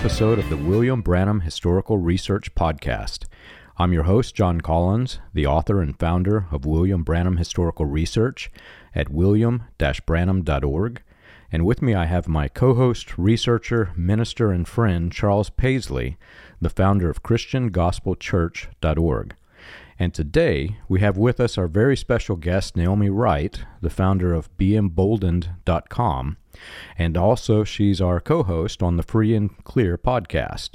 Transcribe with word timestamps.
episode 0.00 0.38
of 0.38 0.48
the 0.48 0.56
William 0.56 1.02
Branham 1.02 1.40
Historical 1.40 1.98
Research 1.98 2.54
Podcast. 2.54 3.26
I'm 3.76 3.92
your 3.92 4.04
host, 4.04 4.34
John 4.34 4.62
Collins, 4.62 5.18
the 5.34 5.46
author 5.46 5.82
and 5.82 5.94
founder 5.98 6.46
of 6.50 6.64
William 6.64 7.02
Branham 7.02 7.36
Historical 7.36 7.84
Research 7.84 8.50
at 8.94 9.10
william 9.10 9.64
branham.org. 10.06 11.02
And 11.52 11.66
with 11.66 11.82
me, 11.82 11.94
I 11.94 12.06
have 12.06 12.28
my 12.28 12.48
co 12.48 12.72
host, 12.72 13.18
researcher, 13.18 13.90
minister, 13.94 14.50
and 14.50 14.66
friend, 14.66 15.12
Charles 15.12 15.50
Paisley, 15.50 16.16
the 16.62 16.70
founder 16.70 17.10
of 17.10 17.22
ChristianGospelChurch.org. 17.22 19.34
And 20.00 20.14
today 20.14 20.78
we 20.88 21.00
have 21.00 21.18
with 21.18 21.40
us 21.40 21.58
our 21.58 21.68
very 21.68 21.94
special 21.94 22.34
guest, 22.34 22.74
Naomi 22.74 23.10
Wright, 23.10 23.62
the 23.82 23.90
founder 23.90 24.32
of 24.32 24.48
BeEmboldened.com, 24.56 26.36
and 26.96 27.16
also 27.18 27.64
she's 27.64 28.00
our 28.00 28.18
co 28.18 28.42
host 28.42 28.82
on 28.82 28.96
the 28.96 29.02
Free 29.02 29.34
and 29.34 29.62
Clear 29.62 29.98
podcast. 29.98 30.70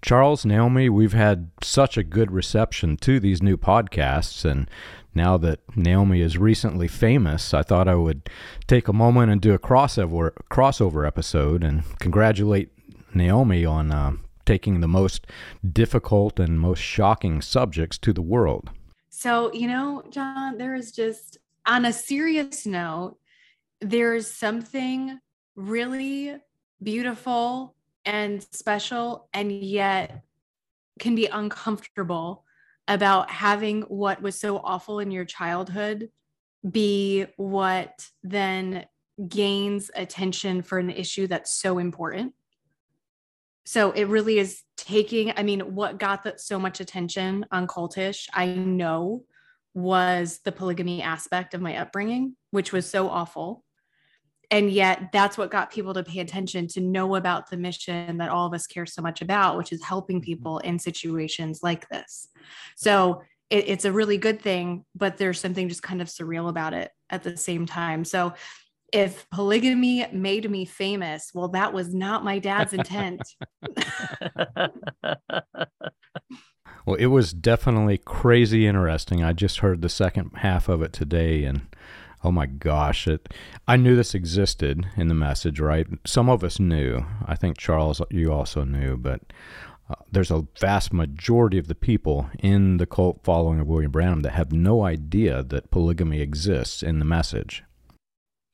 Charles, 0.00 0.46
Naomi, 0.46 0.88
we've 0.88 1.12
had 1.12 1.50
such 1.60 1.96
a 1.96 2.04
good 2.04 2.30
reception 2.30 2.96
to 2.98 3.18
these 3.18 3.42
new 3.42 3.56
podcasts, 3.56 4.48
and 4.48 4.70
now 5.12 5.36
that 5.36 5.58
Naomi 5.74 6.20
is 6.20 6.38
recently 6.38 6.86
famous, 6.86 7.52
I 7.52 7.64
thought 7.64 7.88
I 7.88 7.96
would 7.96 8.30
take 8.68 8.86
a 8.86 8.92
moment 8.92 9.32
and 9.32 9.40
do 9.40 9.54
a 9.54 9.58
crossover 9.58 10.30
crossover 10.48 11.04
episode 11.04 11.64
and 11.64 11.82
congratulate 11.98 12.70
Naomi 13.12 13.64
on 13.64 13.90
uh, 13.90 14.12
taking 14.48 14.80
the 14.80 14.88
most 14.88 15.26
difficult 15.74 16.40
and 16.40 16.58
most 16.58 16.80
shocking 16.80 17.42
subjects 17.42 17.98
to 17.98 18.14
the 18.14 18.22
world. 18.22 18.70
So, 19.10 19.52
you 19.52 19.68
know, 19.68 20.02
John, 20.08 20.56
there 20.56 20.74
is 20.74 20.90
just, 20.90 21.36
on 21.66 21.84
a 21.84 21.92
serious 21.92 22.64
note, 22.64 23.18
there's 23.82 24.26
something 24.26 25.20
really 25.54 26.34
beautiful 26.82 27.74
and 28.06 28.42
special, 28.42 29.28
and 29.34 29.52
yet 29.52 30.22
can 30.98 31.14
be 31.14 31.26
uncomfortable 31.26 32.46
about 32.88 33.30
having 33.30 33.82
what 33.82 34.22
was 34.22 34.34
so 34.34 34.56
awful 34.64 34.98
in 35.00 35.10
your 35.10 35.26
childhood 35.26 36.08
be 36.70 37.26
what 37.36 38.08
then 38.22 38.86
gains 39.28 39.90
attention 39.94 40.62
for 40.62 40.78
an 40.78 40.88
issue 40.88 41.26
that's 41.26 41.52
so 41.52 41.76
important 41.76 42.32
so 43.68 43.92
it 43.92 44.04
really 44.04 44.38
is 44.38 44.62
taking 44.76 45.32
i 45.36 45.42
mean 45.42 45.60
what 45.74 45.98
got 45.98 46.24
that 46.24 46.40
so 46.40 46.58
much 46.58 46.80
attention 46.80 47.44
on 47.50 47.66
cultish 47.66 48.26
i 48.32 48.46
know 48.46 49.22
was 49.74 50.40
the 50.44 50.52
polygamy 50.52 51.02
aspect 51.02 51.54
of 51.54 51.60
my 51.60 51.76
upbringing 51.76 52.34
which 52.50 52.72
was 52.72 52.88
so 52.88 53.08
awful. 53.08 53.64
And 54.50 54.70
yet 54.70 55.10
that's 55.12 55.36
what 55.36 55.50
got 55.50 55.70
people 55.70 55.92
to 55.92 56.02
pay 56.02 56.20
attention 56.20 56.68
to 56.68 56.80
know 56.80 57.16
about 57.16 57.50
the 57.50 57.58
mission 57.58 58.16
that 58.18 58.30
all 58.30 58.46
of 58.46 58.54
us 58.54 58.66
care 58.66 58.86
so 58.86 59.02
much 59.02 59.20
about 59.20 59.58
which 59.58 59.72
is 59.72 59.84
helping 59.84 60.16
mm-hmm. 60.16 60.24
people 60.24 60.58
in 60.60 60.78
situations 60.78 61.60
like 61.62 61.88
this. 61.90 62.28
So 62.76 63.22
it, 63.50 63.68
it's 63.68 63.84
a 63.84 63.92
really 63.92 64.16
good 64.18 64.40
thing 64.40 64.84
but 64.94 65.18
there's 65.18 65.40
something 65.40 65.68
just 65.68 65.82
kind 65.82 66.00
of 66.00 66.08
surreal 66.08 66.48
about 66.48 66.72
it 66.72 66.90
at 67.10 67.22
the 67.22 67.36
same 67.36 67.66
time. 67.66 68.04
So 68.04 68.32
if 68.92 69.28
polygamy 69.30 70.06
made 70.12 70.50
me 70.50 70.64
famous, 70.64 71.30
well, 71.34 71.48
that 71.48 71.72
was 71.72 71.94
not 71.94 72.24
my 72.24 72.38
dad's 72.38 72.72
intent. 72.72 73.20
well, 76.86 76.96
it 76.98 77.06
was 77.06 77.32
definitely 77.32 77.98
crazy 77.98 78.66
interesting. 78.66 79.22
I 79.22 79.32
just 79.32 79.58
heard 79.58 79.82
the 79.82 79.88
second 79.88 80.30
half 80.36 80.68
of 80.68 80.82
it 80.82 80.92
today 80.92 81.44
and 81.44 81.66
oh 82.24 82.32
my 82.32 82.46
gosh, 82.46 83.06
it 83.06 83.32
I 83.66 83.76
knew 83.76 83.94
this 83.94 84.14
existed 84.14 84.86
in 84.96 85.08
the 85.08 85.14
message, 85.14 85.60
right? 85.60 85.86
Some 86.06 86.28
of 86.28 86.42
us 86.42 86.58
knew. 86.58 87.04
I 87.26 87.36
think 87.36 87.58
Charles 87.58 88.00
you 88.10 88.32
also 88.32 88.64
knew, 88.64 88.96
but 88.96 89.20
uh, 89.90 89.94
there's 90.10 90.30
a 90.30 90.46
vast 90.60 90.92
majority 90.92 91.58
of 91.58 91.68
the 91.68 91.74
people 91.74 92.28
in 92.38 92.78
the 92.78 92.86
cult 92.86 93.20
following 93.22 93.60
of 93.60 93.66
William 93.66 93.90
Branham 93.90 94.20
that 94.20 94.32
have 94.32 94.52
no 94.52 94.82
idea 94.82 95.42
that 95.42 95.70
polygamy 95.70 96.20
exists 96.20 96.82
in 96.82 96.98
the 96.98 97.04
message. 97.04 97.64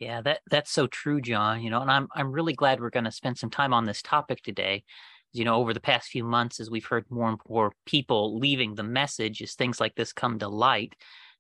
Yeah, 0.04 0.20
that 0.22 0.41
that's 0.50 0.70
so 0.70 0.87
true, 0.87 1.20
John. 1.20 1.62
You 1.62 1.70
know, 1.70 1.81
and 1.81 1.91
I'm 1.91 2.09
I'm 2.15 2.31
really 2.31 2.53
glad 2.53 2.78
we're 2.81 2.91
going 2.91 3.04
to 3.04 3.10
spend 3.12 3.38
some 3.38 3.48
time 3.50 3.72
on 3.72 3.87
this 3.87 4.03
topic 4.03 4.42
today. 4.42 4.84
You 5.32 5.44
know, 5.44 5.56
over 5.56 5.72
the 5.72 5.81
past 5.81 6.09
few 6.09 6.25
months, 6.25 6.60
as 6.60 6.70
we've 6.70 6.84
heard 6.84 7.06
more 7.10 7.28
and 7.31 7.38
more 7.48 7.72
people 7.87 8.38
leaving 8.38 8.75
the 8.75 8.82
message, 8.82 9.41
as 9.42 9.54
things 9.54 9.81
like 9.81 9.94
this 9.94 10.12
come 10.12 10.38
to 10.41 10.48
light, 10.48 10.94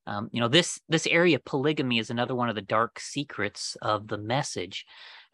um, 0.06 0.30
you 0.32 0.40
know, 0.40 0.48
this 0.48 0.80
this 0.88 1.06
area 1.06 1.36
of 1.36 1.44
polygamy 1.44 1.98
is 1.98 2.08
another 2.10 2.34
one 2.34 2.48
of 2.48 2.54
the 2.54 2.62
dark 2.62 2.98
secrets 3.00 3.76
of 3.82 4.08
the 4.08 4.18
message, 4.18 4.86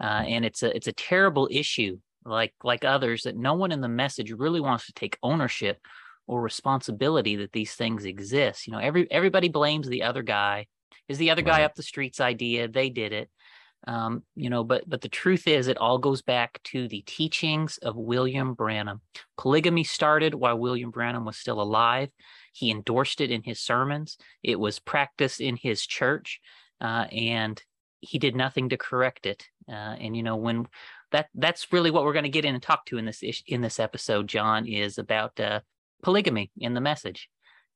uh, 0.02 0.24
and 0.26 0.44
it's 0.44 0.62
a 0.64 0.74
it's 0.74 0.88
a 0.88 0.92
terrible 0.92 1.48
issue, 1.52 1.98
like 2.24 2.52
like 2.64 2.84
others, 2.84 3.22
that 3.22 3.36
no 3.36 3.54
one 3.54 3.70
in 3.70 3.80
the 3.80 3.88
message 3.88 4.32
really 4.32 4.60
wants 4.60 4.86
to 4.86 4.92
take 4.92 5.18
ownership 5.22 5.78
or 6.26 6.42
responsibility 6.42 7.36
that 7.36 7.52
these 7.52 7.74
things 7.74 8.04
exist. 8.04 8.66
You 8.66 8.72
know, 8.72 8.80
every 8.80 9.08
everybody 9.10 9.48
blames 9.48 9.88
the 9.88 10.02
other 10.02 10.22
guy 10.24 10.66
is 11.10 11.18
the 11.18 11.30
other 11.30 11.42
guy 11.42 11.64
up 11.64 11.74
the 11.74 11.82
street's 11.82 12.20
idea. 12.20 12.68
They 12.68 12.88
did 12.88 13.12
it. 13.12 13.28
Um, 13.86 14.22
you 14.36 14.48
know, 14.48 14.62
but 14.62 14.88
but 14.88 15.00
the 15.00 15.08
truth 15.08 15.48
is, 15.48 15.66
it 15.66 15.78
all 15.78 15.98
goes 15.98 16.22
back 16.22 16.62
to 16.64 16.86
the 16.86 17.02
teachings 17.02 17.78
of 17.78 17.96
William 17.96 18.54
Branham. 18.54 19.00
Polygamy 19.36 19.84
started 19.84 20.34
while 20.34 20.56
William 20.56 20.90
Branham 20.90 21.24
was 21.24 21.36
still 21.36 21.60
alive. 21.60 22.10
He 22.52 22.70
endorsed 22.70 23.20
it 23.20 23.30
in 23.30 23.42
his 23.42 23.58
sermons. 23.58 24.18
It 24.42 24.60
was 24.60 24.78
practiced 24.78 25.40
in 25.40 25.56
his 25.56 25.84
church, 25.84 26.40
uh, 26.80 27.06
and 27.10 27.60
he 28.00 28.18
did 28.18 28.36
nothing 28.36 28.68
to 28.68 28.76
correct 28.76 29.26
it. 29.26 29.46
Uh, 29.68 29.96
and 29.98 30.16
you 30.16 30.22
know, 30.22 30.36
when 30.36 30.68
that 31.10 31.28
that's 31.34 31.72
really 31.72 31.90
what 31.90 32.04
we're 32.04 32.12
going 32.12 32.22
to 32.22 32.28
get 32.28 32.44
in 32.44 32.54
and 32.54 32.62
talk 32.62 32.86
to 32.86 32.98
in 32.98 33.06
this 33.06 33.22
in 33.46 33.62
this 33.62 33.80
episode, 33.80 34.28
John, 34.28 34.68
is 34.68 34.98
about 34.98 35.40
uh, 35.40 35.60
polygamy 36.02 36.52
in 36.58 36.74
the 36.74 36.80
message. 36.80 37.28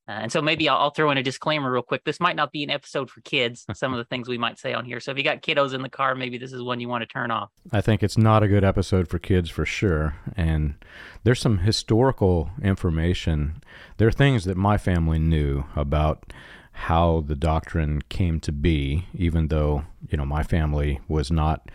Uh, 0.06 0.12
and 0.12 0.32
so 0.32 0.42
maybe 0.42 0.68
I'll, 0.68 0.76
I'll, 0.76 0.90
throw 0.90 1.10
in 1.10 1.18
a 1.18 1.22
disclaimer 1.22 1.72
real 1.72 1.82
quick. 1.82 2.04
This 2.04 2.20
might 2.20 2.36
not 2.36 2.52
be 2.52 2.62
an 2.62 2.70
episode 2.70 3.10
for 3.10 3.20
kids, 3.22 3.64
some 3.74 3.92
of 3.92 3.98
the 3.98 4.04
things 4.04 4.28
we 4.28 4.36
might 4.36 4.58
say 4.58 4.74
on 4.74 4.84
here. 4.84 5.00
So 5.00 5.10
if 5.10 5.18
you 5.18 5.24
got 5.24 5.42
kiddos 5.42 5.72
in 5.72 5.82
the 5.82 5.88
car, 5.88 6.14
maybe 6.14 6.36
this 6.36 6.52
is 6.52 6.62
one 6.62 6.80
you 6.80 6.88
want 6.88 7.02
to 7.02 7.06
turn 7.06 7.30
off. 7.30 7.50
I 7.72 7.80
think 7.80 8.02
it's 8.02 8.18
not 8.18 8.42
a 8.42 8.48
good 8.48 8.64
episode 8.64 9.08
for 9.08 9.18
kids 9.18 9.48
for 9.48 9.64
sure. 9.64 10.16
And 10.36 10.74
there's 11.22 11.40
some 11.40 11.58
historical 11.58 12.50
information. 12.62 13.62
There 13.96 14.08
are 14.08 14.12
things 14.12 14.44
that 14.44 14.56
my 14.56 14.76
family 14.76 15.18
knew 15.18 15.64
about 15.74 16.32
how 16.72 17.24
the 17.26 17.36
doctrine 17.36 18.02
came 18.08 18.40
to 18.40 18.52
be, 18.52 19.06
even 19.14 19.48
though, 19.48 19.84
you 20.10 20.18
know, 20.18 20.26
my 20.26 20.42
family 20.42 21.00
was 21.08 21.30
not. 21.30 21.70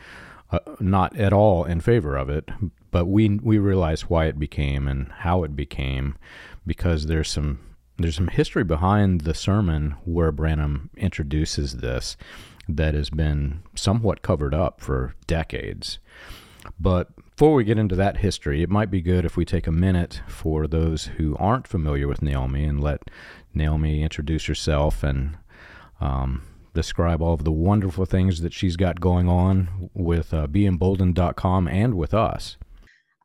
Uh, 0.52 0.58
not 0.80 1.16
at 1.16 1.32
all 1.32 1.64
in 1.64 1.80
favor 1.80 2.18
of 2.18 2.28
it, 2.28 2.50
but 2.90 3.06
we 3.06 3.30
we 3.30 3.60
realized 3.60 4.06
why 4.06 4.26
it 4.26 4.40
became 4.40 4.88
and 4.88 5.12
how 5.20 5.44
it 5.44 5.56
became, 5.56 6.18
because 6.66 7.06
there's 7.06 7.30
some 7.30 7.60
there's 8.00 8.16
some 8.16 8.28
history 8.28 8.64
behind 8.64 9.22
the 9.22 9.34
sermon 9.34 9.96
where 10.06 10.32
Branham 10.32 10.90
introduces 10.96 11.78
this 11.78 12.16
that 12.68 12.94
has 12.94 13.10
been 13.10 13.64
somewhat 13.76 14.22
covered 14.22 14.54
up 14.54 14.80
for 14.80 15.16
decades. 15.28 16.00
But 16.80 17.10
before 17.36 17.54
we 17.54 17.64
get 17.64 17.78
into 17.78 17.96
that 17.96 18.18
history, 18.18 18.62
it 18.62 18.70
might 18.70 18.92
be 18.92 19.02
good 19.02 19.26
if 19.26 19.38
we 19.38 19.46
take 19.46 19.68
a 19.68 19.72
minute 19.72 20.22
for 20.28 20.68
those 20.68 21.06
who 21.18 21.36
aren't 21.38 21.68
familiar 21.68 22.08
with 22.08 22.22
Naomi 22.22 22.66
and 22.66 22.82
let 22.82 23.10
Naomi 23.54 24.04
introduce 24.04 24.46
herself 24.46 25.04
and 25.04 25.38
um, 26.00 26.44
describe 26.74 27.22
all 27.22 27.34
of 27.34 27.44
the 27.44 27.52
wonderful 27.52 28.06
things 28.06 28.42
that 28.42 28.54
she's 28.54 28.76
got 28.76 29.02
going 29.02 29.28
on 29.28 29.90
with 29.94 30.34
uh, 30.34 30.48
BeEmboldened.com 30.48 31.68
and 31.68 31.96
with 31.96 32.14
us. 32.14 32.58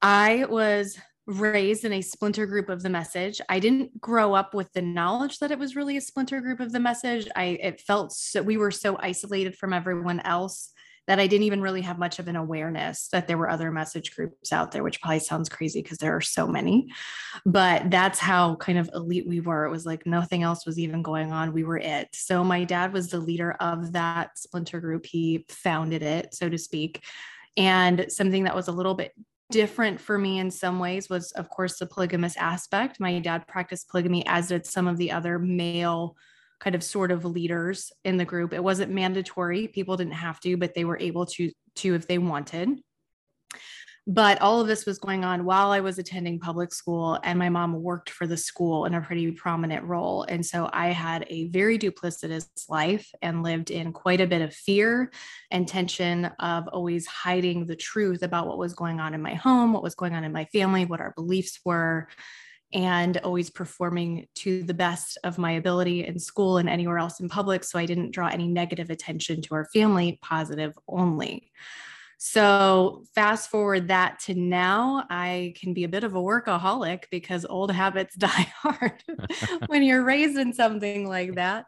I 0.00 0.44
was 0.48 0.98
raised 1.26 1.84
in 1.84 1.92
a 1.92 2.02
splinter 2.02 2.46
group 2.46 2.68
of 2.68 2.82
the 2.82 2.90
message. 2.90 3.40
I 3.48 3.58
didn't 3.58 4.00
grow 4.00 4.34
up 4.34 4.54
with 4.54 4.72
the 4.72 4.82
knowledge 4.82 5.38
that 5.38 5.50
it 5.50 5.58
was 5.58 5.76
really 5.76 5.96
a 5.96 6.00
splinter 6.00 6.40
group 6.40 6.60
of 6.60 6.72
the 6.72 6.80
message. 6.80 7.28
I 7.34 7.58
it 7.62 7.80
felt 7.80 8.12
so 8.12 8.42
we 8.42 8.56
were 8.56 8.70
so 8.70 8.96
isolated 9.00 9.56
from 9.56 9.72
everyone 9.72 10.20
else 10.20 10.72
that 11.06 11.20
I 11.20 11.26
didn't 11.26 11.44
even 11.44 11.60
really 11.60 11.82
have 11.82 11.98
much 11.98 12.18
of 12.18 12.28
an 12.28 12.36
awareness 12.36 13.08
that 13.08 13.26
there 13.26 13.36
were 13.36 13.50
other 13.50 13.70
message 13.70 14.14
groups 14.14 14.52
out 14.52 14.72
there, 14.72 14.82
which 14.82 15.02
probably 15.02 15.18
sounds 15.18 15.50
crazy 15.50 15.82
because 15.82 15.98
there 15.98 16.16
are 16.16 16.22
so 16.22 16.46
many. 16.46 16.88
But 17.44 17.90
that's 17.90 18.18
how 18.18 18.56
kind 18.56 18.78
of 18.78 18.88
elite 18.94 19.26
we 19.26 19.40
were. 19.40 19.66
It 19.66 19.70
was 19.70 19.84
like 19.84 20.06
nothing 20.06 20.42
else 20.42 20.64
was 20.64 20.78
even 20.78 21.02
going 21.02 21.30
on. 21.30 21.52
We 21.52 21.64
were 21.64 21.76
it. 21.78 22.08
So 22.14 22.42
my 22.42 22.64
dad 22.64 22.92
was 22.94 23.08
the 23.08 23.18
leader 23.18 23.52
of 23.60 23.92
that 23.92 24.38
splinter 24.38 24.80
group. 24.80 25.04
He 25.04 25.44
founded 25.48 26.02
it, 26.02 26.34
so 26.34 26.48
to 26.48 26.56
speak. 26.56 27.02
And 27.56 28.06
something 28.08 28.44
that 28.44 28.56
was 28.56 28.68
a 28.68 28.72
little 28.72 28.94
bit 28.94 29.12
different 29.50 30.00
for 30.00 30.18
me 30.18 30.38
in 30.38 30.50
some 30.50 30.78
ways 30.78 31.08
was, 31.08 31.32
of 31.32 31.48
course, 31.48 31.78
the 31.78 31.86
polygamous 31.86 32.36
aspect. 32.36 33.00
My 33.00 33.18
dad 33.18 33.46
practiced 33.46 33.88
polygamy, 33.88 34.26
as 34.26 34.48
did 34.48 34.66
some 34.66 34.88
of 34.88 34.96
the 34.96 35.12
other 35.12 35.38
male 35.38 36.16
kind 36.60 36.74
of 36.74 36.82
sort 36.82 37.10
of 37.12 37.24
leaders 37.24 37.92
in 38.04 38.16
the 38.16 38.24
group. 38.24 38.52
It 38.52 38.62
wasn't 38.62 38.92
mandatory; 38.92 39.68
people 39.68 39.96
didn't 39.96 40.14
have 40.14 40.40
to, 40.40 40.56
but 40.56 40.74
they 40.74 40.84
were 40.84 40.98
able 40.98 41.26
to 41.26 41.50
to 41.76 41.94
if 41.94 42.06
they 42.06 42.18
wanted. 42.18 42.80
But 44.06 44.40
all 44.42 44.60
of 44.60 44.66
this 44.66 44.84
was 44.84 44.98
going 44.98 45.24
on 45.24 45.46
while 45.46 45.70
I 45.70 45.80
was 45.80 45.98
attending 45.98 46.38
public 46.38 46.74
school, 46.74 47.18
and 47.22 47.38
my 47.38 47.48
mom 47.48 47.82
worked 47.82 48.10
for 48.10 48.26
the 48.26 48.36
school 48.36 48.84
in 48.84 48.94
a 48.94 49.00
pretty 49.00 49.30
prominent 49.32 49.84
role. 49.84 50.24
And 50.24 50.44
so 50.44 50.68
I 50.72 50.88
had 50.88 51.26
a 51.30 51.48
very 51.48 51.78
duplicitous 51.78 52.46
life 52.68 53.10
and 53.22 53.42
lived 53.42 53.70
in 53.70 53.92
quite 53.92 54.20
a 54.20 54.26
bit 54.26 54.42
of 54.42 54.54
fear 54.54 55.10
and 55.50 55.66
tension 55.66 56.26
of 56.38 56.68
always 56.68 57.06
hiding 57.06 57.66
the 57.66 57.76
truth 57.76 58.22
about 58.22 58.46
what 58.46 58.58
was 58.58 58.74
going 58.74 59.00
on 59.00 59.14
in 59.14 59.22
my 59.22 59.34
home, 59.34 59.72
what 59.72 59.82
was 59.82 59.94
going 59.94 60.14
on 60.14 60.24
in 60.24 60.32
my 60.32 60.44
family, 60.46 60.84
what 60.84 61.00
our 61.00 61.12
beliefs 61.16 61.60
were. 61.64 62.08
And 62.72 63.18
always 63.18 63.50
performing 63.50 64.26
to 64.36 64.64
the 64.64 64.74
best 64.74 65.16
of 65.22 65.38
my 65.38 65.52
ability 65.52 66.04
in 66.04 66.18
school 66.18 66.56
and 66.56 66.68
anywhere 66.68 66.98
else 66.98 67.20
in 67.20 67.28
public. 67.28 67.62
So 67.62 67.78
I 67.78 67.86
didn't 67.86 68.10
draw 68.10 68.26
any 68.26 68.48
negative 68.48 68.90
attention 68.90 69.42
to 69.42 69.54
our 69.54 69.66
family, 69.66 70.18
positive 70.22 70.76
only. 70.88 71.52
So, 72.26 73.04
fast 73.14 73.50
forward 73.50 73.88
that 73.88 74.18
to 74.20 74.34
now, 74.34 75.04
I 75.10 75.52
can 75.60 75.74
be 75.74 75.84
a 75.84 75.90
bit 75.90 76.04
of 76.04 76.14
a 76.14 76.18
workaholic 76.18 77.04
because 77.10 77.44
old 77.44 77.70
habits 77.70 78.14
die 78.18 78.50
hard 78.62 79.04
when 79.66 79.82
you're 79.82 80.02
raised 80.02 80.38
in 80.38 80.54
something 80.54 81.06
like 81.06 81.34
that. 81.34 81.66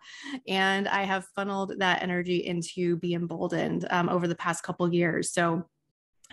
And 0.49 0.89
I 0.89 1.03
have 1.03 1.27
funneled 1.37 1.75
that 1.81 2.03
energy 2.03 2.47
into 2.47 2.97
Be 2.97 3.13
Emboldened 3.13 3.87
um, 3.91 4.09
over 4.09 4.27
the 4.27 4.35
past 4.35 4.63
couple 4.63 4.91
years. 4.91 5.31
So, 5.31 5.67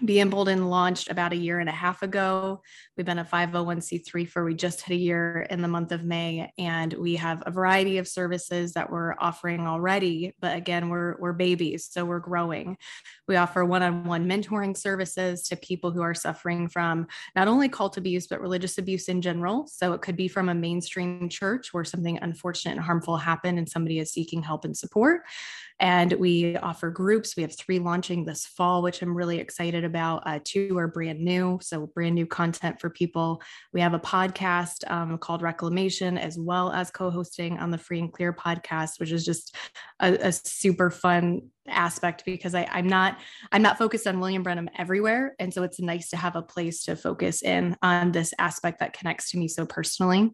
be 0.03 0.19
Emboldened 0.19 0.71
launched 0.71 1.09
about 1.11 1.33
a 1.33 1.37
year 1.37 1.59
and 1.59 1.69
a 1.69 1.73
half 1.73 2.01
ago. 2.01 2.63
We've 2.97 3.05
been 3.05 3.19
a 3.19 3.25
501c3 3.25 4.27
for 4.27 4.43
we 4.43 4.55
just 4.55 4.81
hit 4.81 4.95
a 4.95 4.97
year 4.97 5.45
in 5.51 5.61
the 5.61 5.67
month 5.67 5.91
of 5.91 6.03
May, 6.03 6.51
and 6.57 6.91
we 6.93 7.15
have 7.17 7.43
a 7.45 7.51
variety 7.51 7.99
of 7.99 8.07
services 8.07 8.73
that 8.73 8.89
we're 8.89 9.13
offering 9.19 9.67
already. 9.67 10.33
But 10.39 10.57
again, 10.57 10.89
we're 10.89 11.15
we're 11.19 11.33
babies, 11.33 11.87
so 11.91 12.05
we're 12.05 12.19
growing. 12.19 12.77
We 13.27 13.35
offer 13.35 13.63
one-on-one 13.63 14.27
mentoring 14.27 14.75
services 14.75 15.43
to 15.43 15.55
people 15.55 15.91
who 15.91 16.01
are 16.01 16.13
suffering 16.13 16.67
from 16.67 17.07
not 17.35 17.47
only 17.47 17.69
cult 17.69 17.97
abuse 17.97 18.27
but 18.27 18.41
religious 18.41 18.77
abuse 18.77 19.07
in 19.07 19.21
general. 19.21 19.67
So 19.67 19.93
it 19.93 20.01
could 20.01 20.15
be 20.15 20.27
from 20.27 20.49
a 20.49 20.55
mainstream 20.55 21.29
church 21.29 21.73
where 21.73 21.85
something 21.85 22.19
unfortunate 22.21 22.73
and 22.73 22.81
harmful 22.81 23.17
happened, 23.17 23.57
and 23.57 23.69
somebody 23.69 23.99
is 23.99 24.11
seeking 24.11 24.43
help 24.43 24.65
and 24.65 24.75
support. 24.75 25.21
And 25.79 26.13
we 26.13 26.55
offer 26.57 26.89
groups. 26.91 27.35
We 27.35 27.43
have 27.43 27.57
three 27.57 27.79
launching 27.79 28.25
this 28.25 28.45
fall, 28.45 28.81
which 28.83 29.01
I'm 29.01 29.15
really 29.15 29.39
excited 29.39 29.83
about. 29.83 30.23
Uh, 30.25 30.39
two 30.43 30.77
are 30.77 30.87
brand 30.87 31.19
new, 31.19 31.59
so 31.61 31.87
brand 31.87 32.15
new 32.15 32.25
content 32.25 32.79
for 32.79 32.89
people. 32.89 33.41
We 33.73 33.81
have 33.81 33.93
a 33.93 33.99
podcast 33.99 34.89
um, 34.89 35.17
called 35.17 35.41
Reclamation, 35.41 36.17
as 36.17 36.37
well 36.37 36.71
as 36.71 36.91
co 36.91 37.09
hosting 37.09 37.57
on 37.57 37.71
the 37.71 37.77
Free 37.77 37.99
and 37.99 38.13
Clear 38.13 38.33
podcast, 38.33 38.99
which 38.99 39.11
is 39.11 39.25
just 39.25 39.55
a, 39.99 40.13
a 40.27 40.31
super 40.31 40.89
fun 40.89 41.49
aspect 41.67 42.23
because 42.25 42.55
I, 42.55 42.67
I'm 42.71 42.87
not 42.87 43.17
I'm 43.51 43.61
not 43.61 43.77
focused 43.77 44.07
on 44.07 44.19
William 44.19 44.43
Branham 44.43 44.69
everywhere. 44.77 45.35
And 45.39 45.53
so 45.53 45.63
it's 45.63 45.79
nice 45.79 46.09
to 46.09 46.17
have 46.17 46.35
a 46.35 46.41
place 46.41 46.83
to 46.85 46.95
focus 46.95 47.41
in 47.41 47.77
on 47.81 48.11
this 48.11 48.33
aspect 48.39 48.79
that 48.79 48.93
connects 48.93 49.31
to 49.31 49.37
me 49.37 49.47
so 49.47 49.65
personally, 49.65 50.31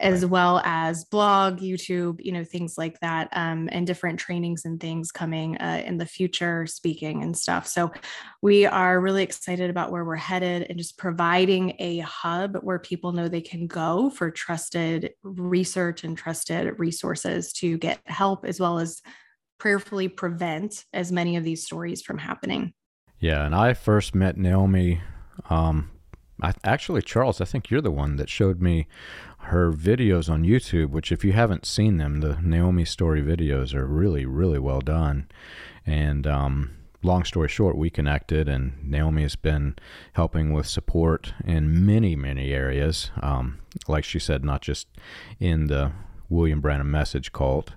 as 0.00 0.24
well 0.24 0.60
as 0.64 1.04
blog, 1.04 1.58
YouTube, 1.58 2.24
you 2.24 2.32
know, 2.32 2.44
things 2.44 2.76
like 2.78 2.98
that, 3.00 3.28
um, 3.32 3.68
and 3.72 3.86
different 3.86 4.18
trainings 4.18 4.64
and 4.64 4.80
things 4.80 5.12
coming 5.12 5.56
uh, 5.58 5.82
in 5.84 5.98
the 5.98 6.06
future, 6.06 6.66
speaking 6.66 7.22
and 7.22 7.36
stuff. 7.36 7.66
So 7.66 7.92
we 8.42 8.66
are 8.66 9.00
really 9.00 9.22
excited 9.22 9.70
about 9.70 9.90
where 9.90 10.04
we're 10.04 10.16
headed 10.16 10.66
and 10.68 10.78
just 10.78 10.98
providing 10.98 11.74
a 11.78 11.98
hub 11.98 12.56
where 12.62 12.78
people 12.78 13.12
know 13.12 13.28
they 13.28 13.40
can 13.40 13.66
go 13.66 14.10
for 14.10 14.30
trusted 14.30 15.12
research 15.22 16.04
and 16.04 16.16
trusted 16.16 16.78
resources 16.78 17.52
to 17.54 17.78
get 17.78 18.00
help 18.06 18.44
as 18.44 18.60
well 18.60 18.78
as 18.78 19.02
prayerfully 19.64 20.08
prevent 20.08 20.84
as 20.92 21.10
many 21.10 21.36
of 21.36 21.42
these 21.42 21.64
stories 21.64 22.02
from 22.02 22.18
happening. 22.18 22.74
Yeah, 23.18 23.46
and 23.46 23.54
I 23.54 23.72
first 23.72 24.14
met 24.14 24.36
Naomi. 24.36 25.00
Um, 25.48 25.90
I, 26.42 26.52
actually, 26.62 27.00
Charles, 27.00 27.40
I 27.40 27.46
think 27.46 27.70
you're 27.70 27.80
the 27.80 27.90
one 27.90 28.16
that 28.16 28.28
showed 28.28 28.60
me 28.60 28.86
her 29.38 29.72
videos 29.72 30.28
on 30.28 30.44
YouTube. 30.44 30.90
Which, 30.90 31.10
if 31.10 31.24
you 31.24 31.32
haven't 31.32 31.64
seen 31.64 31.96
them, 31.96 32.20
the 32.20 32.36
Naomi 32.42 32.84
story 32.84 33.22
videos 33.22 33.74
are 33.74 33.86
really, 33.86 34.26
really 34.26 34.58
well 34.58 34.82
done. 34.82 35.28
And 35.86 36.26
um, 36.26 36.76
long 37.02 37.24
story 37.24 37.48
short, 37.48 37.74
we 37.74 37.88
connected, 37.88 38.50
and 38.50 38.74
Naomi 38.84 39.22
has 39.22 39.34
been 39.34 39.76
helping 40.12 40.52
with 40.52 40.66
support 40.66 41.32
in 41.42 41.86
many, 41.86 42.14
many 42.16 42.52
areas. 42.52 43.10
Um, 43.22 43.60
like 43.88 44.04
she 44.04 44.18
said, 44.18 44.44
not 44.44 44.60
just 44.60 44.88
in 45.40 45.68
the 45.68 45.92
William 46.28 46.60
Branham 46.60 46.90
message 46.90 47.32
cult, 47.32 47.70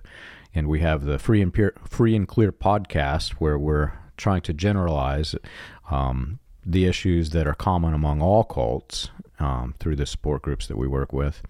and 0.58 0.68
we 0.68 0.80
have 0.80 1.04
the 1.04 1.18
free 1.18 1.40
and 1.40 1.54
Pure, 1.54 1.74
free 1.88 2.16
and 2.16 2.26
clear 2.26 2.50
podcast 2.50 3.34
where 3.34 3.58
we're 3.58 3.92
trying 4.16 4.42
to 4.42 4.52
generalize 4.52 5.36
um, 5.90 6.40
the 6.66 6.84
issues 6.84 7.30
that 7.30 7.46
are 7.46 7.54
common 7.54 7.94
among 7.94 8.20
all 8.20 8.42
cults 8.44 9.10
um, 9.38 9.74
through 9.78 9.96
the 9.96 10.04
support 10.04 10.42
groups 10.42 10.66
that 10.66 10.76
we 10.76 10.88
work 10.88 11.12
with. 11.12 11.42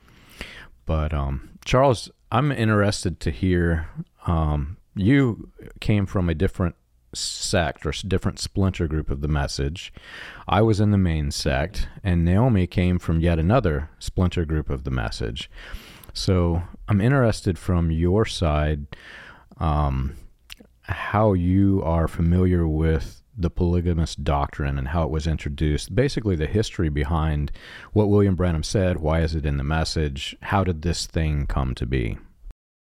But 0.84 1.12
um, 1.14 1.50
Charles, 1.64 2.10
I'm 2.30 2.52
interested 2.52 3.18
to 3.20 3.30
hear 3.30 3.88
um, 4.26 4.76
you 4.94 5.50
came 5.80 6.04
from 6.04 6.28
a 6.28 6.34
different 6.34 6.76
sect 7.14 7.86
or 7.86 7.92
different 8.06 8.38
splinter 8.38 8.86
group 8.86 9.10
of 9.10 9.22
the 9.22 9.28
message. 9.28 9.92
I 10.46 10.60
was 10.60 10.80
in 10.80 10.90
the 10.90 10.98
main 10.98 11.30
sect, 11.30 11.88
and 12.04 12.24
Naomi 12.24 12.66
came 12.66 12.98
from 12.98 13.20
yet 13.20 13.38
another 13.38 13.88
splinter 13.98 14.44
group 14.44 14.68
of 14.68 14.84
the 14.84 14.90
message. 14.90 15.50
So 16.18 16.62
I'm 16.88 17.00
interested 17.00 17.58
from 17.58 17.92
your 17.92 18.26
side 18.26 18.86
um, 19.58 20.16
how 20.82 21.32
you 21.32 21.80
are 21.84 22.08
familiar 22.08 22.66
with 22.66 23.22
the 23.36 23.50
polygamous 23.50 24.16
doctrine 24.16 24.78
and 24.78 24.88
how 24.88 25.04
it 25.04 25.10
was 25.10 25.28
introduced. 25.28 25.94
Basically, 25.94 26.34
the 26.34 26.48
history 26.48 26.88
behind 26.88 27.52
what 27.92 28.08
William 28.08 28.34
Branham 28.34 28.64
said. 28.64 28.98
Why 28.98 29.20
is 29.20 29.36
it 29.36 29.46
in 29.46 29.58
the 29.58 29.64
message? 29.64 30.36
How 30.42 30.64
did 30.64 30.82
this 30.82 31.06
thing 31.06 31.46
come 31.46 31.72
to 31.76 31.86
be? 31.86 32.18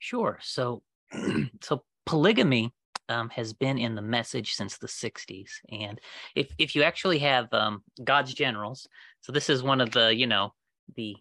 Sure. 0.00 0.40
So, 0.42 0.82
so 1.62 1.84
polygamy 2.06 2.74
um, 3.08 3.30
has 3.30 3.52
been 3.52 3.78
in 3.78 3.94
the 3.94 4.02
message 4.02 4.54
since 4.54 4.76
the 4.76 4.88
60s. 4.88 5.50
And 5.70 6.00
if, 6.34 6.52
if 6.58 6.74
you 6.74 6.82
actually 6.82 7.20
have 7.20 7.46
um, 7.54 7.84
God's 8.02 8.34
Generals, 8.34 8.88
so 9.20 9.30
this 9.30 9.48
is 9.48 9.62
one 9.62 9.80
of 9.80 9.92
the, 9.92 10.12
you 10.12 10.26
know, 10.26 10.52
the 10.96 11.14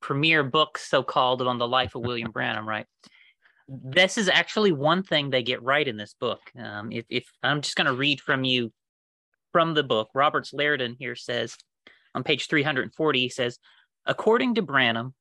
premier 0.00 0.42
book, 0.42 0.78
so 0.78 1.02
called, 1.02 1.42
on 1.42 1.58
the 1.58 1.68
life 1.68 1.94
of 1.94 2.02
William 2.02 2.30
Branham, 2.30 2.68
right? 2.68 2.86
This 3.68 4.18
is 4.18 4.28
actually 4.28 4.72
one 4.72 5.02
thing 5.02 5.30
they 5.30 5.42
get 5.42 5.62
right 5.62 5.86
in 5.86 5.96
this 5.96 6.14
book. 6.18 6.40
Um, 6.58 6.90
if, 6.90 7.04
if 7.08 7.30
I'm 7.42 7.60
just 7.60 7.76
going 7.76 7.86
to 7.86 7.94
read 7.94 8.20
from 8.20 8.44
you 8.44 8.72
from 9.52 9.74
the 9.74 9.84
book, 9.84 10.10
Roberts 10.14 10.52
Liardon 10.52 10.96
here 10.98 11.14
says 11.14 11.56
on 12.14 12.24
page 12.24 12.48
340, 12.48 13.20
he 13.20 13.28
says, 13.28 13.58
according 14.06 14.56
to 14.56 14.62
Branham, 14.62 15.14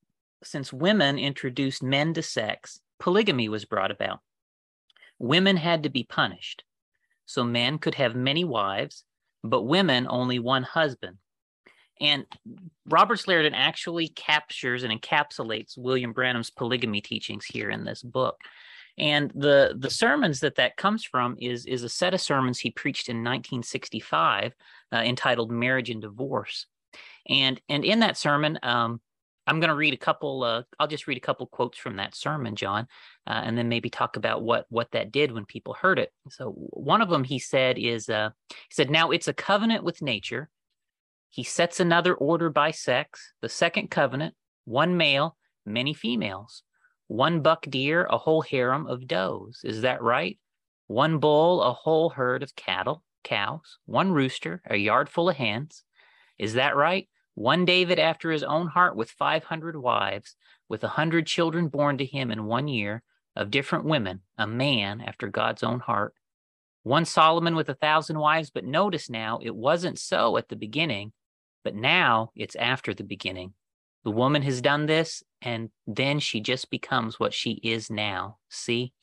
since 0.43 0.74
women 0.74 1.19
introduced 1.19 1.83
men 1.83 2.13
to 2.13 2.24
sex, 2.24 2.79
polygamy 3.00 3.50
was 3.50 3.65
brought 3.65 3.91
about. 3.91 4.19
Women 5.19 5.57
had 5.57 5.83
to 5.83 5.89
be 5.89 6.03
punished. 6.03 6.63
So 7.25 7.43
men 7.43 7.77
could 7.77 7.95
have 7.95 8.15
many 8.15 8.43
wives, 8.43 9.03
but 9.43 9.63
women 9.63 10.07
only 10.09 10.39
one 10.39 10.63
husband. 10.63 11.17
And 12.01 12.25
Robert 12.88 13.20
Liardon 13.20 13.53
actually 13.53 14.08
captures 14.10 14.84
and 14.84 15.01
encapsulates 15.01 15.77
William 15.77 16.13
Branham's 16.13 16.50
polygamy 16.50 17.01
teachings 17.01 17.46
here 17.46 17.70
in 17.70 17.84
this 17.84 18.01
book. 18.01 18.39
And 18.98 19.32
the 19.34 19.75
the 19.77 19.89
sermons 19.89 20.41
that 20.41 20.56
that 20.56 20.75
comes 20.75 21.06
from 21.06 21.38
is 21.39 21.65
is 21.65 21.84
a 21.84 21.89
set 21.89 22.13
of 22.13 22.22
sermons 22.22 22.60
he 22.60 22.72
preached 22.72 23.08
in 23.08 23.18
1965 23.18 24.53
uh, 24.91 24.98
entitled 24.98 25.51
"Marriage 25.51 25.89
and 25.89 26.01
Divorce." 26.01 26.65
And 27.27 27.62
and 27.70 27.86
in 27.86 28.00
that 28.00 28.18
sermon, 28.18 28.60
um, 28.62 29.00
I'm 29.48 29.60
going 29.60 29.70
to 29.70 29.75
read 29.75 29.94
a 29.94 29.98
couple. 29.98 30.44
Uh, 30.44 30.63
I'll 30.79 30.88
just 30.88 31.08
read 31.08 31.18
a 31.18 31.22
couple 31.22 31.48
quotes 31.48 31.77
from 31.77 31.96
that 31.96 32.15
sermon, 32.15 32.56
John, 32.56 32.88
uh, 33.25 33.41
and 33.44 33.58
then 33.58 33.70
maybe 33.70 33.89
talk 33.89 34.18
about 34.18 34.44
what 34.44 34.65
what 34.70 34.91
that 34.91 35.12
did 35.12 35.32
when 35.32 35.46
people 35.46 35.74
heard 35.74 35.98
it. 35.98 36.12
So 36.29 36.51
one 36.51 37.01
of 37.01 37.10
them 37.10 37.24
he 37.24 37.39
said 37.39 37.77
is 37.77 38.10
uh, 38.10 38.32
he 38.50 38.74
said, 38.74 38.89
"Now 38.89 39.12
it's 39.12 39.27
a 39.27 39.34
covenant 39.34 39.84
with 39.84 40.01
nature." 40.01 40.50
He 41.29 41.43
sets 41.43 41.79
another 41.79 42.13
order 42.13 42.50
by 42.50 42.71
sex, 42.71 43.33
the 43.41 43.50
second 43.50 43.89
covenant, 43.91 44.36
one 44.65 44.98
male, 44.98 45.38
many 45.65 45.93
females, 45.93 46.63
one 47.07 47.41
buck 47.41 47.65
deer, 47.69 48.05
a 48.09 48.17
whole 48.17 48.41
harem 48.41 48.88
of 48.88 49.07
does. 49.07 49.62
Is 49.63 49.81
that 49.81 50.01
right? 50.01 50.39
One 50.88 51.19
bull, 51.19 51.62
a 51.62 51.74
whole 51.74 52.09
herd 52.09 52.41
of 52.41 52.55
cattle, 52.55 53.03
cows, 53.24 53.77
one 53.86 54.12
rooster, 54.12 54.62
a 54.67 54.77
yard 54.77 55.09
full 55.09 55.29
of 55.29 55.36
hens. 55.36 55.83
Is 56.38 56.55
that 56.55 56.75
right? 56.75 57.07
One 57.36 57.63
David 57.63 58.00
after 58.00 58.31
his 58.31 58.43
own 58.43 58.67
heart 58.67 58.95
with 58.95 59.12
500 59.12 59.75
wives, 59.75 60.36
with 60.67 60.83
a 60.83 60.89
hundred 60.89 61.25
children 61.25 61.67
born 61.67 61.98
to 62.00 62.05
him 62.05 62.31
in 62.31 62.45
one 62.45 62.67
year, 62.67 63.03
of 63.36 63.51
different 63.51 63.86
women, 63.86 64.21
a 64.38 64.45
man 64.45 65.01
after 65.01 65.27
God's 65.27 65.63
own 65.63 65.79
heart. 65.79 66.13
One 66.83 67.05
Solomon 67.05 67.55
with 67.55 67.69
a 67.69 67.75
thousand 67.75 68.19
wives, 68.19 68.50
but 68.50 68.65
notice 68.65 69.09
now, 69.09 69.39
it 69.41 69.55
wasn't 69.55 70.00
so 70.00 70.38
at 70.38 70.50
the 70.50 70.55
beginning. 70.55 71.13
But 71.63 71.75
now 71.75 72.32
it's 72.36 72.56
after 72.56 72.94
the 72.94 73.04
beginning. 73.04 73.54
The 74.04 74.12
woman 74.12 74.42
has 74.44 74.62
done 74.62 74.86
this, 74.86 75.24
and 75.42 75.70
then 75.86 76.20
she 76.20 76.39
just 76.39 76.70
becomes 76.70 77.20
what 77.20 77.34
she 77.34 77.51
is 77.51 77.89
now. 77.89 78.38
See, 78.50 78.94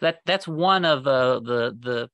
that 0.00 0.20
that's 0.24 0.48
one 0.48 0.84
of 0.84 1.06
uh, 1.06 1.40
the 1.40 1.76
the 1.78 2.10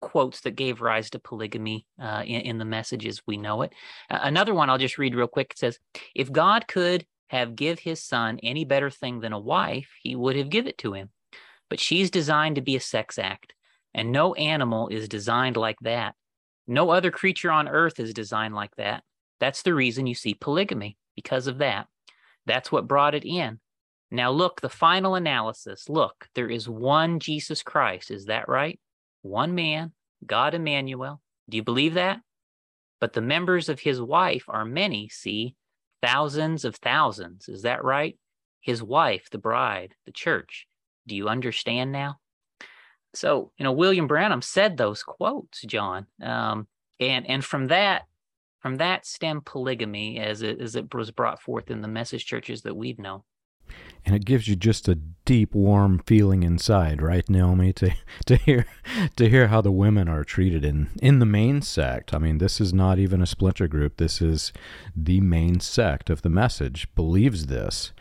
quotes 0.00 0.42
that 0.42 0.52
gave 0.52 0.80
rise 0.80 1.10
to 1.10 1.18
polygamy 1.18 1.84
uh, 2.00 2.22
in, 2.24 2.42
in, 2.42 2.58
the 2.58 2.64
messages 2.64 3.22
we 3.26 3.36
know 3.36 3.62
it. 3.62 3.72
Uh, 4.08 4.20
another 4.22 4.54
one 4.54 4.70
I'll 4.70 4.78
just 4.78 4.98
read 4.98 5.14
real 5.14 5.26
quick. 5.26 5.52
It 5.52 5.58
says, 5.58 5.78
"If 6.14 6.30
God 6.30 6.68
could 6.68 7.06
have 7.28 7.56
give 7.56 7.78
His 7.78 8.02
Son 8.02 8.38
any 8.42 8.64
better 8.64 8.90
thing 8.90 9.20
than 9.20 9.32
a 9.32 9.40
wife, 9.40 9.88
He 10.02 10.14
would 10.14 10.36
have 10.36 10.50
give 10.50 10.66
it 10.66 10.78
to 10.78 10.92
him. 10.92 11.10
But 11.70 11.80
she's 11.80 12.10
designed 12.10 12.56
to 12.56 12.62
be 12.62 12.76
a 12.76 12.80
sex 12.80 13.18
act, 13.18 13.54
and 13.94 14.12
no 14.12 14.34
animal 14.34 14.88
is 14.88 15.08
designed 15.08 15.56
like 15.56 15.78
that. 15.82 16.14
No 16.66 16.90
other 16.90 17.10
creature 17.10 17.50
on 17.50 17.68
earth 17.68 17.98
is 17.98 18.12
designed 18.12 18.54
like 18.54 18.74
that. 18.76 19.02
That's 19.40 19.62
the 19.62 19.74
reason 19.74 20.06
you 20.06 20.14
see 20.14 20.34
polygamy 20.34 20.96
because 21.14 21.46
of 21.46 21.58
that. 21.58 21.86
That's 22.46 22.72
what 22.72 22.88
brought 22.88 23.14
it 23.14 23.24
in." 23.24 23.60
Now, 24.10 24.30
look, 24.30 24.60
the 24.60 24.70
final 24.70 25.14
analysis. 25.14 25.88
Look, 25.88 26.28
there 26.34 26.48
is 26.48 26.68
one 26.68 27.20
Jesus 27.20 27.62
Christ. 27.62 28.10
Is 28.10 28.26
that 28.26 28.48
right? 28.48 28.80
one 29.22 29.54
man, 29.54 29.92
God 30.24 30.54
Emmanuel. 30.54 31.20
Do 31.48 31.56
you 31.56 31.62
believe 31.62 31.94
that? 31.94 32.20
But 33.00 33.12
the 33.12 33.20
members 33.20 33.68
of 33.68 33.80
his 33.80 34.00
wife 34.00 34.44
are 34.48 34.64
many, 34.64 35.08
see, 35.08 35.54
thousands 36.02 36.64
of 36.64 36.76
thousands. 36.76 37.48
Is 37.48 37.62
that 37.62 37.84
right? 37.84 38.16
His 38.60 38.82
wife, 38.82 39.28
the 39.30 39.38
bride, 39.38 39.94
the 40.04 40.12
church. 40.12 40.66
Do 41.06 41.14
you 41.14 41.28
understand 41.28 41.92
now? 41.92 42.16
So, 43.14 43.52
you 43.56 43.64
know, 43.64 43.72
William 43.72 44.06
Branham 44.06 44.42
said 44.42 44.76
those 44.76 45.02
quotes, 45.02 45.62
John. 45.62 46.06
Um, 46.22 46.66
and 47.00 47.26
and 47.28 47.44
from 47.44 47.68
that, 47.68 48.02
from 48.60 48.76
that 48.76 49.06
stem 49.06 49.40
polygamy 49.44 50.18
as 50.18 50.42
it 50.42 50.60
as 50.60 50.74
it 50.74 50.92
was 50.92 51.10
brought 51.10 51.40
forth 51.40 51.70
in 51.70 51.80
the 51.80 51.88
message 51.88 52.26
churches 52.26 52.62
that 52.62 52.76
we've 52.76 52.98
known. 52.98 53.22
And 54.06 54.16
it 54.16 54.24
gives 54.24 54.48
you 54.48 54.56
just 54.56 54.88
a 54.88 54.94
deep 54.94 55.54
warm 55.54 56.00
feeling 56.06 56.42
inside 56.42 57.02
right 57.02 57.28
naomi 57.28 57.72
to 57.74 57.94
to 58.26 58.36
hear 58.36 58.66
to 59.16 59.28
hear 59.28 59.48
how 59.48 59.60
the 59.60 59.72
women 59.72 60.08
are 60.08 60.24
treated. 60.24 60.64
In 60.64 60.90
in 61.02 61.18
the 61.18 61.26
main 61.26 61.62
sect 61.62 62.14
i 62.14 62.18
mean 62.18 62.38
this 62.38 62.60
is 62.60 62.72
not 62.72 62.98
even 62.98 63.22
a 63.22 63.26
splinter 63.26 63.68
group. 63.68 63.96
This 63.96 64.20
is 64.20 64.52
the 64.96 65.20
main 65.20 65.60
sect 65.60 66.10
of 66.10 66.22
the 66.22 66.30
message 66.30 66.92
believes 66.94 67.46
this. 67.46 67.92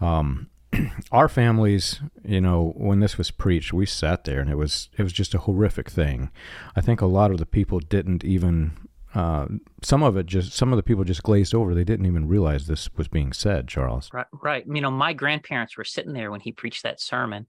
Um 0.00 0.50
our 1.12 1.28
families 1.28 2.00
you 2.24 2.40
know 2.40 2.72
when 2.76 2.98
this 2.98 3.16
was 3.16 3.30
preached 3.30 3.72
we 3.72 3.86
sat 3.86 4.24
there 4.24 4.40
and 4.40 4.50
it 4.50 4.56
was 4.56 4.88
it 4.98 5.04
was 5.04 5.12
just 5.12 5.34
a 5.34 5.38
horrific 5.38 5.88
thing. 5.88 6.30
I 6.74 6.80
think 6.80 7.00
a 7.00 7.06
lot 7.06 7.30
of 7.30 7.38
the 7.38 7.46
people 7.46 7.78
didn't 7.78 8.24
even 8.24 8.72
uh, 9.14 9.46
some 9.82 10.02
of 10.02 10.16
it 10.16 10.26
just 10.26 10.52
some 10.52 10.72
of 10.72 10.76
the 10.76 10.82
people 10.82 11.04
just 11.04 11.22
glazed 11.22 11.54
over. 11.54 11.74
They 11.74 11.84
didn't 11.84 12.06
even 12.06 12.26
realize 12.26 12.66
this 12.66 12.88
was 12.96 13.08
being 13.08 13.32
said. 13.32 13.68
Charles, 13.68 14.10
right? 14.12 14.26
Right. 14.42 14.64
You 14.66 14.80
know, 14.80 14.90
my 14.90 15.12
grandparents 15.12 15.76
were 15.76 15.84
sitting 15.84 16.12
there 16.12 16.30
when 16.30 16.40
he 16.40 16.52
preached 16.52 16.82
that 16.82 17.00
sermon. 17.00 17.46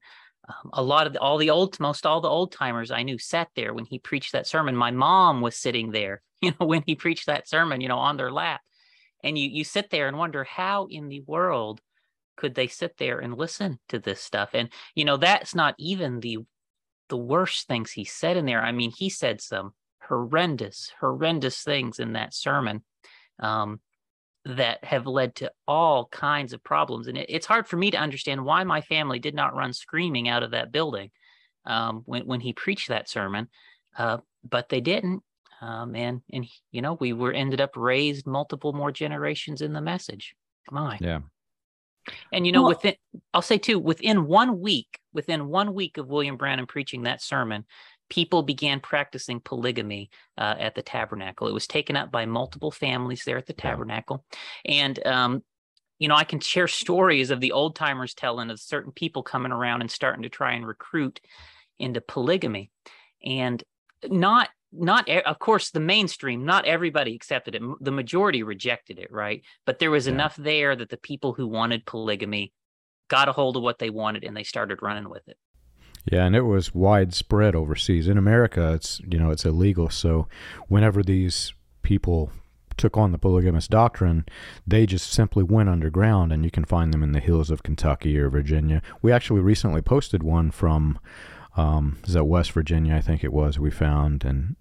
Um, 0.48 0.70
a 0.74 0.82
lot 0.82 1.08
of 1.08 1.12
the, 1.12 1.20
all 1.20 1.38
the 1.38 1.50
old, 1.50 1.78
most 1.80 2.06
all 2.06 2.20
the 2.20 2.28
old 2.28 2.52
timers 2.52 2.92
I 2.92 3.02
knew 3.02 3.18
sat 3.18 3.48
there 3.56 3.74
when 3.74 3.84
he 3.84 3.98
preached 3.98 4.32
that 4.32 4.46
sermon. 4.46 4.76
My 4.76 4.92
mom 4.92 5.40
was 5.40 5.56
sitting 5.56 5.90
there, 5.90 6.22
you 6.40 6.52
know, 6.58 6.66
when 6.66 6.84
he 6.86 6.94
preached 6.94 7.26
that 7.26 7.48
sermon, 7.48 7.80
you 7.80 7.88
know, 7.88 7.98
on 7.98 8.16
their 8.16 8.30
lap. 8.30 8.60
And 9.24 9.36
you 9.36 9.48
you 9.48 9.64
sit 9.64 9.90
there 9.90 10.06
and 10.06 10.16
wonder 10.16 10.44
how 10.44 10.86
in 10.86 11.08
the 11.08 11.22
world 11.22 11.80
could 12.36 12.54
they 12.54 12.68
sit 12.68 12.96
there 12.98 13.18
and 13.18 13.36
listen 13.36 13.80
to 13.88 13.98
this 13.98 14.20
stuff? 14.20 14.50
And 14.52 14.68
you 14.94 15.04
know, 15.04 15.16
that's 15.16 15.54
not 15.54 15.74
even 15.78 16.20
the 16.20 16.38
the 17.08 17.16
worst 17.16 17.66
things 17.66 17.90
he 17.90 18.04
said 18.04 18.36
in 18.36 18.46
there. 18.46 18.62
I 18.62 18.70
mean, 18.70 18.92
he 18.96 19.10
said 19.10 19.40
some 19.40 19.72
horrendous, 20.08 20.92
horrendous 21.00 21.62
things 21.62 21.98
in 21.98 22.14
that 22.14 22.34
sermon 22.34 22.82
um, 23.40 23.80
that 24.44 24.82
have 24.84 25.06
led 25.06 25.34
to 25.36 25.50
all 25.66 26.06
kinds 26.06 26.52
of 26.52 26.62
problems. 26.62 27.08
And 27.08 27.18
it, 27.18 27.26
it's 27.28 27.46
hard 27.46 27.66
for 27.66 27.76
me 27.76 27.90
to 27.90 27.98
understand 27.98 28.44
why 28.44 28.64
my 28.64 28.80
family 28.80 29.18
did 29.18 29.34
not 29.34 29.54
run 29.54 29.72
screaming 29.72 30.28
out 30.28 30.42
of 30.42 30.52
that 30.52 30.72
building 30.72 31.10
um, 31.64 32.02
when 32.06 32.26
when 32.26 32.40
he 32.40 32.52
preached 32.52 32.88
that 32.88 33.08
sermon, 33.08 33.48
uh, 33.98 34.18
but 34.48 34.68
they 34.68 34.80
didn't. 34.80 35.22
Um, 35.60 35.96
and 35.96 36.20
and 36.32 36.46
you 36.70 36.82
know 36.82 36.94
we 36.94 37.12
were 37.12 37.32
ended 37.32 37.60
up 37.60 37.76
raised 37.76 38.26
multiple 38.26 38.72
more 38.72 38.92
generations 38.92 39.62
in 39.62 39.72
the 39.72 39.80
message. 39.80 40.34
My 40.70 40.98
yeah. 41.00 41.20
And 42.32 42.46
you 42.46 42.52
know, 42.52 42.62
well, 42.62 42.68
within 42.70 42.94
I'll 43.34 43.42
say 43.42 43.58
too, 43.58 43.78
within 43.80 44.26
one 44.26 44.60
week, 44.60 45.00
within 45.12 45.48
one 45.48 45.74
week 45.74 45.98
of 45.98 46.06
William 46.06 46.36
Branham 46.36 46.66
preaching 46.66 47.02
that 47.02 47.20
sermon, 47.20 47.64
people 48.08 48.42
began 48.42 48.80
practicing 48.80 49.40
polygamy 49.40 50.10
uh, 50.38 50.54
at 50.58 50.74
the 50.74 50.82
tabernacle. 50.82 51.48
It 51.48 51.54
was 51.54 51.66
taken 51.66 51.96
up 51.96 52.10
by 52.10 52.26
multiple 52.26 52.70
families 52.70 53.24
there 53.24 53.38
at 53.38 53.46
the 53.46 53.52
tabernacle. 53.52 54.24
And, 54.64 55.04
um, 55.06 55.42
you 55.98 56.08
know, 56.08 56.14
I 56.14 56.24
can 56.24 56.40
share 56.40 56.68
stories 56.68 57.30
of 57.30 57.40
the 57.40 57.52
old 57.52 57.74
timers 57.74 58.14
telling 58.14 58.50
of 58.50 58.60
certain 58.60 58.92
people 58.92 59.22
coming 59.22 59.52
around 59.52 59.80
and 59.80 59.90
starting 59.90 60.22
to 60.22 60.28
try 60.28 60.52
and 60.52 60.66
recruit 60.66 61.20
into 61.78 62.00
polygamy. 62.00 62.70
And 63.24 63.62
not, 64.08 64.50
not, 64.72 65.08
of 65.08 65.38
course, 65.38 65.70
the 65.70 65.80
mainstream, 65.80 66.44
not 66.44 66.66
everybody 66.66 67.14
accepted 67.14 67.54
it. 67.54 67.62
The 67.80 67.92
majority 67.92 68.42
rejected 68.42 68.98
it, 68.98 69.10
right? 69.10 69.42
But 69.64 69.78
there 69.78 69.90
was 69.90 70.06
yeah. 70.06 70.12
enough 70.12 70.36
there 70.36 70.76
that 70.76 70.90
the 70.90 70.96
people 70.96 71.32
who 71.32 71.46
wanted 71.46 71.86
polygamy 71.86 72.52
got 73.08 73.28
a 73.28 73.32
hold 73.32 73.56
of 73.56 73.62
what 73.62 73.78
they 73.78 73.90
wanted 73.90 74.24
and 74.24 74.36
they 74.36 74.42
started 74.42 74.82
running 74.82 75.08
with 75.08 75.26
it. 75.28 75.38
Yeah, 76.10 76.24
and 76.24 76.36
it 76.36 76.42
was 76.42 76.74
widespread 76.74 77.56
overseas. 77.56 78.06
In 78.06 78.16
America, 78.16 78.72
it's 78.74 79.00
you 79.08 79.18
know 79.18 79.30
it's 79.30 79.44
illegal. 79.44 79.90
So 79.90 80.28
whenever 80.68 81.02
these 81.02 81.52
people 81.82 82.30
took 82.76 82.96
on 82.96 83.10
the 83.10 83.18
polygamous 83.18 83.66
doctrine, 83.68 84.24
they 84.66 84.86
just 84.86 85.10
simply 85.10 85.42
went 85.42 85.68
underground, 85.68 86.32
and 86.32 86.44
you 86.44 86.50
can 86.50 86.64
find 86.64 86.92
them 86.92 87.02
in 87.02 87.12
the 87.12 87.20
hills 87.20 87.50
of 87.50 87.62
Kentucky 87.62 88.18
or 88.18 88.28
Virginia. 88.28 88.82
We 89.02 89.12
actually 89.12 89.40
recently 89.40 89.82
posted 89.82 90.22
one 90.22 90.50
from 90.50 90.98
um, 91.56 91.98
is 92.06 92.12
that 92.12 92.24
West 92.24 92.52
Virginia? 92.52 92.94
I 92.94 93.00
think 93.00 93.24
it 93.24 93.32
was. 93.32 93.58
We 93.58 93.70
found, 93.70 94.24
and 94.24 94.56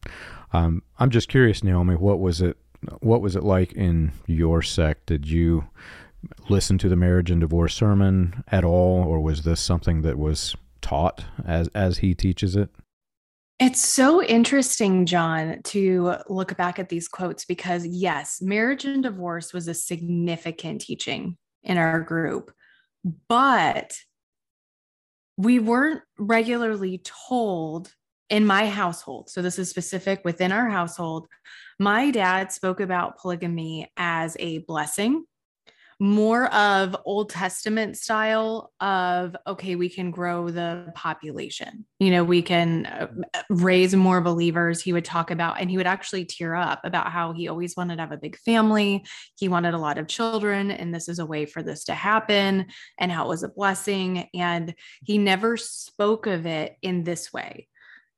um, 0.53 0.81
I'm 0.97 1.09
just 1.09 1.27
curious, 1.27 1.63
Naomi, 1.63 1.95
what 1.95 2.19
was 2.19 2.41
it? 2.41 2.57
What 3.01 3.21
was 3.21 3.35
it 3.35 3.43
like 3.43 3.73
in 3.73 4.11
your 4.27 4.61
sect? 4.61 5.07
Did 5.07 5.27
you 5.27 5.65
listen 6.49 6.77
to 6.79 6.89
the 6.89 6.95
marriage 6.95 7.29
and 7.29 7.41
divorce 7.41 7.75
sermon 7.75 8.43
at 8.47 8.63
all, 8.63 9.03
or 9.03 9.19
was 9.19 9.43
this 9.43 9.59
something 9.59 10.01
that 10.03 10.17
was 10.17 10.55
taught 10.85 11.25
as 11.47 11.67
as 11.69 11.97
he 11.97 12.13
teaches 12.13 12.55
it? 12.55 12.69
It's 13.59 13.83
so 13.83 14.21
interesting, 14.21 15.05
John, 15.05 15.61
to 15.65 16.17
look 16.27 16.55
back 16.57 16.77
at 16.77 16.89
these 16.89 17.07
quotes 17.07 17.45
because, 17.45 17.85
yes, 17.87 18.39
marriage 18.41 18.85
and 18.85 19.01
divorce 19.01 19.51
was 19.51 19.67
a 19.67 19.73
significant 19.73 20.81
teaching 20.81 21.37
in 21.63 21.77
our 21.77 22.01
group, 22.01 22.51
but 23.27 23.93
we 25.37 25.57
weren't 25.57 26.01
regularly 26.19 27.01
told 27.03 27.91
in 28.29 28.45
my 28.45 28.67
household. 28.67 29.29
So, 29.29 29.41
this 29.41 29.57
is 29.57 29.69
specific 29.69 30.21
within 30.23 30.51
our 30.51 30.69
household. 30.69 31.27
My 31.79 32.11
dad 32.11 32.51
spoke 32.51 32.79
about 32.79 33.17
polygamy 33.17 33.91
as 33.97 34.37
a 34.39 34.59
blessing 34.59 35.25
more 35.99 36.53
of 36.53 36.95
Old 37.05 37.29
Testament 37.29 37.97
style 37.97 38.73
of, 38.81 39.35
okay, 39.47 39.75
we 39.75 39.87
can 39.87 40.11
grow 40.11 40.49
the 40.49 40.91
population. 40.93 41.85
You 41.99 42.11
know, 42.11 42.23
we 42.23 42.41
can 42.41 42.85
uh, 42.85 43.07
raise 43.49 43.95
more 43.95 44.19
believers. 44.19 44.81
He 44.81 44.91
would 44.91 45.05
talk 45.05 45.31
about, 45.31 45.59
and 45.59 45.69
he 45.69 45.77
would 45.77 45.87
actually 45.87 46.25
tear 46.25 46.53
up 46.53 46.81
about 46.83 47.11
how 47.11 47.31
he 47.31 47.47
always 47.47 47.77
wanted 47.77 47.95
to 47.95 48.01
have 48.01 48.11
a 48.11 48.17
big 48.17 48.37
family. 48.39 49.05
He 49.37 49.47
wanted 49.47 49.73
a 49.73 49.79
lot 49.79 49.97
of 49.97 50.07
children, 50.07 50.69
and 50.69 50.93
this 50.93 51.07
is 51.07 51.19
a 51.19 51.25
way 51.25 51.45
for 51.45 51.63
this 51.63 51.85
to 51.85 51.93
happen, 51.93 52.65
and 52.99 53.11
how 53.11 53.25
it 53.25 53.29
was 53.29 53.43
a 53.43 53.49
blessing. 53.49 54.29
And 54.33 54.75
he 55.03 55.17
never 55.17 55.55
spoke 55.55 56.27
of 56.27 56.45
it 56.45 56.75
in 56.81 57.03
this 57.03 57.31
way 57.31 57.69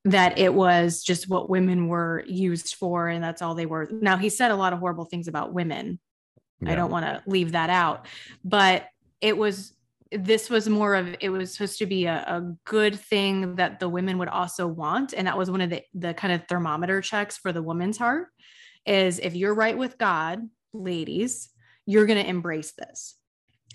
that 0.04 0.38
it 0.38 0.54
was 0.54 1.02
just 1.02 1.28
what 1.28 1.50
women 1.50 1.88
were 1.88 2.24
used 2.26 2.76
for 2.76 3.08
and 3.08 3.22
that's 3.22 3.42
all 3.42 3.54
they 3.54 3.66
were. 3.66 3.88
Now, 3.90 4.16
he 4.16 4.30
said 4.30 4.50
a 4.50 4.56
lot 4.56 4.72
of 4.72 4.78
horrible 4.78 5.04
things 5.04 5.28
about 5.28 5.52
women 5.52 5.98
yeah. 6.60 6.72
I 6.72 6.74
don't 6.74 6.90
want 6.90 7.06
to 7.06 7.22
leave 7.26 7.52
that 7.52 7.70
out. 7.70 8.06
But 8.44 8.86
it 9.20 9.36
was 9.36 9.72
this 10.10 10.48
was 10.48 10.68
more 10.68 10.94
of 10.94 11.14
it 11.20 11.28
was 11.28 11.52
supposed 11.52 11.78
to 11.78 11.86
be 11.86 12.06
a, 12.06 12.16
a, 12.26 12.54
good 12.64 12.98
thing 12.98 13.56
that 13.56 13.78
the 13.78 13.88
women 13.88 14.18
would 14.18 14.28
also 14.28 14.66
want 14.66 15.12
and 15.12 15.26
that 15.26 15.36
was 15.36 15.50
one 15.50 15.60
of 15.60 15.70
the 15.70 15.82
the 15.94 16.14
kind 16.14 16.32
of 16.32 16.46
thermometer 16.48 17.00
checks 17.00 17.36
for 17.36 17.52
the 17.52 17.62
woman's 17.62 17.98
heart 17.98 18.28
is 18.86 19.18
if 19.18 19.34
you're 19.34 19.54
right 19.54 19.76
with 19.76 19.98
god 19.98 20.40
ladies 20.72 21.50
you're 21.84 22.06
going 22.06 22.22
to 22.22 22.28
embrace 22.28 22.72
this 22.72 23.16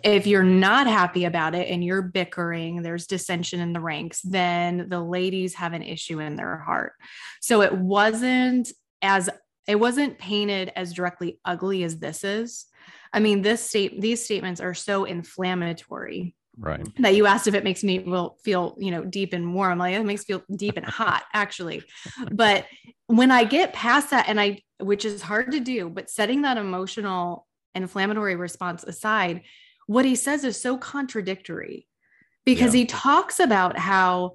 if 0.03 0.25
you're 0.25 0.41
not 0.41 0.87
happy 0.87 1.25
about 1.25 1.53
it 1.53 1.69
and 1.69 1.83
you're 1.83 2.01
bickering 2.01 2.81
there's 2.81 3.05
dissension 3.05 3.59
in 3.59 3.73
the 3.73 3.79
ranks 3.79 4.21
then 4.21 4.87
the 4.89 4.99
ladies 4.99 5.53
have 5.53 5.73
an 5.73 5.83
issue 5.83 6.19
in 6.19 6.35
their 6.35 6.57
heart 6.57 6.93
so 7.41 7.61
it 7.61 7.73
wasn't 7.73 8.71
as 9.03 9.29
it 9.67 9.79
wasn't 9.79 10.17
painted 10.17 10.71
as 10.75 10.93
directly 10.93 11.39
ugly 11.45 11.83
as 11.83 11.99
this 11.99 12.23
is 12.23 12.65
I 13.13 13.19
mean, 13.19 13.41
this 13.41 13.69
state, 13.69 14.01
these 14.01 14.25
statements 14.25 14.59
are 14.59 14.73
so 14.73 15.05
inflammatory. 15.05 16.35
Right. 16.57 16.87
That 16.99 17.15
you 17.15 17.25
asked 17.25 17.47
if 17.47 17.55
it 17.55 17.63
makes 17.63 17.83
me 17.83 17.99
will 17.99 18.37
feel, 18.43 18.75
you 18.77 18.91
know, 18.91 19.03
deep 19.03 19.33
and 19.33 19.55
warm. 19.55 19.79
Like 19.79 19.95
it 19.95 20.03
makes 20.05 20.21
me 20.21 20.35
feel 20.35 20.43
deep 20.55 20.77
and 20.77 20.85
hot, 20.85 21.23
actually. 21.33 21.83
But 22.31 22.65
when 23.07 23.31
I 23.31 23.43
get 23.43 23.73
past 23.73 24.11
that, 24.11 24.29
and 24.29 24.39
I, 24.39 24.61
which 24.79 25.03
is 25.03 25.23
hard 25.23 25.51
to 25.53 25.59
do, 25.59 25.89
but 25.89 26.11
setting 26.11 26.43
that 26.43 26.57
emotional 26.57 27.47
inflammatory 27.73 28.35
response 28.35 28.83
aside, 28.83 29.41
what 29.87 30.05
he 30.05 30.15
says 30.15 30.43
is 30.43 30.61
so 30.61 30.77
contradictory 30.77 31.87
because 32.45 32.75
yeah. 32.75 32.81
he 32.81 32.85
talks 32.85 33.39
about 33.39 33.77
how 33.77 34.33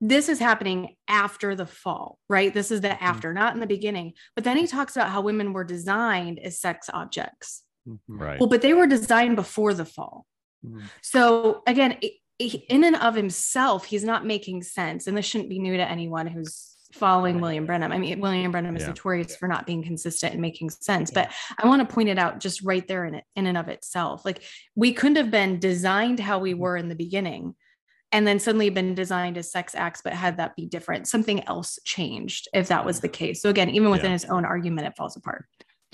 this 0.00 0.28
is 0.28 0.38
happening 0.38 0.96
after 1.08 1.54
the 1.54 1.66
fall, 1.66 2.18
right? 2.28 2.54
This 2.54 2.70
is 2.70 2.80
the 2.80 2.88
Mm-hmm. 2.88 3.04
after, 3.04 3.32
not 3.32 3.54
in 3.54 3.60
the 3.60 3.66
beginning. 3.66 4.12
But 4.34 4.44
then 4.44 4.56
he 4.56 4.66
talks 4.66 4.96
about 4.96 5.10
how 5.10 5.20
women 5.20 5.52
were 5.52 5.64
designed 5.64 6.38
as 6.38 6.60
sex 6.60 6.88
objects. 6.92 7.62
Mhm. 7.90 7.98
Right. 8.08 8.40
Well, 8.40 8.48
but 8.48 8.62
they 8.62 8.74
were 8.74 8.86
designed 8.86 9.36
before 9.36 9.74
the 9.74 9.84
fall. 9.84 10.26
Mhm. 10.64 10.82
So 11.02 11.62
again, 11.66 11.96
i- 12.02 12.12
i- 12.42 12.62
in 12.68 12.84
and 12.84 12.96
of 12.96 13.14
himself, 13.14 13.84
he's 13.86 14.04
not 14.04 14.24
making 14.26 14.62
sense. 14.62 15.06
And 15.06 15.16
this 15.16 15.26
shouldn't 15.26 15.50
be 15.50 15.58
new 15.58 15.76
to 15.76 15.88
anyone 15.90 16.26
who's 16.26 16.66
following 16.92 17.40
William 17.40 17.66
Branham. 17.66 17.92
I 17.92 17.98
mean, 17.98 18.20
William 18.20 18.50
Branham 18.50 18.74
is 18.76 18.82
Yeah. 18.82 18.88
notorious 18.88 19.36
for 19.36 19.46
not 19.46 19.64
being 19.64 19.82
consistent 19.82 20.32
and 20.32 20.42
making 20.42 20.70
sense. 20.70 21.10
Yeah. 21.14 21.26
But 21.26 21.34
I 21.62 21.68
want 21.68 21.88
to 21.88 21.94
point 21.94 22.08
it 22.08 22.18
out 22.18 22.40
just 22.40 22.62
right 22.62 22.86
there 22.88 23.04
in 23.04 23.14
it, 23.14 23.24
in 23.36 23.46
and 23.46 23.56
of 23.56 23.68
itself. 23.68 24.24
Like 24.24 24.42
we 24.74 24.92
couldn't 24.92 25.16
have 25.16 25.30
been 25.30 25.60
designed 25.60 26.18
how 26.20 26.40
we 26.40 26.50
Mm-hmm. 26.52 26.60
were 26.60 26.76
in 26.76 26.88
the 26.88 26.96
beginning 26.96 27.54
and 28.10 28.26
then 28.26 28.40
suddenly 28.40 28.70
been 28.70 28.96
designed 28.96 29.38
as 29.38 29.52
sex 29.52 29.76
acts, 29.76 30.00
but 30.02 30.12
had 30.14 30.38
that 30.38 30.56
be 30.56 30.66
different, 30.66 31.06
something 31.06 31.46
else 31.46 31.78
changed 31.84 32.48
if 32.52 32.66
that 32.66 32.84
was 32.84 32.98
the 33.00 33.08
case. 33.08 33.40
So 33.40 33.50
again, 33.50 33.70
even 33.70 33.88
within 33.90 34.06
Yeah. 34.06 34.14
his 34.14 34.24
own 34.24 34.44
argument, 34.44 34.88
it 34.88 34.96
falls 34.96 35.16
apart. 35.16 35.44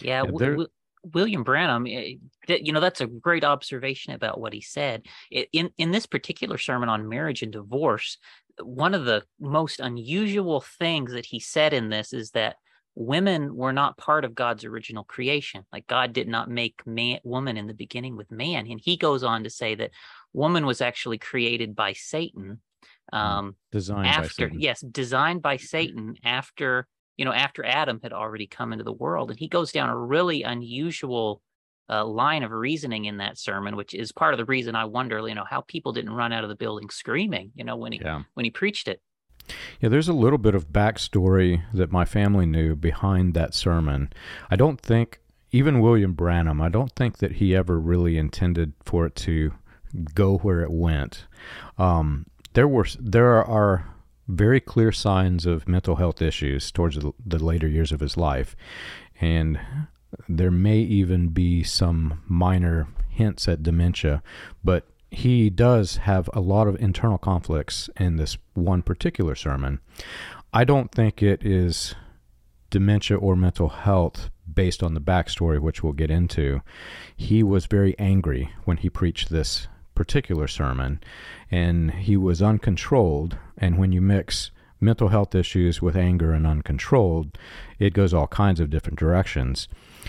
Yeah, 0.00 0.22
Yeah, 0.24 0.30
there- 0.38 0.50
Wi- 0.52 0.68
William 1.12 1.42
Branham, 1.42 1.86
eh, 1.86 2.14
you 2.48 2.72
know, 2.72 2.80
that's 2.80 3.00
a 3.00 3.06
great 3.06 3.44
observation 3.44 4.12
about 4.12 4.40
what 4.40 4.52
he 4.52 4.60
said. 4.60 5.06
In 5.30 5.70
in 5.78 5.90
this 5.90 6.06
particular 6.06 6.58
sermon 6.58 6.88
on 6.88 7.08
marriage 7.08 7.42
and 7.42 7.52
divorce, 7.52 8.18
one 8.62 8.94
of 8.94 9.04
the 9.04 9.22
most 9.40 9.80
unusual 9.80 10.60
things 10.60 11.12
that 11.12 11.26
he 11.26 11.40
said 11.40 11.72
in 11.72 11.88
this 11.88 12.12
is 12.12 12.30
that 12.30 12.56
women 12.94 13.54
were 13.54 13.72
not 13.72 13.98
part 13.98 14.24
of 14.24 14.34
God's 14.34 14.64
original 14.64 15.04
creation. 15.04 15.64
Like 15.72 15.86
God 15.86 16.12
did 16.12 16.28
not 16.28 16.48
make 16.50 16.86
man 16.86 17.18
woman 17.24 17.56
in 17.56 17.66
the 17.66 17.74
beginning 17.74 18.16
with 18.16 18.30
man, 18.30 18.66
and 18.66 18.80
he 18.82 18.96
goes 18.96 19.22
on 19.22 19.44
to 19.44 19.50
say 19.50 19.74
that 19.74 19.90
woman 20.32 20.66
was 20.66 20.80
actually 20.80 21.18
created 21.18 21.76
by 21.76 21.92
Satan. 21.92 22.60
Um, 23.12 23.54
Designed 23.70 24.02
by 24.02 24.08
after 24.08 24.28
Satan. 24.48 24.60
yes 24.60 24.80
designed 24.80 25.40
by 25.40 25.58
satan 25.58 26.16
after 26.24 26.88
you 27.16 27.24
know 27.24 27.32
after 27.32 27.64
adam 27.64 28.00
had 28.02 28.12
already 28.12 28.46
come 28.46 28.72
into 28.72 28.84
the 28.84 28.92
world 28.92 29.30
and 29.30 29.38
he 29.38 29.48
goes 29.48 29.72
down 29.72 29.88
a 29.88 29.96
really 29.96 30.42
unusual 30.42 31.42
uh, 31.88 32.04
line 32.04 32.42
of 32.42 32.50
reasoning 32.50 33.04
in 33.04 33.18
that 33.18 33.38
sermon 33.38 33.76
which 33.76 33.94
is 33.94 34.12
part 34.12 34.34
of 34.34 34.38
the 34.38 34.44
reason 34.44 34.74
i 34.74 34.84
wonder 34.84 35.26
you 35.28 35.34
know 35.34 35.44
how 35.48 35.60
people 35.62 35.92
didn't 35.92 36.12
run 36.12 36.32
out 36.32 36.42
of 36.42 36.48
the 36.48 36.56
building 36.56 36.90
screaming 36.90 37.50
you 37.54 37.64
know 37.64 37.76
when 37.76 37.92
he 37.92 38.00
Yeah. 38.00 38.22
when 38.34 38.44
he 38.44 38.50
preached 38.50 38.88
it 38.88 39.00
Yeah, 39.80 39.90
there's 39.90 40.08
a 40.08 40.12
little 40.12 40.38
bit 40.38 40.56
of 40.56 40.72
backstory 40.72 41.62
that 41.72 41.92
my 41.92 42.04
family 42.04 42.46
knew 42.46 42.74
behind 42.74 43.34
that 43.34 43.54
sermon. 43.54 44.10
I 44.50 44.56
don't 44.56 44.80
think, 44.80 45.20
even 45.52 45.78
William 45.80 46.14
Branham, 46.14 46.60
I 46.60 46.68
don't 46.68 46.90
think 46.96 47.18
that 47.18 47.32
he 47.34 47.54
ever 47.54 47.78
really 47.78 48.18
intended 48.18 48.72
for 48.84 49.06
it 49.06 49.14
to 49.26 49.52
go 50.14 50.38
where 50.38 50.62
it 50.62 50.72
went. 50.72 51.26
Um, 51.78 52.26
there 52.54 52.66
were 52.66 52.86
there 52.98 53.44
are 53.44 53.86
very 54.28 54.60
clear 54.60 54.92
signs 54.92 55.46
of 55.46 55.68
mental 55.68 55.96
health 55.96 56.20
issues 56.20 56.70
towards 56.70 56.98
the, 56.98 57.38
later 57.38 57.68
years 57.68 57.92
of 57.92 58.00
his 58.00 58.16
life, 58.16 58.56
and 59.20 59.60
there 60.28 60.50
may 60.50 60.78
even 60.78 61.28
be 61.28 61.62
some 61.62 62.22
minor 62.26 62.88
hints 63.08 63.48
at 63.48 63.62
dementia, 63.62 64.22
but 64.64 64.86
he 65.10 65.48
does 65.50 65.98
have 65.98 66.28
a 66.32 66.40
lot 66.40 66.66
of 66.66 66.80
internal 66.80 67.18
conflicts 67.18 67.88
in 67.98 68.16
this 68.16 68.36
one 68.54 68.82
particular 68.82 69.34
sermon. 69.34 69.80
I 70.52 70.64
don't 70.64 70.90
think 70.92 71.22
it 71.22 71.44
is 71.44 71.94
dementia 72.70 73.16
or 73.16 73.36
mental 73.36 73.68
health 73.68 74.30
based 74.52 74.82
on 74.82 74.94
the 74.94 75.00
backstory, 75.00 75.60
which 75.60 75.82
we'll 75.82 75.92
get 75.92 76.10
into. 76.10 76.62
He 77.16 77.42
was 77.42 77.66
very 77.66 77.96
angry 77.98 78.50
when 78.64 78.78
he 78.78 78.90
preached 78.90 79.30
this 79.30 79.68
particular 79.96 80.46
sermon, 80.46 81.00
and 81.50 81.90
he 81.90 82.16
was 82.16 82.40
uncontrolled. 82.40 83.36
And 83.58 83.78
when 83.78 83.90
you 83.90 84.00
mix 84.00 84.52
mental 84.80 85.08
health 85.08 85.34
issues 85.34 85.82
with 85.82 85.96
anger 85.96 86.32
and 86.32 86.46
uncontrolled, 86.46 87.36
it 87.80 87.94
goes 87.94 88.14
all 88.14 88.28
kinds 88.28 88.60
of 88.60 88.70
different 88.70 88.98
directions. 88.98 89.66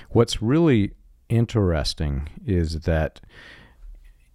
What's 0.09 0.41
really 0.41 0.91
interesting 1.29 2.29
is 2.45 2.81
that 2.81 3.19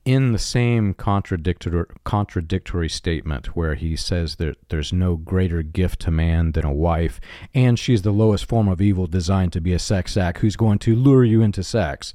in 0.04 0.32
the 0.32 0.38
same 0.38 0.94
contradictory 0.94 1.84
contradictory 2.04 2.88
statement 2.88 3.54
where 3.54 3.76
he 3.76 3.94
says 3.94 4.36
that 4.36 4.56
there's 4.68 4.92
no 4.92 5.16
greater 5.16 5.62
gift 5.62 6.00
to 6.00 6.10
man 6.10 6.52
than 6.52 6.64
a 6.64 6.72
wife 6.72 7.20
and 7.54 7.78
she's 7.78 8.02
the 8.02 8.10
lowest 8.10 8.44
form 8.46 8.68
of 8.68 8.80
evil 8.80 9.06
designed 9.06 9.52
to 9.52 9.60
be 9.60 9.72
a 9.72 9.78
sex 9.78 10.16
act 10.16 10.38
who's 10.38 10.56
going 10.56 10.78
to 10.78 10.96
lure 10.96 11.24
you 11.24 11.40
into 11.40 11.62
sex 11.62 12.12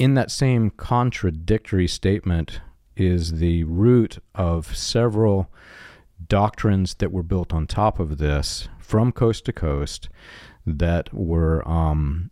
in 0.00 0.14
that 0.14 0.30
same 0.30 0.70
contradictory 0.70 1.86
statement 1.86 2.62
is 2.96 3.32
the 3.32 3.64
root 3.64 4.18
of 4.34 4.74
several 4.74 5.52
doctrines 6.26 6.94
that 6.94 7.12
were 7.12 7.22
built 7.22 7.52
on 7.52 7.66
top 7.66 8.00
of 8.00 8.16
this 8.16 8.66
from 8.78 9.12
coast 9.12 9.44
to 9.44 9.52
coast 9.52 10.08
that 10.64 11.12
were 11.12 11.66
um, 11.68 12.30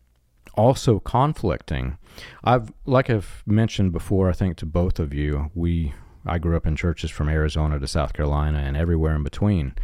also 0.54 0.98
conflicting. 0.98 1.98
I've 2.42 2.72
like 2.86 3.10
I've 3.10 3.42
mentioned 3.46 3.92
before, 3.92 4.30
I 4.30 4.32
think 4.32 4.56
to 4.56 4.66
both 4.66 4.98
of 4.98 5.12
you, 5.12 5.50
we 5.54 5.92
I 6.24 6.38
grew 6.38 6.56
up 6.56 6.66
in 6.66 6.74
churches 6.74 7.10
from 7.10 7.28
Arizona 7.28 7.78
to 7.78 7.86
South 7.86 8.14
Carolina 8.14 8.60
and 8.60 8.78
everywhere 8.78 9.14
in 9.14 9.22
between. 9.22 9.74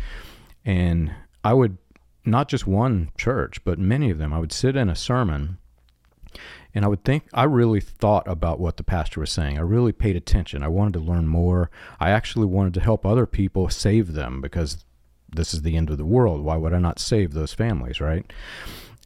And 0.64 1.12
I 1.44 1.52
would 1.52 1.76
not 2.24 2.48
just 2.48 2.66
one 2.66 3.10
church, 3.18 3.62
but 3.62 3.78
many 3.78 4.08
of 4.08 4.16
them, 4.16 4.32
I 4.32 4.38
would 4.38 4.52
sit 4.52 4.74
in 4.74 4.88
a 4.88 4.96
sermon 4.96 5.58
and 6.74 6.84
I 6.84 6.88
would 6.88 7.04
think 7.04 7.24
I 7.32 7.44
really 7.44 7.80
thought 7.80 8.26
about 8.26 8.58
what 8.58 8.76
the 8.76 8.82
pastor 8.82 9.20
was 9.20 9.30
saying. 9.30 9.58
I 9.58 9.62
really 9.62 9.92
paid 9.92 10.16
attention. 10.16 10.62
I 10.62 10.68
wanted 10.68 10.94
to 10.94 11.00
learn 11.00 11.28
more. 11.28 11.70
I 12.00 12.10
actually 12.10 12.46
wanted 12.46 12.74
to 12.74 12.80
help 12.80 13.06
other 13.06 13.26
people 13.26 13.68
save 13.68 14.14
them 14.14 14.40
because 14.40 14.84
this 15.32 15.54
is 15.54 15.62
the 15.62 15.76
end 15.76 15.90
of 15.90 15.98
the 15.98 16.04
world. 16.04 16.42
Why 16.42 16.56
would 16.56 16.72
I 16.72 16.78
not 16.78 16.98
save 16.98 17.32
those 17.32 17.54
families, 17.54 18.00
right? 18.00 18.32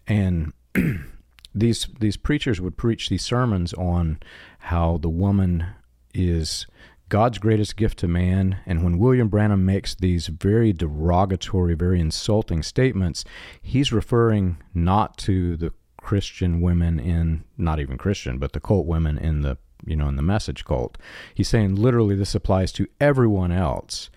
And 0.07 0.53
these 1.55 1.89
these 2.01 2.17
preachers 2.17 2.61
would 2.61 2.77
preach 2.77 3.09
these 3.09 3.25
sermons 3.25 3.75
on 3.75 4.21
how 4.61 4.99
the 4.99 5.09
woman 5.09 5.67
is 6.15 6.67
God's 7.09 7.39
greatest 7.39 7.77
gift 7.77 7.99
to 8.01 8.09
man. 8.09 8.59
And 8.67 8.85
when 8.85 8.99
William 8.99 9.29
Branham 9.29 9.65
makes 9.65 9.95
these 9.95 10.27
very 10.27 10.73
derogatory, 10.73 11.75
very 11.75 12.01
insulting 12.01 12.63
statements, 12.63 13.25
he's 13.63 13.93
referring 13.93 14.59
not 14.75 15.17
to 15.19 15.57
the 15.57 15.73
Christian 15.99 16.61
women 16.61 16.99
in 16.99 17.45
not 17.57 17.81
even 17.81 17.99
Christian, 17.99 18.39
but 18.39 18.53
the 18.53 18.61
cult 18.61 18.87
women 18.87 19.19
in 19.19 19.43
the 19.43 19.59
you 19.85 19.95
know 19.95 20.09
in 20.09 20.17
the 20.17 20.23
message 20.23 20.65
cult. 20.65 20.99
He's 21.35 21.49
saying 21.49 21.75
literally 21.77 22.17
this 22.17 22.35
applies 22.35 22.73
to 22.73 22.89
everyone 23.01 23.53
else, 23.53 24.11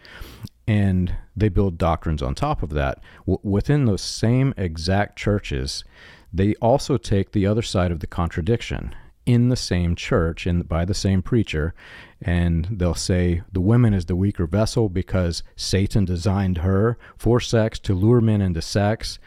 and 0.68 1.16
they 1.36 1.50
build 1.50 1.78
doctrines 1.78 2.22
on 2.22 2.36
top 2.36 2.64
of 2.64 2.70
that. 2.72 3.00
W- 3.22 3.40
within 3.44 3.86
those 3.86 4.02
same 4.02 4.54
exact 4.58 5.18
churches, 5.18 5.84
they 6.32 6.56
also 6.56 6.98
take 6.98 7.32
the 7.32 7.46
other 7.46 7.62
side 7.62 7.92
of 7.92 8.00
the 8.00 8.08
contradiction 8.08 8.96
in 9.26 9.50
the 9.50 9.56
same 9.56 9.96
church 9.96 10.48
and 10.48 10.68
by 10.68 10.84
the 10.84 10.94
same 10.96 11.22
preacher 11.22 11.76
and 12.22 12.68
they'll 12.72 12.96
say 12.96 13.42
the 13.52 13.62
woman 13.62 13.94
is 13.94 14.06
the 14.06 14.16
weaker 14.16 14.48
vessel 14.48 14.90
because 14.90 15.44
Satan 15.56 16.06
designed 16.06 16.60
her 16.60 16.98
for 17.18 17.40
sex 17.40 17.78
to 17.80 17.94
lure 17.94 18.20
men 18.20 18.42
into 18.42 18.62
sex 18.62 19.20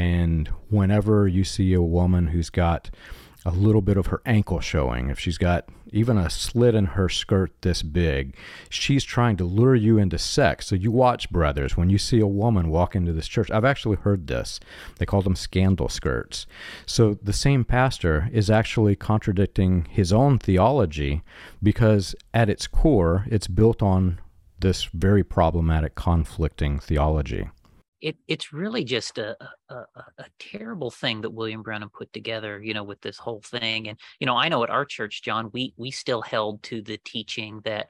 and 0.00 0.48
whenever 0.70 1.28
you 1.28 1.44
see 1.44 1.74
a 1.74 1.82
woman 1.82 2.28
who's 2.28 2.48
got 2.48 2.88
a 3.44 3.50
little 3.50 3.82
bit 3.82 3.98
of 3.98 4.06
her 4.06 4.22
ankle 4.24 4.58
showing, 4.58 5.10
if 5.10 5.18
she's 5.18 5.36
got 5.36 5.68
even 5.92 6.16
a 6.16 6.30
slit 6.30 6.74
in 6.74 6.86
her 6.86 7.10
skirt 7.10 7.52
this 7.60 7.82
big, 7.82 8.34
she's 8.70 9.04
trying 9.04 9.36
to 9.36 9.44
lure 9.44 9.74
you 9.74 9.98
into 9.98 10.16
sex. 10.16 10.68
So 10.68 10.74
you 10.74 10.90
watch, 10.90 11.28
brothers, 11.30 11.76
when 11.76 11.90
you 11.90 11.98
see 11.98 12.18
a 12.18 12.26
woman 12.26 12.70
walk 12.70 12.96
into 12.96 13.12
this 13.12 13.28
church. 13.28 13.50
I've 13.50 13.66
actually 13.66 13.96
heard 13.96 14.26
this. 14.26 14.58
They 14.96 15.04
call 15.04 15.20
them 15.20 15.36
scandal 15.36 15.90
skirts. 15.90 16.46
So 16.86 17.18
the 17.22 17.34
same 17.34 17.62
pastor 17.66 18.30
is 18.32 18.48
actually 18.48 18.96
contradicting 18.96 19.84
his 19.90 20.14
own 20.14 20.38
theology 20.38 21.22
because 21.62 22.14
at 22.32 22.48
its 22.48 22.66
core, 22.66 23.26
it's 23.30 23.48
built 23.48 23.82
on 23.82 24.18
this 24.60 24.84
very 24.84 25.24
problematic, 25.24 25.94
conflicting 25.94 26.78
theology 26.78 27.50
it 28.00 28.16
it's 28.26 28.52
really 28.52 28.84
just 28.84 29.18
a, 29.18 29.36
a, 29.68 29.74
a 30.18 30.24
terrible 30.38 30.90
thing 30.90 31.20
that 31.20 31.30
William 31.30 31.62
Branham 31.62 31.90
put 31.90 32.12
together, 32.12 32.60
you 32.62 32.74
know, 32.74 32.84
with 32.84 33.00
this 33.00 33.18
whole 33.18 33.42
thing. 33.42 33.88
And 33.88 33.98
you 34.18 34.26
know, 34.26 34.36
I 34.36 34.48
know 34.48 34.62
at 34.64 34.70
our 34.70 34.84
church, 34.84 35.22
John, 35.22 35.50
we 35.52 35.74
we 35.76 35.90
still 35.90 36.22
held 36.22 36.62
to 36.64 36.82
the 36.82 36.98
teaching 37.04 37.60
that 37.64 37.88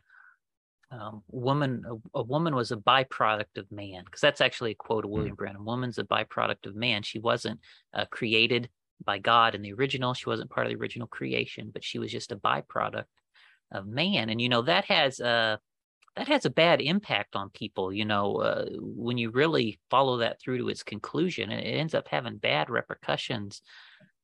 um, 0.90 1.22
woman 1.30 1.84
a, 1.88 2.18
a, 2.18 2.22
woman 2.22 2.54
was 2.54 2.72
a 2.72 2.76
byproduct 2.76 3.56
of 3.56 3.70
man, 3.70 4.04
because 4.04 4.20
that's 4.20 4.40
actually 4.40 4.72
a 4.72 4.76
quote 4.76 5.04
of 5.04 5.10
William 5.10 5.34
mm. 5.34 5.38
Branham. 5.38 5.64
Woman's 5.64 5.98
a 5.98 6.04
byproduct 6.04 6.66
of 6.66 6.74
man. 6.74 7.02
She 7.02 7.20
wasn't 7.20 7.60
uh, 7.94 8.06
created 8.06 8.68
by 9.04 9.18
God 9.18 9.54
in 9.54 9.62
the 9.62 9.72
original. 9.72 10.14
She 10.14 10.28
wasn't 10.28 10.50
part 10.50 10.66
of 10.66 10.72
the 10.72 10.78
original 10.78 11.06
creation, 11.06 11.70
but 11.72 11.84
she 11.84 11.98
was 11.98 12.10
just 12.10 12.32
a 12.32 12.36
byproduct 12.36 13.04
of 13.72 13.86
man. 13.86 14.30
And 14.30 14.40
you 14.40 14.48
know, 14.48 14.62
that 14.62 14.86
has 14.86 15.20
a 15.20 15.26
uh, 15.26 15.56
that 16.16 16.28
has 16.28 16.44
a 16.44 16.50
bad 16.50 16.80
impact 16.80 17.36
on 17.36 17.50
people 17.50 17.92
you 17.92 18.04
know 18.04 18.36
uh, 18.36 18.66
when 18.80 19.18
you 19.18 19.30
really 19.30 19.78
follow 19.90 20.18
that 20.18 20.40
through 20.40 20.58
to 20.58 20.68
its 20.68 20.82
conclusion 20.82 21.50
and 21.50 21.60
it 21.60 21.70
ends 21.70 21.94
up 21.94 22.08
having 22.08 22.36
bad 22.36 22.70
repercussions 22.70 23.62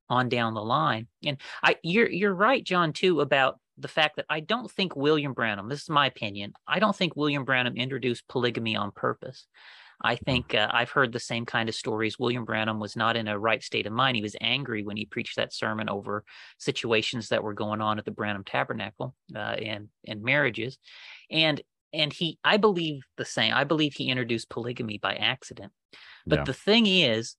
on 0.08 0.28
down 0.28 0.54
the 0.54 0.62
line 0.62 1.06
and 1.24 1.38
i 1.62 1.76
you're 1.82 2.08
you're 2.08 2.34
right 2.34 2.64
john 2.64 2.92
too 2.92 3.20
about 3.20 3.58
the 3.78 3.88
fact 3.88 4.16
that 4.16 4.26
I 4.28 4.40
don't 4.40 4.70
think 4.70 4.96
William 4.96 5.34
Branham, 5.34 5.68
this 5.68 5.82
is 5.82 5.90
my 5.90 6.06
opinion, 6.06 6.52
I 6.66 6.78
don't 6.78 6.96
think 6.96 7.16
William 7.16 7.44
Branham 7.44 7.76
introduced 7.76 8.26
polygamy 8.28 8.76
on 8.76 8.90
purpose. 8.90 9.46
I 10.02 10.16
think 10.16 10.54
uh, 10.54 10.68
I've 10.70 10.90
heard 10.90 11.12
the 11.12 11.20
same 11.20 11.46
kind 11.46 11.70
of 11.70 11.74
stories. 11.74 12.18
William 12.18 12.44
Branham 12.44 12.78
was 12.78 12.96
not 12.96 13.16
in 13.16 13.28
a 13.28 13.38
right 13.38 13.62
state 13.62 13.86
of 13.86 13.94
mind. 13.94 14.16
He 14.16 14.22
was 14.22 14.36
angry 14.42 14.82
when 14.82 14.96
he 14.96 15.06
preached 15.06 15.36
that 15.36 15.54
sermon 15.54 15.88
over 15.88 16.22
situations 16.58 17.30
that 17.30 17.42
were 17.42 17.54
going 17.54 17.80
on 17.80 17.98
at 17.98 18.04
the 18.04 18.10
Branham 18.10 18.44
Tabernacle 18.44 19.14
uh, 19.34 19.38
and 19.38 19.88
and 20.06 20.22
marriages, 20.22 20.76
and 21.30 21.62
and 21.92 22.12
he 22.12 22.38
I 22.44 22.56
believe 22.56 23.02
the 23.16 23.24
same. 23.24 23.52
I 23.54 23.64
believe 23.64 23.94
he 23.94 24.10
introduced 24.10 24.50
polygamy 24.50 24.98
by 24.98 25.14
accident. 25.14 25.72
But 26.26 26.40
yeah. 26.40 26.44
the 26.44 26.54
thing 26.54 26.86
is, 26.86 27.36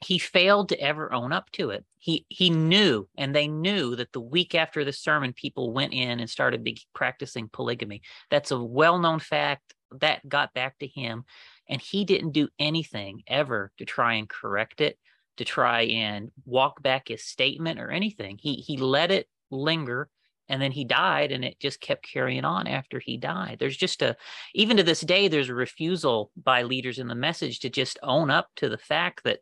he 0.00 0.18
failed 0.18 0.70
to 0.70 0.80
ever 0.80 1.12
own 1.12 1.32
up 1.32 1.50
to 1.52 1.70
it. 1.70 1.84
He 1.98 2.26
he 2.28 2.50
knew, 2.50 3.08
and 3.16 3.34
they 3.34 3.48
knew 3.48 3.96
that 3.96 4.12
the 4.12 4.20
week 4.20 4.54
after 4.54 4.84
the 4.84 4.92
sermon, 4.92 5.32
people 5.32 5.72
went 5.72 5.92
in 5.92 6.20
and 6.20 6.28
started 6.28 6.66
practicing 6.94 7.48
polygamy. 7.52 8.02
That's 8.30 8.50
a 8.50 8.62
well-known 8.62 9.20
fact 9.20 9.74
that 10.00 10.26
got 10.28 10.54
back 10.54 10.78
to 10.78 10.86
him 10.86 11.24
and 11.68 11.80
he 11.80 12.04
didn't 12.04 12.32
do 12.32 12.48
anything 12.58 13.22
ever 13.26 13.72
to 13.78 13.84
try 13.84 14.14
and 14.14 14.28
correct 14.28 14.80
it 14.80 14.98
to 15.36 15.44
try 15.44 15.82
and 15.82 16.30
walk 16.44 16.82
back 16.82 17.08
his 17.08 17.24
statement 17.24 17.80
or 17.80 17.90
anything 17.90 18.38
he 18.40 18.54
he 18.54 18.76
let 18.76 19.10
it 19.10 19.26
linger 19.50 20.08
and 20.48 20.60
then 20.60 20.72
he 20.72 20.84
died 20.84 21.32
and 21.32 21.44
it 21.44 21.58
just 21.60 21.80
kept 21.80 22.06
carrying 22.06 22.44
on 22.44 22.66
after 22.66 22.98
he 22.98 23.16
died 23.16 23.56
there's 23.58 23.76
just 23.76 24.02
a 24.02 24.16
even 24.54 24.76
to 24.76 24.82
this 24.82 25.00
day 25.00 25.28
there's 25.28 25.48
a 25.48 25.54
refusal 25.54 26.30
by 26.42 26.62
leaders 26.62 26.98
in 26.98 27.08
the 27.08 27.14
message 27.14 27.60
to 27.60 27.70
just 27.70 27.98
own 28.02 28.30
up 28.30 28.48
to 28.56 28.68
the 28.68 28.78
fact 28.78 29.24
that 29.24 29.40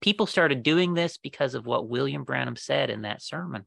people 0.00 0.26
started 0.26 0.62
doing 0.62 0.94
this 0.94 1.16
because 1.16 1.54
of 1.54 1.66
what 1.66 1.88
william 1.88 2.24
branham 2.24 2.56
said 2.56 2.90
in 2.90 3.02
that 3.02 3.22
sermon 3.22 3.66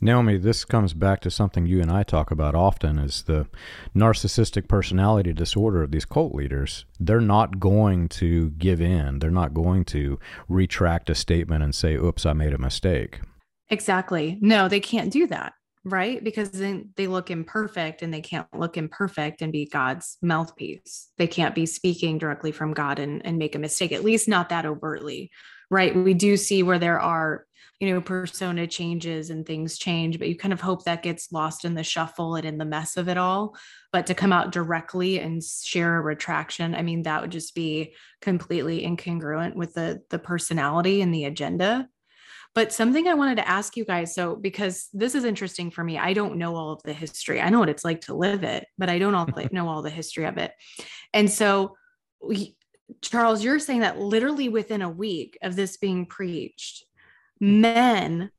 Naomi, 0.00 0.36
this 0.36 0.64
comes 0.64 0.94
back 0.94 1.20
to 1.20 1.30
something 1.30 1.66
you 1.66 1.80
and 1.80 1.90
I 1.90 2.02
talk 2.02 2.30
about 2.30 2.54
often 2.54 2.98
is 2.98 3.22
the 3.22 3.46
narcissistic 3.94 4.68
personality 4.68 5.32
disorder 5.32 5.82
of 5.82 5.90
these 5.90 6.04
cult 6.04 6.34
leaders. 6.34 6.86
They're 6.98 7.20
not 7.20 7.60
going 7.60 8.08
to 8.10 8.50
give 8.50 8.80
in. 8.80 9.18
They're 9.18 9.30
not 9.30 9.54
going 9.54 9.84
to 9.86 10.18
retract 10.48 11.10
a 11.10 11.14
statement 11.14 11.62
and 11.62 11.74
say, 11.74 11.94
oops, 11.94 12.26
I 12.26 12.32
made 12.32 12.52
a 12.52 12.58
mistake. 12.58 13.20
Exactly. 13.68 14.38
No, 14.40 14.68
they 14.68 14.80
can't 14.80 15.12
do 15.12 15.26
that, 15.28 15.52
right? 15.84 16.22
Because 16.22 16.50
then 16.50 16.90
they 16.96 17.06
look 17.06 17.30
imperfect 17.30 18.02
and 18.02 18.12
they 18.12 18.20
can't 18.20 18.46
look 18.54 18.76
imperfect 18.76 19.42
and 19.42 19.52
be 19.52 19.66
God's 19.66 20.18
mouthpiece. 20.20 21.10
They 21.16 21.26
can't 21.26 21.54
be 21.54 21.66
speaking 21.66 22.18
directly 22.18 22.52
from 22.52 22.74
God 22.74 22.98
and, 22.98 23.24
and 23.24 23.38
make 23.38 23.54
a 23.54 23.58
mistake, 23.58 23.92
at 23.92 24.04
least 24.04 24.28
not 24.28 24.50
that 24.50 24.66
overtly, 24.66 25.30
right? 25.70 25.94
We 25.94 26.14
do 26.14 26.36
see 26.36 26.62
where 26.62 26.78
there 26.78 27.00
are 27.00 27.46
you 27.80 27.90
know 27.90 28.00
persona 28.00 28.66
changes 28.66 29.30
and 29.30 29.46
things 29.46 29.78
change 29.78 30.18
but 30.18 30.28
you 30.28 30.36
kind 30.36 30.52
of 30.52 30.60
hope 30.60 30.84
that 30.84 31.02
gets 31.02 31.32
lost 31.32 31.64
in 31.64 31.74
the 31.74 31.82
shuffle 31.82 32.36
and 32.36 32.46
in 32.46 32.58
the 32.58 32.64
mess 32.64 32.96
of 32.96 33.08
it 33.08 33.16
all 33.16 33.56
but 33.90 34.06
to 34.06 34.14
come 34.14 34.32
out 34.32 34.52
directly 34.52 35.18
and 35.18 35.42
share 35.42 35.96
a 35.96 36.00
retraction 36.02 36.74
i 36.74 36.82
mean 36.82 37.02
that 37.02 37.22
would 37.22 37.32
just 37.32 37.54
be 37.54 37.94
completely 38.20 38.84
incongruent 38.84 39.54
with 39.54 39.72
the 39.72 40.02
the 40.10 40.18
personality 40.18 41.00
and 41.00 41.12
the 41.12 41.24
agenda 41.24 41.88
but 42.54 42.72
something 42.72 43.08
i 43.08 43.14
wanted 43.14 43.36
to 43.36 43.48
ask 43.48 43.76
you 43.76 43.84
guys 43.84 44.14
so 44.14 44.36
because 44.36 44.88
this 44.92 45.14
is 45.14 45.24
interesting 45.24 45.70
for 45.70 45.84
me 45.84 45.98
i 45.98 46.12
don't 46.12 46.36
know 46.36 46.54
all 46.56 46.72
of 46.72 46.82
the 46.84 46.92
history 46.92 47.40
i 47.40 47.48
know 47.48 47.58
what 47.58 47.68
it's 47.68 47.84
like 47.84 48.00
to 48.00 48.14
live 48.14 48.42
it 48.42 48.66
but 48.78 48.88
i 48.88 48.98
don't 48.98 49.14
all, 49.14 49.28
know 49.52 49.68
all 49.68 49.82
the 49.82 49.90
history 49.90 50.24
of 50.24 50.38
it 50.38 50.52
and 51.12 51.30
so 51.30 51.76
we, 52.26 52.56
charles 53.02 53.42
you're 53.44 53.58
saying 53.58 53.80
that 53.80 53.98
literally 53.98 54.48
within 54.48 54.82
a 54.82 54.90
week 54.90 55.38
of 55.42 55.56
this 55.56 55.76
being 55.76 56.06
preached 56.06 56.84
men 57.40 58.30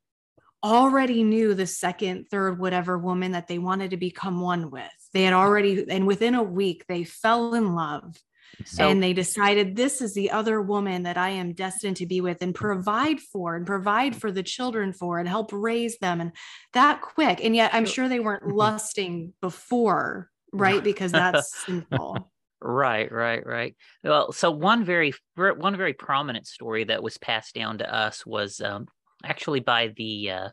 already 0.64 1.22
knew 1.24 1.54
the 1.54 1.66
second, 1.66 2.26
third, 2.30 2.58
whatever 2.58 2.96
woman 2.98 3.32
that 3.32 3.48
they 3.48 3.58
wanted 3.58 3.90
to 3.90 3.96
become 3.96 4.40
one 4.40 4.70
with. 4.70 4.84
They 5.12 5.24
had 5.24 5.32
already, 5.32 5.84
and 5.88 6.06
within 6.06 6.34
a 6.34 6.42
week, 6.42 6.84
they 6.88 7.04
fell 7.04 7.54
in 7.54 7.74
love. 7.74 8.16
So, 8.64 8.88
and 8.88 9.02
they 9.02 9.12
decided 9.12 9.76
this 9.76 10.00
is 10.00 10.14
the 10.14 10.30
other 10.30 10.60
woman 10.60 11.04
that 11.04 11.16
I 11.16 11.30
am 11.30 11.52
destined 11.52 11.96
to 11.98 12.06
be 12.06 12.20
with 12.20 12.42
and 12.42 12.54
provide 12.54 13.20
for 13.20 13.56
and 13.56 13.66
provide 13.66 14.14
for 14.14 14.30
the 14.30 14.42
children 14.42 14.92
for 14.92 15.18
and 15.18 15.28
help 15.28 15.50
raise 15.52 15.98
them 15.98 16.20
and 16.20 16.32
that 16.72 17.00
quick. 17.00 17.42
And 17.42 17.56
yet 17.56 17.74
I'm 17.74 17.86
sure 17.86 18.08
they 18.08 18.20
weren't 18.20 18.44
mm-hmm. 18.44 18.56
lusting 18.56 19.32
before, 19.40 20.30
right? 20.52 20.82
Because 20.82 21.12
that's 21.12 21.64
simple. 21.66 22.30
Right, 22.60 23.10
right, 23.10 23.44
right. 23.44 23.74
Well, 24.04 24.30
so 24.30 24.50
one 24.52 24.84
very 24.84 25.12
one 25.34 25.76
very 25.76 25.94
prominent 25.94 26.46
story 26.46 26.84
that 26.84 27.02
was 27.02 27.18
passed 27.18 27.54
down 27.54 27.78
to 27.78 27.92
us 27.92 28.24
was 28.24 28.60
um, 28.60 28.86
actually 29.24 29.60
by 29.60 29.92
the 29.96 30.30
uh, 30.30 30.48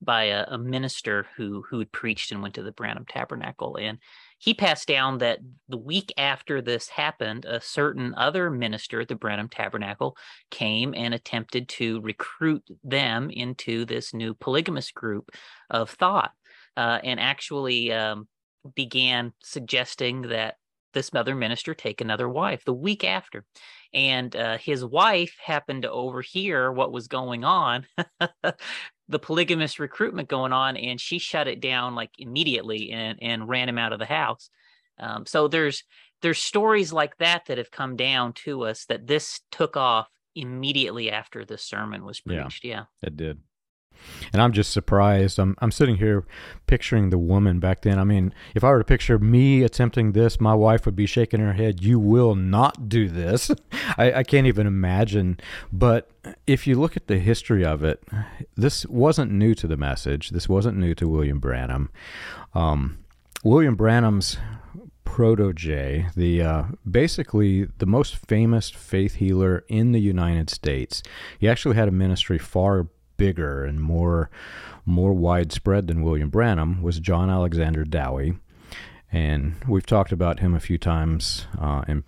by 0.00 0.24
a, 0.24 0.46
a, 0.48 0.58
minister 0.58 1.26
who 1.36 1.62
who 1.68 1.80
had 1.80 1.92
preached 1.92 2.32
and 2.32 2.40
went 2.40 2.54
to 2.54 2.62
the 2.62 2.72
Branham 2.72 3.04
Tabernacle, 3.06 3.76
and 3.76 3.98
he 4.42 4.54
passed 4.54 4.88
down 4.88 5.18
that 5.18 5.38
the 5.68 5.78
week 5.78 6.12
after 6.18 6.60
this 6.60 6.88
happened, 6.88 7.44
a 7.44 7.60
certain 7.60 8.12
other 8.16 8.50
minister 8.50 9.00
at 9.00 9.06
the 9.06 9.14
Branham 9.14 9.48
Tabernacle 9.48 10.16
came 10.50 10.94
and 10.96 11.14
attempted 11.14 11.68
to 11.68 12.00
recruit 12.00 12.64
them 12.82 13.30
into 13.30 13.84
this 13.84 14.12
new 14.12 14.34
polygamous 14.34 14.90
group 14.90 15.30
of 15.70 15.90
thought, 15.90 16.32
uh, 16.76 16.98
and 17.04 17.20
actually 17.20 17.92
um, 17.92 18.26
began 18.74 19.32
suggesting 19.44 20.22
that 20.22 20.56
this 20.92 21.10
other 21.14 21.36
minister 21.36 21.72
take 21.72 22.00
another 22.00 22.28
wife 22.28 22.64
the 22.64 22.74
week 22.74 23.04
after. 23.04 23.44
And 23.94 24.34
uh, 24.34 24.58
his 24.58 24.84
wife 24.84 25.36
happened 25.40 25.82
to 25.82 25.90
overhear 25.92 26.72
what 26.72 26.90
was 26.90 27.06
going 27.06 27.44
on, 27.44 27.86
the 29.12 29.18
polygamous 29.18 29.78
recruitment 29.78 30.28
going 30.28 30.52
on, 30.52 30.76
and 30.76 31.00
she 31.00 31.18
shut 31.18 31.46
it 31.46 31.60
down 31.60 31.94
like 31.94 32.10
immediately 32.18 32.90
and, 32.90 33.18
and 33.22 33.48
ran 33.48 33.68
him 33.68 33.78
out 33.78 33.92
of 33.92 33.98
the 33.98 34.06
house. 34.06 34.50
Um, 34.98 35.26
so 35.26 35.48
there's 35.48 35.84
there's 36.22 36.38
stories 36.38 36.92
like 36.92 37.16
that 37.18 37.46
that 37.46 37.58
have 37.58 37.70
come 37.70 37.96
down 37.96 38.32
to 38.32 38.64
us 38.64 38.84
that 38.86 39.06
this 39.06 39.40
took 39.50 39.76
off 39.76 40.08
immediately 40.34 41.10
after 41.10 41.44
the 41.44 41.58
sermon 41.58 42.04
was 42.04 42.20
preached. 42.20 42.64
Yeah, 42.64 42.84
yeah. 43.02 43.08
it 43.08 43.16
did. 43.16 43.40
And 44.32 44.40
I'm 44.40 44.52
just 44.52 44.72
surprised. 44.72 45.38
I'm 45.38 45.56
I'm 45.58 45.70
sitting 45.70 45.96
here 45.96 46.24
picturing 46.66 47.10
the 47.10 47.18
woman 47.18 47.60
back 47.60 47.82
then. 47.82 47.98
I 47.98 48.04
mean, 48.04 48.32
if 48.54 48.64
I 48.64 48.70
were 48.70 48.78
to 48.78 48.84
picture 48.84 49.18
me 49.18 49.62
attempting 49.62 50.12
this, 50.12 50.40
my 50.40 50.54
wife 50.54 50.86
would 50.86 50.96
be 50.96 51.06
shaking 51.06 51.40
her 51.40 51.52
head. 51.52 51.82
You 51.82 51.98
will 51.98 52.34
not 52.34 52.88
do 52.88 53.08
this. 53.08 53.50
I, 53.98 54.12
I 54.12 54.22
can't 54.22 54.46
even 54.46 54.66
imagine. 54.66 55.38
But 55.72 56.10
if 56.46 56.66
you 56.66 56.76
look 56.76 56.96
at 56.96 57.06
the 57.06 57.18
history 57.18 57.64
of 57.64 57.84
it, 57.84 58.02
this 58.56 58.86
wasn't 58.86 59.32
new 59.32 59.54
to 59.54 59.66
the 59.66 59.76
message. 59.76 60.30
This 60.30 60.48
wasn't 60.48 60.78
new 60.78 60.94
to 60.94 61.08
William 61.08 61.38
Branham. 61.38 61.90
Um, 62.54 62.98
William 63.44 63.74
Branham's 63.74 64.38
protege, 65.12 66.08
the 66.16 66.40
uh, 66.40 66.62
basically 66.90 67.66
the 67.78 67.86
most 67.86 68.16
famous 68.16 68.70
faith 68.70 69.16
healer 69.16 69.62
in 69.68 69.92
the 69.92 70.00
United 70.00 70.48
States. 70.48 71.02
He 71.38 71.50
actually 71.50 71.76
had 71.76 71.86
a 71.86 71.92
ministry 71.92 72.38
far 72.38 72.88
bigger 73.22 73.64
and 73.64 73.80
more 73.80 74.30
more 74.84 75.12
widespread 75.12 75.86
than 75.86 76.02
William 76.02 76.28
Branham 76.28 76.82
was 76.82 76.98
John 76.98 77.30
Alexander 77.30 77.84
Dowie, 77.84 78.34
and 79.12 79.54
we've 79.68 79.86
talked 79.86 80.10
about 80.10 80.40
him 80.40 80.54
a 80.54 80.60
few 80.60 80.76
times 80.76 81.46
uh, 81.56 81.84
in 81.86 82.02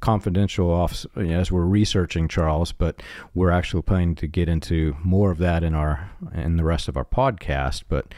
confidential 0.00 0.70
off 0.70 1.06
as 1.16 1.50
we're 1.50 1.64
researching 1.64 2.28
Charles, 2.28 2.70
but 2.70 3.02
we're 3.32 3.50
actually 3.50 3.80
planning 3.80 4.14
to 4.16 4.26
get 4.26 4.46
into 4.46 4.94
more 5.02 5.30
of 5.30 5.38
that 5.38 5.64
in 5.64 5.74
our 5.74 6.10
in 6.34 6.58
the 6.58 6.64
rest 6.64 6.86
of 6.86 6.98
our 6.98 7.06
podcast. 7.06 7.84
But 7.88 8.12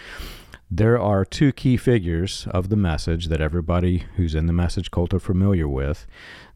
there 0.68 0.99
are 0.99 1.25
two 1.25 1.53
key 1.53 1.77
figures 1.77 2.49
of 2.51 2.68
the 2.68 2.77
message 2.90 3.29
that 3.29 3.40
everybody 3.40 4.07
who's 4.16 4.35
in 4.35 4.47
the 4.47 4.53
message 4.53 4.90
cult 4.90 5.14
are 5.14 5.20
familiar 5.20 5.68
with 5.68 6.05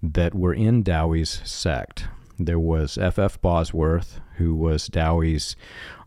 that 0.02 0.34
were 0.34 0.54
in 0.54 0.82
Dowie's 0.82 1.40
sect. 1.44 2.08
There 2.36 2.58
was 2.58 2.98
F.F. 2.98 3.40
Bosworth, 3.40 4.20
who 4.38 4.54
was 4.54 4.88
Dowie's 4.88 5.54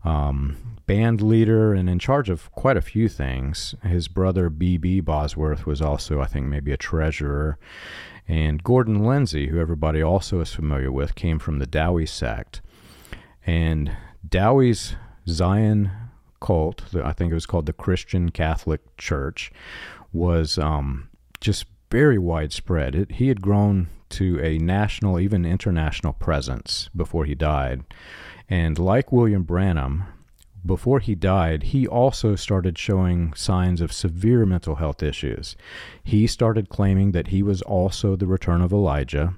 um, 0.04 0.56
band 0.86 1.22
leader 1.22 1.72
and 1.72 1.88
in 1.88 1.98
charge 1.98 2.28
of 2.28 2.50
quite 2.52 2.76
a 2.76 2.82
few 2.82 3.08
things. 3.08 3.74
His 3.82 4.08
brother 4.08 4.50
B.B. 4.50 5.00
Bosworth 5.00 5.66
was 5.66 5.80
also, 5.80 6.20
I 6.20 6.26
think, 6.26 6.46
maybe 6.46 6.72
a 6.72 6.76
treasurer. 6.76 7.58
And 8.28 8.62
Gordon 8.62 9.04
Lindsay, 9.04 9.48
who 9.48 9.60
everybody 9.60 10.02
also 10.02 10.40
is 10.40 10.52
familiar 10.52 10.90
with, 10.92 11.14
came 11.14 11.38
from 11.38 11.58
the 11.58 11.66
Dowie 11.66 12.06
sect. 12.06 12.60
And 13.46 13.96
Dowie's 14.28 14.96
Zion 15.28 15.90
cult, 16.40 16.84
I 16.94 17.12
think 17.12 17.30
it 17.30 17.34
was 17.34 17.46
called 17.46 17.66
the 17.66 17.72
Christian 17.72 18.30
Catholic 18.30 18.96
Church, 18.96 19.52
was 20.12 20.58
um, 20.58 21.08
just 21.40 21.66
very 21.90 22.18
widespread. 22.18 22.94
It, 22.94 23.12
he 23.12 23.28
had 23.28 23.40
grown 23.40 23.88
to 24.12 24.40
a 24.42 24.58
national, 24.58 25.18
even 25.18 25.44
international 25.44 26.12
presence 26.12 26.88
before 26.94 27.24
he 27.24 27.34
died. 27.34 27.82
And 28.48 28.78
like 28.78 29.12
William 29.12 29.42
Branham, 29.42 30.04
before 30.64 31.00
he 31.00 31.14
died, 31.14 31.64
he 31.64 31.86
also 31.86 32.36
started 32.36 32.78
showing 32.78 33.32
signs 33.34 33.80
of 33.80 33.92
severe 33.92 34.46
mental 34.46 34.76
health 34.76 35.02
issues. 35.02 35.56
He 36.04 36.26
started 36.26 36.68
claiming 36.68 37.12
that 37.12 37.28
he 37.28 37.42
was 37.42 37.62
also 37.62 38.14
the 38.14 38.26
return 38.26 38.62
of 38.62 38.72
Elijah. 38.72 39.34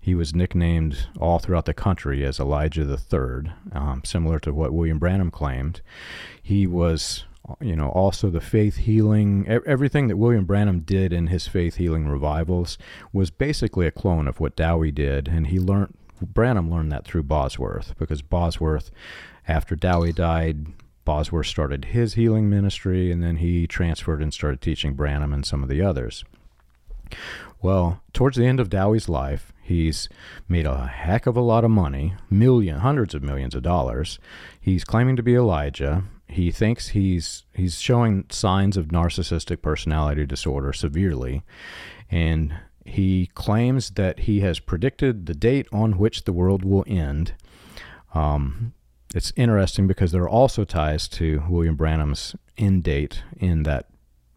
He 0.00 0.14
was 0.14 0.34
nicknamed 0.34 1.06
all 1.18 1.38
throughout 1.38 1.64
the 1.64 1.74
country 1.74 2.24
as 2.24 2.40
Elijah 2.40 2.84
the 2.84 2.98
Third, 2.98 3.52
um, 3.72 4.02
similar 4.04 4.38
to 4.40 4.52
what 4.52 4.72
William 4.72 4.98
Branham 4.98 5.30
claimed. 5.30 5.80
He 6.42 6.66
was 6.66 7.24
you 7.60 7.76
know, 7.76 7.88
also 7.90 8.30
the 8.30 8.40
faith 8.40 8.76
healing, 8.76 9.46
everything 9.48 10.08
that 10.08 10.16
William 10.16 10.44
Branham 10.44 10.80
did 10.80 11.12
in 11.12 11.26
his 11.26 11.46
faith 11.46 11.76
healing 11.76 12.08
revivals 12.08 12.78
was 13.12 13.30
basically 13.30 13.86
a 13.86 13.92
clone 13.92 14.26
of 14.26 14.40
what 14.40 14.56
Dowie 14.56 14.90
did. 14.90 15.28
And 15.28 15.48
he 15.48 15.58
learned, 15.58 15.94
Branham 16.22 16.70
learned 16.70 16.90
that 16.92 17.04
through 17.04 17.24
Bosworth 17.24 17.94
because 17.98 18.22
Bosworth, 18.22 18.90
after 19.46 19.76
Dowie 19.76 20.12
died, 20.12 20.66
Bosworth 21.04 21.46
started 21.46 21.86
his 21.86 22.14
healing 22.14 22.48
ministry 22.48 23.12
and 23.12 23.22
then 23.22 23.36
he 23.36 23.66
transferred 23.66 24.22
and 24.22 24.32
started 24.32 24.60
teaching 24.60 24.94
Branham 24.94 25.34
and 25.34 25.44
some 25.44 25.62
of 25.62 25.68
the 25.68 25.82
others. 25.82 26.24
Well, 27.60 28.02
towards 28.12 28.36
the 28.36 28.46
end 28.46 28.60
of 28.60 28.70
Dowie's 28.70 29.08
life, 29.08 29.52
he's 29.62 30.08
made 30.48 30.66
a 30.66 30.86
heck 30.86 31.26
of 31.26 31.36
a 31.36 31.42
lot 31.42 31.64
of 31.64 31.70
money, 31.70 32.14
million, 32.30 32.80
hundreds 32.80 33.14
of 33.14 33.22
millions 33.22 33.54
of 33.54 33.62
dollars. 33.62 34.18
He's 34.60 34.84
claiming 34.84 35.16
to 35.16 35.22
be 35.22 35.34
Elijah. 35.34 36.04
He 36.34 36.50
thinks 36.50 36.88
he's 36.88 37.44
he's 37.54 37.80
showing 37.80 38.24
signs 38.28 38.76
of 38.76 38.88
narcissistic 38.88 39.62
personality 39.62 40.26
disorder 40.26 40.72
severely, 40.72 41.44
and 42.10 42.56
he 42.84 43.30
claims 43.34 43.90
that 43.90 44.20
he 44.20 44.40
has 44.40 44.58
predicted 44.58 45.26
the 45.26 45.34
date 45.34 45.68
on 45.72 45.96
which 45.96 46.24
the 46.24 46.32
world 46.32 46.64
will 46.64 46.82
end. 46.88 47.34
Um, 48.14 48.74
it's 49.14 49.32
interesting 49.36 49.86
because 49.86 50.10
there 50.10 50.24
are 50.24 50.28
also 50.28 50.64
ties 50.64 51.06
to 51.10 51.44
William 51.48 51.76
Branham's 51.76 52.34
end 52.58 52.82
date 52.82 53.22
in 53.36 53.62
that 53.62 53.86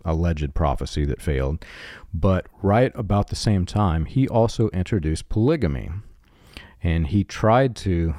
alleged 0.05 0.53
prophecy 0.53 1.03
that 1.03 1.19
failed. 1.19 1.65
But 2.13 2.45
right 2.61 2.91
about 2.93 3.29
the 3.29 3.35
same 3.35 3.65
time, 3.65 4.05
he 4.05 4.27
also 4.27 4.69
introduced 4.69 5.29
polygamy. 5.29 5.89
And 6.83 7.07
he 7.07 7.23
tried 7.23 7.75
to 7.77 8.13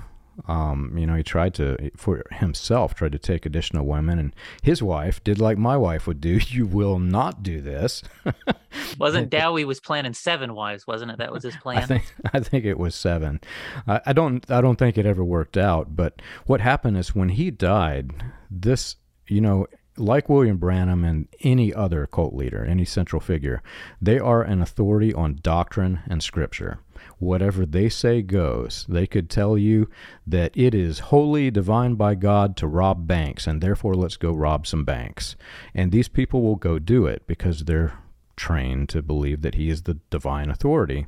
um, 0.46 0.96
you 0.96 1.06
know, 1.06 1.14
he 1.14 1.22
tried 1.22 1.54
to, 1.54 1.90
for 1.96 2.24
himself, 2.30 2.94
tried 2.94 3.12
to 3.12 3.18
take 3.18 3.44
additional 3.44 3.86
women, 3.86 4.18
and 4.18 4.34
his 4.62 4.82
wife 4.82 5.22
did 5.24 5.40
like 5.40 5.58
my 5.58 5.76
wife 5.76 6.06
would 6.06 6.20
do. 6.20 6.38
You 6.48 6.66
will 6.66 6.98
not 6.98 7.42
do 7.42 7.60
this. 7.60 8.02
wasn't 8.98 9.28
Dowie 9.28 9.64
was 9.64 9.80
planning 9.80 10.14
seven 10.14 10.54
wives, 10.54 10.86
wasn't 10.86 11.10
it? 11.10 11.18
That 11.18 11.30
was 11.30 11.42
his 11.42 11.56
plan. 11.62 11.78
I 11.78 11.86
think 11.86 12.14
I 12.32 12.40
think 12.40 12.64
it 12.64 12.78
was 12.78 12.94
seven. 12.94 13.40
I, 13.86 14.00
I 14.06 14.12
don't 14.12 14.50
I 14.50 14.60
don't 14.60 14.78
think 14.78 14.96
it 14.96 15.06
ever 15.06 15.22
worked 15.22 15.56
out. 15.56 15.94
But 15.94 16.22
what 16.46 16.60
happened 16.60 16.96
is 16.96 17.14
when 17.14 17.28
he 17.28 17.50
died, 17.50 18.12
this 18.50 18.96
you 19.26 19.40
know 19.40 19.66
like 19.98 20.28
William 20.28 20.56
Branham 20.56 21.04
and 21.04 21.28
any 21.40 21.72
other 21.72 22.06
cult 22.06 22.34
leader, 22.34 22.64
any 22.64 22.84
central 22.84 23.20
figure, 23.20 23.62
they 24.00 24.18
are 24.18 24.42
an 24.42 24.62
authority 24.62 25.12
on 25.12 25.38
doctrine 25.42 26.00
and 26.08 26.22
scripture. 26.22 26.78
Whatever 27.18 27.64
they 27.66 27.88
say 27.88 28.22
goes. 28.22 28.86
They 28.88 29.06
could 29.06 29.30
tell 29.30 29.56
you 29.56 29.88
that 30.26 30.56
it 30.56 30.74
is 30.74 30.98
wholly 30.98 31.50
divine 31.50 31.94
by 31.94 32.14
God 32.14 32.56
to 32.58 32.66
rob 32.66 33.06
banks, 33.06 33.46
and 33.46 33.60
therefore 33.60 33.94
let's 33.94 34.16
go 34.16 34.32
rob 34.32 34.66
some 34.66 34.84
banks. 34.84 35.36
And 35.74 35.92
these 35.92 36.08
people 36.08 36.42
will 36.42 36.56
go 36.56 36.78
do 36.78 37.06
it 37.06 37.26
because 37.26 37.64
they're 37.64 37.98
trained 38.36 38.88
to 38.90 39.02
believe 39.02 39.42
that 39.42 39.56
he 39.56 39.68
is 39.68 39.82
the 39.82 39.98
divine 40.10 40.50
authority. 40.50 41.06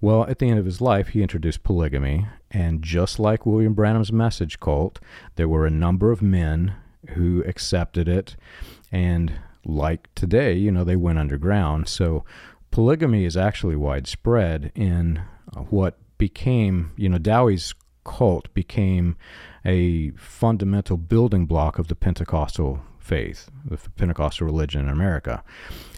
Well, 0.00 0.24
at 0.24 0.38
the 0.38 0.48
end 0.48 0.58
of 0.58 0.66
his 0.66 0.80
life, 0.80 1.08
he 1.08 1.22
introduced 1.22 1.62
polygamy, 1.62 2.26
and 2.50 2.82
just 2.82 3.18
like 3.18 3.46
William 3.46 3.74
Branham's 3.74 4.12
message 4.12 4.60
cult, 4.60 5.00
there 5.36 5.48
were 5.48 5.66
a 5.66 5.70
number 5.70 6.10
of 6.10 6.20
men 6.20 6.74
who 7.10 7.42
accepted 7.44 8.08
it. 8.08 8.36
And 8.92 9.34
like 9.64 10.08
today, 10.14 10.54
you 10.54 10.70
know, 10.70 10.84
they 10.84 10.96
went 10.96 11.18
underground. 11.18 11.88
So 11.88 12.24
polygamy 12.70 13.24
is 13.24 13.36
actually 13.36 13.76
widespread 13.76 14.72
in 14.74 15.22
uh, 15.56 15.60
what 15.60 15.98
became, 16.18 16.92
you 16.96 17.08
know, 17.08 17.18
Dowie's 17.18 17.74
cult 18.04 18.52
became 18.54 19.16
a 19.64 20.10
fundamental 20.12 20.96
building 20.96 21.46
block 21.46 21.78
of 21.78 21.88
the 21.88 21.96
Pentecostal 21.96 22.80
faith, 22.98 23.50
the 23.64 23.76
Pentecostal 23.96 24.46
religion 24.46 24.82
in 24.82 24.88
America. 24.88 25.42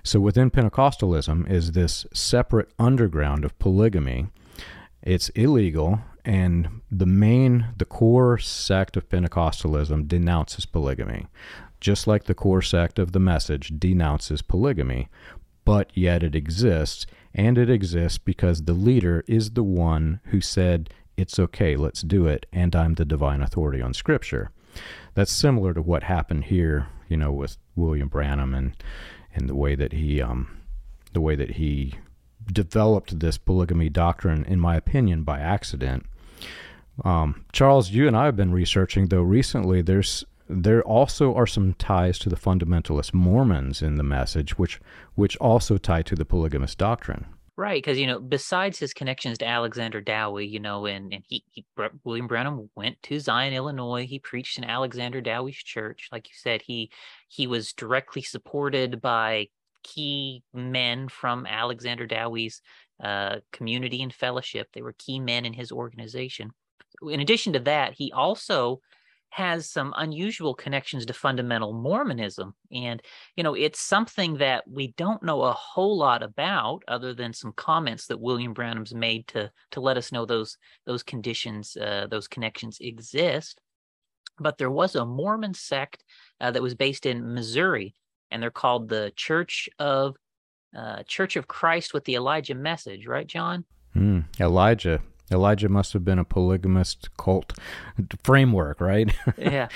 So 0.02 0.20
within 0.20 0.50
Pentecostalism 0.50 1.50
is 1.50 1.72
this 1.72 2.06
separate 2.12 2.70
underground 2.78 3.44
of 3.44 3.58
polygamy. 3.58 4.28
It's 5.08 5.30
illegal 5.30 6.00
and 6.22 6.82
the 6.90 7.06
main, 7.06 7.68
the 7.78 7.86
core 7.86 8.36
sect 8.36 8.94
of 8.94 9.08
Pentecostalism 9.08 10.06
denounces 10.06 10.66
polygamy, 10.66 11.28
just 11.80 12.06
like 12.06 12.24
the 12.24 12.34
core 12.34 12.60
sect 12.60 12.98
of 12.98 13.12
the 13.12 13.18
message 13.18 13.72
denounces 13.78 14.42
polygamy, 14.42 15.08
but 15.64 15.90
yet 15.94 16.22
it 16.22 16.34
exists, 16.34 17.06
and 17.32 17.56
it 17.56 17.70
exists 17.70 18.18
because 18.18 18.64
the 18.64 18.74
leader 18.74 19.24
is 19.26 19.52
the 19.52 19.62
one 19.62 20.20
who 20.24 20.42
said, 20.42 20.90
It's 21.16 21.38
okay, 21.38 21.74
let's 21.74 22.02
do 22.02 22.26
it, 22.26 22.44
and 22.52 22.76
I'm 22.76 22.92
the 22.92 23.06
divine 23.06 23.40
authority 23.40 23.80
on 23.80 23.94
Scripture. 23.94 24.50
That's 25.14 25.32
similar 25.32 25.72
to 25.72 25.80
what 25.80 26.02
happened 26.02 26.44
here, 26.44 26.88
you 27.08 27.16
know, 27.16 27.32
with 27.32 27.56
William 27.76 28.08
Branham 28.08 28.52
and, 28.52 28.76
and 29.34 29.48
the 29.48 29.56
way 29.56 29.74
that 29.74 29.92
he 29.92 30.20
um, 30.20 30.58
the 31.14 31.22
way 31.22 31.34
that 31.34 31.52
he 31.52 31.94
developed 32.52 33.20
this 33.20 33.38
polygamy 33.38 33.88
doctrine, 33.88 34.44
in 34.44 34.60
my 34.60 34.76
opinion, 34.76 35.22
by 35.22 35.40
accident. 35.40 36.06
Um, 37.04 37.44
Charles, 37.52 37.90
you 37.90 38.06
and 38.06 38.16
I 38.16 38.24
have 38.24 38.36
been 38.36 38.52
researching 38.52 39.06
though 39.06 39.22
recently. 39.22 39.82
There's 39.82 40.24
there 40.48 40.82
also 40.82 41.34
are 41.34 41.46
some 41.46 41.74
ties 41.74 42.18
to 42.20 42.28
the 42.28 42.36
fundamentalist 42.36 43.12
Mormons 43.12 43.82
in 43.82 43.96
the 43.96 44.02
message, 44.02 44.58
which 44.58 44.80
which 45.14 45.36
also 45.36 45.76
tie 45.76 46.02
to 46.02 46.14
the 46.14 46.24
polygamous 46.24 46.74
doctrine. 46.74 47.26
Right, 47.56 47.82
because 47.82 47.98
you 47.98 48.06
know, 48.06 48.20
besides 48.20 48.78
his 48.78 48.94
connections 48.94 49.38
to 49.38 49.46
Alexander 49.46 50.00
Dowie, 50.00 50.46
you 50.46 50.60
know, 50.60 50.86
and 50.86 51.12
and 51.12 51.24
he, 51.28 51.44
he 51.50 51.64
William 52.04 52.28
Branham 52.28 52.70
went 52.76 53.02
to 53.04 53.18
Zion, 53.18 53.52
Illinois. 53.52 54.06
He 54.06 54.20
preached 54.20 54.58
in 54.58 54.64
Alexander 54.64 55.20
Dowie's 55.20 55.56
church, 55.56 56.08
like 56.12 56.28
you 56.28 56.34
said. 56.36 56.62
He 56.62 56.90
he 57.28 57.46
was 57.46 57.72
directly 57.72 58.22
supported 58.22 59.00
by 59.00 59.48
key 59.82 60.42
men 60.52 61.08
from 61.08 61.46
Alexander 61.46 62.06
Dowie's 62.06 62.60
uh, 63.02 63.36
community 63.52 64.02
and 64.02 64.12
fellowship. 64.12 64.68
They 64.72 64.82
were 64.82 64.94
key 64.98 65.20
men 65.20 65.44
in 65.44 65.52
his 65.52 65.72
organization 65.72 66.52
in 67.02 67.20
addition 67.20 67.52
to 67.54 67.60
that, 67.60 67.94
he 67.94 68.12
also 68.12 68.80
has 69.30 69.68
some 69.68 69.92
unusual 69.96 70.54
connections 70.54 71.04
to 71.04 71.12
fundamental 71.12 71.74
Mormonism. 71.74 72.54
And, 72.72 73.02
you 73.36 73.44
know, 73.44 73.54
it's 73.54 73.78
something 73.78 74.38
that 74.38 74.64
we 74.66 74.94
don't 74.96 75.22
know 75.22 75.42
a 75.42 75.52
whole 75.52 75.98
lot 75.98 76.22
about 76.22 76.82
other 76.88 77.12
than 77.12 77.34
some 77.34 77.52
comments 77.52 78.06
that 78.06 78.20
William 78.20 78.54
Branham's 78.54 78.94
made 78.94 79.28
to 79.28 79.50
to 79.72 79.80
let 79.80 79.98
us 79.98 80.12
know 80.12 80.24
those 80.24 80.56
those 80.86 81.02
conditions, 81.02 81.76
uh, 81.76 82.06
those 82.10 82.26
connections 82.26 82.78
exist. 82.80 83.60
But 84.38 84.56
there 84.56 84.70
was 84.70 84.94
a 84.94 85.04
Mormon 85.04 85.52
sect 85.52 86.04
uh, 86.40 86.52
that 86.52 86.62
was 86.62 86.74
based 86.74 87.04
in 87.04 87.34
Missouri, 87.34 87.94
and 88.30 88.42
they're 88.42 88.50
called 88.50 88.88
the 88.88 89.12
Church 89.16 89.68
of 89.78 90.16
uh, 90.76 91.02
Church 91.04 91.36
of 91.36 91.48
Christ 91.48 91.94
with 91.94 92.04
the 92.04 92.14
Elijah 92.14 92.54
Message, 92.54 93.06
right, 93.06 93.26
John? 93.26 93.64
Mm, 93.96 94.24
Elijah 94.40 95.00
Elijah 95.30 95.68
must 95.68 95.92
have 95.92 96.04
been 96.04 96.18
a 96.18 96.24
polygamist 96.24 97.14
cult 97.16 97.52
framework, 98.22 98.80
right? 98.80 99.12
yeah. 99.38 99.68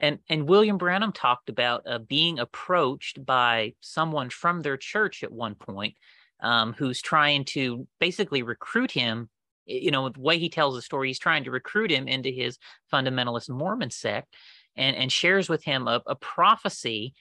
And 0.00 0.18
and 0.28 0.48
William 0.48 0.78
Branham 0.78 1.12
talked 1.12 1.48
about 1.48 1.82
uh, 1.86 1.98
being 1.98 2.38
approached 2.38 3.24
by 3.24 3.74
someone 3.80 4.30
from 4.30 4.62
their 4.62 4.76
church 4.76 5.22
at 5.22 5.32
one 5.32 5.54
point, 5.54 5.94
um, 6.40 6.72
who's 6.72 7.02
trying 7.02 7.44
to 7.46 7.86
basically 7.98 8.42
recruit 8.42 8.90
him. 8.90 9.28
You 9.66 9.90
know, 9.90 10.08
the 10.08 10.20
way 10.20 10.38
he 10.38 10.48
tells 10.48 10.74
the 10.74 10.82
story, 10.82 11.08
he's 11.08 11.18
trying 11.18 11.44
to 11.44 11.50
recruit 11.50 11.90
him 11.90 12.08
into 12.08 12.30
his 12.30 12.58
fundamentalist 12.92 13.50
Mormon 13.50 13.90
sect, 13.90 14.34
and 14.74 14.96
and 14.96 15.12
shares 15.12 15.48
with 15.48 15.62
him 15.62 15.86
a, 15.86 16.02
a 16.06 16.16
prophecy 16.16 17.14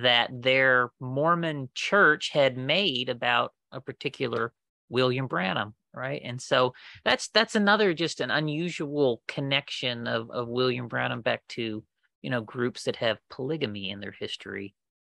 that 0.00 0.30
their 0.32 0.90
Mormon 1.00 1.68
church 1.74 2.30
had 2.32 2.56
made 2.56 3.08
about 3.08 3.52
a 3.70 3.80
particular 3.80 4.52
William 4.88 5.26
Branham 5.26 5.74
right 5.94 6.22
and 6.24 6.40
so 6.40 6.72
that's 7.04 7.28
that's 7.28 7.54
another 7.54 7.94
just 7.94 8.20
an 8.20 8.30
unusual 8.30 9.22
connection 9.28 10.06
of 10.06 10.30
of 10.30 10.48
william 10.48 10.88
branham 10.88 11.20
back 11.20 11.42
to 11.48 11.84
you 12.22 12.30
know 12.30 12.40
groups 12.40 12.84
that 12.84 12.96
have 12.96 13.18
polygamy 13.30 13.90
in 13.90 14.00
their 14.00 14.14
history 14.18 14.74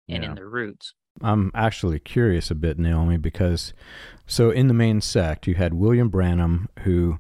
and 0.10 0.24
yeah. 0.24 0.30
in 0.30 0.36
their 0.36 0.50
roots 0.50 0.94
i'm 1.22 1.52
actually 1.54 2.00
curious 2.00 2.50
a 2.50 2.56
bit 2.56 2.80
naomi 2.80 3.18
because 3.18 3.74
so 4.26 4.50
in 4.50 4.68
the 4.68 4.74
main 4.74 5.00
sect 5.00 5.48
you 5.48 5.56
had 5.56 5.74
william 5.74 6.10
branham 6.10 6.68
who 6.80 7.20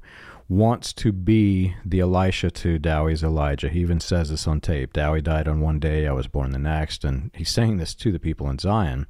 wants 0.57 0.93
to 0.93 1.11
be 1.11 1.75
the 1.85 1.99
elisha 1.99 2.49
to 2.51 2.77
dowie's 2.77 3.23
elijah 3.23 3.69
he 3.69 3.79
even 3.79 3.99
says 3.99 4.29
this 4.29 4.47
on 4.47 4.61
tape 4.61 4.93
dowie 4.93 5.21
died 5.21 5.47
on 5.47 5.59
one 5.59 5.79
day 5.79 6.07
i 6.07 6.11
was 6.11 6.27
born 6.27 6.51
the 6.51 6.59
next 6.59 7.03
and 7.03 7.31
he's 7.33 7.49
saying 7.49 7.77
this 7.77 7.93
to 7.95 8.11
the 8.11 8.19
people 8.19 8.49
in 8.49 8.57
zion 8.59 9.07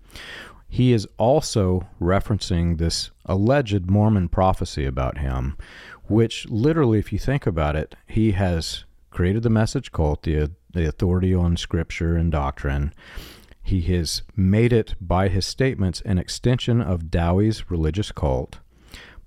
he 0.73 0.91
is 0.91 1.07
also 1.19 1.87
referencing 2.01 2.79
this 2.79 3.11
alleged 3.25 3.91
Mormon 3.91 4.27
prophecy 4.27 4.85
about 4.85 5.19
him, 5.19 5.55
which 6.05 6.49
literally, 6.49 6.97
if 6.97 7.13
you 7.13 7.19
think 7.19 7.45
about 7.45 7.75
it, 7.75 7.93
he 8.07 8.31
has 8.31 8.83
created 9.11 9.43
the 9.43 9.51
message 9.51 9.91
cult, 9.91 10.23
the, 10.23 10.49
the 10.73 10.87
authority 10.87 11.31
on 11.31 11.57
scripture 11.57 12.15
and 12.15 12.31
doctrine. 12.31 12.91
He 13.61 13.81
has 13.81 14.23
made 14.35 14.73
it 14.73 14.95
by 14.99 15.27
his 15.27 15.45
statements 15.45 16.01
an 16.01 16.17
extension 16.17 16.81
of 16.81 17.11
Dowie's 17.11 17.69
religious 17.69 18.11
cult. 18.11 18.57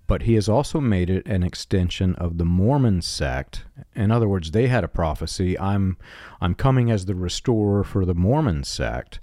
But 0.07 0.23
he 0.23 0.35
has 0.35 0.49
also 0.49 0.81
made 0.81 1.11
it 1.11 1.27
an 1.27 1.42
extension 1.42 2.14
of 2.16 2.38
the 2.38 2.45
Mormon 2.45 3.03
sect. 3.03 3.64
In 3.95 4.11
other 4.11 4.29
words, 4.29 4.51
they 4.51 4.69
had 4.69 4.85
a 4.85 4.88
prophecy, 4.88 5.59
I'm 5.59 5.97
I'm 6.40 6.55
coming 6.55 6.90
as 6.90 7.07
the 7.07 7.14
restorer 7.14 7.85
for 7.85 8.05
the 8.05 8.14
Mormon 8.14 8.64
sect. 8.64 9.21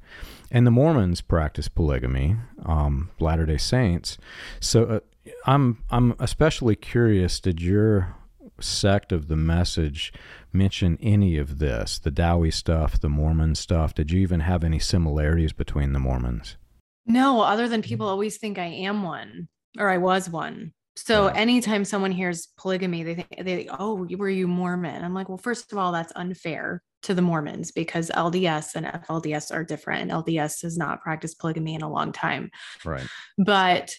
And 0.51 0.67
the 0.67 0.71
Mormons 0.71 1.21
practice 1.21 1.67
polygamy, 1.67 2.35
um, 2.63 3.09
Latter-day 3.19 3.57
Saints. 3.57 4.17
So 4.59 4.85
uh, 4.85 4.99
I'm 5.45 5.83
I'm 5.89 6.15
especially 6.19 6.75
curious 6.75 7.39
did 7.39 7.61
your 7.61 8.15
sect 8.59 9.11
of 9.11 9.27
the 9.27 9.35
message 9.35 10.13
mention 10.51 10.97
any 11.01 11.37
of 11.37 11.59
this, 11.59 11.97
the 11.97 12.11
Dowie 12.11 12.51
stuff, 12.51 12.99
the 12.99 13.09
Mormon 13.09 13.55
stuff? 13.55 13.93
Did 13.95 14.11
you 14.11 14.19
even 14.21 14.41
have 14.41 14.63
any 14.63 14.79
similarities 14.79 15.53
between 15.53 15.93
the 15.93 15.99
Mormons? 15.99 16.57
No, 17.05 17.41
other 17.41 17.67
than 17.67 17.81
people 17.81 18.07
always 18.07 18.37
think 18.37 18.57
I 18.57 18.67
am 18.67 19.03
one 19.03 19.47
or 19.77 19.89
I 19.89 19.97
was 19.97 20.29
one. 20.29 20.73
So 20.95 21.27
yeah. 21.27 21.33
anytime 21.33 21.85
someone 21.85 22.11
hears 22.11 22.49
polygamy, 22.57 23.03
they 23.03 23.15
think 23.15 23.27
they 23.39 23.67
oh, 23.67 24.07
were 24.17 24.29
you 24.29 24.47
Mormon? 24.47 25.03
I'm 25.03 25.13
like, 25.13 25.27
well, 25.27 25.37
first 25.37 25.71
of 25.71 25.77
all, 25.77 25.91
that's 25.91 26.13
unfair 26.15 26.83
to 27.03 27.13
the 27.13 27.21
Mormons 27.21 27.71
because 27.71 28.09
LDS 28.11 28.75
and 28.75 28.85
FLDS 28.85 29.53
are 29.53 29.63
different, 29.63 30.03
and 30.03 30.11
LDS 30.11 30.61
has 30.61 30.77
not 30.77 31.01
practiced 31.01 31.39
polygamy 31.39 31.75
in 31.75 31.81
a 31.81 31.89
long 31.89 32.11
time. 32.11 32.51
Right. 32.85 33.07
But 33.37 33.95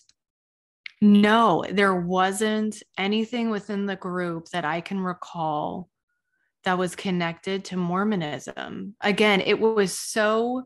no, 1.01 1.65
there 1.71 1.95
wasn't 1.95 2.83
anything 2.97 3.51
within 3.51 3.87
the 3.87 3.97
group 3.97 4.49
that 4.51 4.65
I 4.65 4.81
can 4.81 5.01
recall 5.01 5.91
that 6.65 6.79
was 6.79 6.97
connected 6.97 7.65
to 7.67 7.77
Mormonism. 7.77 8.95
Again, 9.01 9.43
it 9.43 9.61
was 9.61 9.99
so 9.99 10.65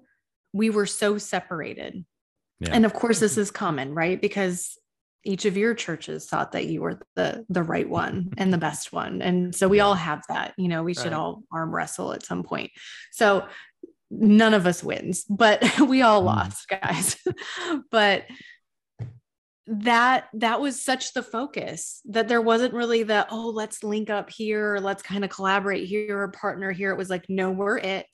we 0.52 0.70
were 0.70 0.86
so 0.86 1.18
separated. 1.18 2.04
Yeah. 2.60 2.70
And 2.72 2.86
of 2.86 2.92
course, 2.92 3.20
this 3.20 3.36
is 3.36 3.50
common, 3.50 3.94
right? 3.94 4.20
Because 4.20 4.77
each 5.24 5.44
of 5.44 5.56
your 5.56 5.74
churches 5.74 6.26
thought 6.26 6.52
that 6.52 6.66
you 6.66 6.80
were 6.80 7.00
the 7.16 7.44
the 7.48 7.62
right 7.62 7.88
one 7.88 8.32
and 8.38 8.52
the 8.52 8.58
best 8.58 8.92
one 8.92 9.22
and 9.22 9.54
so 9.54 9.68
we 9.68 9.80
all 9.80 9.94
have 9.94 10.22
that 10.28 10.54
you 10.56 10.68
know 10.68 10.82
we 10.82 10.94
should 10.94 11.04
right. 11.06 11.12
all 11.12 11.42
arm 11.52 11.74
wrestle 11.74 12.12
at 12.12 12.24
some 12.24 12.42
point 12.42 12.70
so 13.12 13.46
none 14.10 14.54
of 14.54 14.66
us 14.66 14.82
wins 14.82 15.24
but 15.28 15.62
we 15.88 16.02
all 16.02 16.22
mm. 16.22 16.26
lost 16.26 16.68
guys 16.82 17.16
but 17.90 18.24
that 19.70 20.28
that 20.32 20.62
was 20.62 20.82
such 20.82 21.12
the 21.12 21.22
focus 21.22 22.00
that 22.06 22.26
there 22.26 22.40
wasn't 22.40 22.72
really 22.72 23.02
the 23.02 23.26
oh 23.30 23.50
let's 23.50 23.84
link 23.84 24.08
up 24.08 24.30
here 24.30 24.78
let's 24.80 25.02
kind 25.02 25.24
of 25.24 25.30
collaborate 25.30 25.86
here 25.86 26.18
or 26.22 26.28
partner 26.28 26.72
here 26.72 26.90
it 26.90 26.96
was 26.96 27.10
like 27.10 27.26
no 27.28 27.50
we're 27.50 27.76
it. 27.76 28.06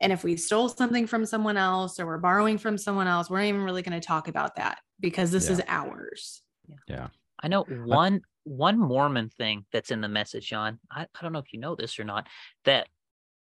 And 0.00 0.12
if 0.12 0.24
we 0.24 0.36
stole 0.36 0.68
something 0.68 1.06
from 1.06 1.24
someone 1.26 1.56
else 1.56 1.98
or 1.98 2.06
we're 2.06 2.18
borrowing 2.18 2.58
from 2.58 2.76
someone 2.78 3.06
else 3.06 3.28
we're 3.28 3.38
not 3.38 3.46
even 3.46 3.62
really 3.62 3.82
going 3.82 3.98
to 3.98 4.06
talk 4.06 4.28
about 4.28 4.56
that 4.56 4.78
because 5.00 5.30
this 5.30 5.46
yeah. 5.46 5.52
is 5.52 5.62
ours 5.68 6.42
yeah. 6.86 7.08
I 7.42 7.48
know 7.48 7.64
one 7.64 8.22
one 8.44 8.78
Mormon 8.78 9.28
thing 9.28 9.64
that's 9.72 9.90
in 9.90 10.00
the 10.00 10.08
message, 10.08 10.48
John. 10.48 10.78
I, 10.90 11.02
I 11.02 11.22
don't 11.22 11.32
know 11.32 11.38
if 11.38 11.52
you 11.52 11.60
know 11.60 11.74
this 11.74 11.98
or 11.98 12.04
not, 12.04 12.28
that 12.64 12.88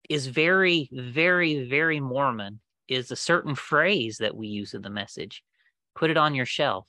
is 0.09 0.27
very, 0.27 0.88
very, 0.93 1.69
very 1.69 2.01
Mormon 2.01 2.61
is 2.88 3.11
a 3.11 3.16
certain 3.16 3.55
phrase 3.55 4.19
that 4.19 4.37
we 4.37 4.49
use 4.49 4.75
in 4.75 4.83
the 4.83 4.90
message. 4.90 5.45
Put 5.95 6.11
it 6.11 6.16
on 6.16 6.35
your 6.35 6.47
shelf. 6.47 6.88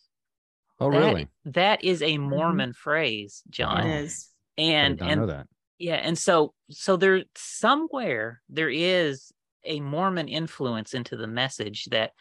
Oh, 0.80 0.92
that, 0.92 0.98
really? 0.98 1.28
That 1.46 1.84
is 1.84 2.02
a 2.02 2.16
mm-hmm. 2.16 2.30
Mormon 2.30 2.70
mm-hmm. 2.72 2.76
phrase, 2.76 3.44
John. 3.50 3.88
It 3.88 4.04
is. 4.06 4.30
And 4.58 5.02
and 5.02 5.30
that. 5.30 5.48
Yeah, 5.82 5.96
and 5.96 6.18
so 6.18 6.54
so 6.70 6.96
there 6.96 7.24
somewhere 7.36 8.42
there 8.50 8.70
is 8.70 9.32
a 9.64 9.80
Mormon 9.80 10.28
influence 10.28 10.94
into 10.94 11.16
the 11.18 11.28
message 11.28 11.86
that 11.86 12.12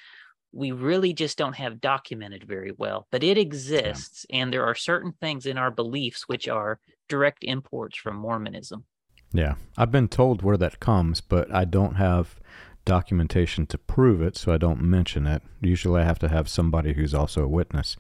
we 0.53 0.73
really 0.73 1.13
just 1.13 1.39
don't 1.39 1.55
have 1.55 1.81
documented 1.81 2.45
very 2.45 2.73
well, 2.77 3.07
but 3.13 3.23
it 3.23 3.39
exists. 3.39 4.27
Yeah. 4.29 4.37
And 4.39 4.53
there 4.53 4.65
are 4.65 4.75
certain 4.75 5.13
things 5.21 5.47
in 5.47 5.57
our 5.57 5.71
beliefs 5.71 6.25
which 6.27 6.49
are 6.49 6.81
direct 7.09 7.45
imports 7.45 7.97
from 7.97 8.17
Mormonism. 8.17 8.85
Yeah. 9.33 9.55
I've 9.77 9.93
been 9.93 10.09
told 10.09 10.43
where 10.43 10.57
that 10.57 10.81
comes, 10.81 11.21
but 11.21 11.55
I 11.55 11.65
don't 11.65 11.95
have 11.95 12.41
documentation 12.85 13.67
to 13.67 13.79
prove 13.79 14.21
it, 14.21 14.37
so 14.37 14.53
I 14.53 14.59
don't 14.59 14.83
mention 14.83 15.27
it. 15.27 15.43
Usually 15.61 16.01
I 16.01 16.05
have 16.05 16.19
to 16.21 16.29
have 16.29 16.49
somebody 16.49 16.95
who's 16.95 17.15
also 17.15 17.45
a 17.45 17.49
witness. 17.49 17.97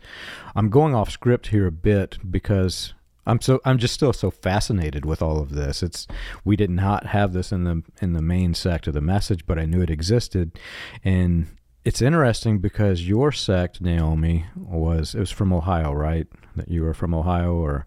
I'm 0.56 0.70
going 0.70 0.94
off 0.94 1.10
script 1.10 1.48
here 1.48 1.66
a 1.66 1.72
bit 1.72 2.18
because 2.28 2.94
I'm 3.26 3.40
so 3.40 3.60
I'm 3.64 3.78
just 3.78 3.94
still 3.94 4.12
so 4.12 4.30
fascinated 4.30 5.04
with 5.04 5.22
all 5.22 5.40
of 5.40 5.54
this. 5.54 5.82
It's 5.82 6.06
we 6.44 6.56
did 6.56 6.70
not 6.70 7.06
have 7.06 7.32
this 7.32 7.52
in 7.52 7.64
the 7.64 7.82
in 8.00 8.12
the 8.12 8.22
main 8.22 8.54
sect 8.54 8.86
of 8.86 8.94
the 8.94 9.00
message, 9.00 9.46
but 9.46 9.58
I 9.58 9.66
knew 9.66 9.82
it 9.82 9.90
existed, 9.90 10.58
and 11.04 11.46
it's 11.84 12.02
interesting 12.02 12.58
because 12.58 13.08
your 13.08 13.32
sect, 13.32 13.80
Naomi, 13.80 14.46
was 14.54 15.14
it 15.14 15.20
was 15.20 15.30
from 15.30 15.52
Ohio, 15.52 15.92
right? 15.92 16.26
That 16.56 16.68
you 16.68 16.82
were 16.82 16.94
from 16.94 17.14
Ohio, 17.14 17.54
or 17.54 17.86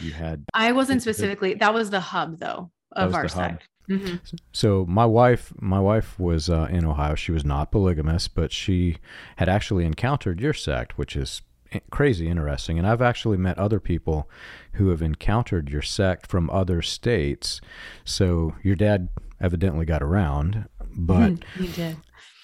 you 0.00 0.12
had. 0.12 0.44
I 0.54 0.72
wasn't 0.72 1.02
specifically. 1.02 1.54
That 1.54 1.74
was 1.74 1.90
the 1.90 2.00
hub, 2.00 2.38
though, 2.38 2.70
of 2.92 3.14
our 3.14 3.28
sect. 3.28 3.66
Mm-hmm. 3.88 4.16
So 4.52 4.84
my 4.86 5.06
wife, 5.06 5.52
my 5.58 5.80
wife 5.80 6.18
was 6.18 6.50
uh, 6.50 6.68
in 6.70 6.84
Ohio. 6.84 7.14
She 7.14 7.32
was 7.32 7.44
not 7.44 7.72
polygamous, 7.72 8.28
but 8.28 8.52
she 8.52 8.98
had 9.36 9.48
actually 9.48 9.86
encountered 9.86 10.40
your 10.40 10.52
sect, 10.52 10.98
which 10.98 11.16
is 11.16 11.42
crazy 11.90 12.28
interesting. 12.28 12.78
And 12.78 12.86
I've 12.86 13.02
actually 13.02 13.36
met 13.36 13.58
other 13.58 13.80
people 13.80 14.28
who 14.72 14.88
have 14.88 15.02
encountered 15.02 15.70
your 15.70 15.82
sect 15.82 16.26
from 16.26 16.50
other 16.50 16.82
states. 16.82 17.60
So 18.04 18.54
your 18.62 18.76
dad 18.76 19.08
evidently 19.40 19.84
got 19.84 20.02
around, 20.02 20.68
but 20.90 21.44
he 21.58 21.68
did. 21.68 21.96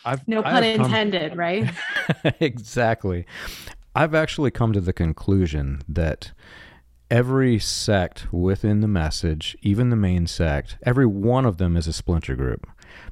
I've, 0.05 0.27
no 0.29 0.43
pun 0.43 0.63
I've 0.63 0.81
intended, 0.81 1.31
come... 1.31 1.39
right? 1.39 1.71
exactly. 2.41 3.27
I've 3.95 4.15
actually 4.15 4.51
come 4.51 4.73
to 4.73 4.81
the 4.81 4.93
conclusion 4.93 5.81
that 5.89 6.33
every 7.11 7.59
sect 7.59 8.33
within 8.33 8.81
the 8.81 8.89
message, 8.89 9.57
even 9.63 9.91
the 9.91 9.97
main 9.97 10.27
sect, 10.27 10.77
every 10.85 11.07
one 11.07 11.47
of 11.47 11.59
them 11.59 11.77
is 11.77 11.87
a 11.87 11.93
splinter 11.93 12.35
group 12.35 12.67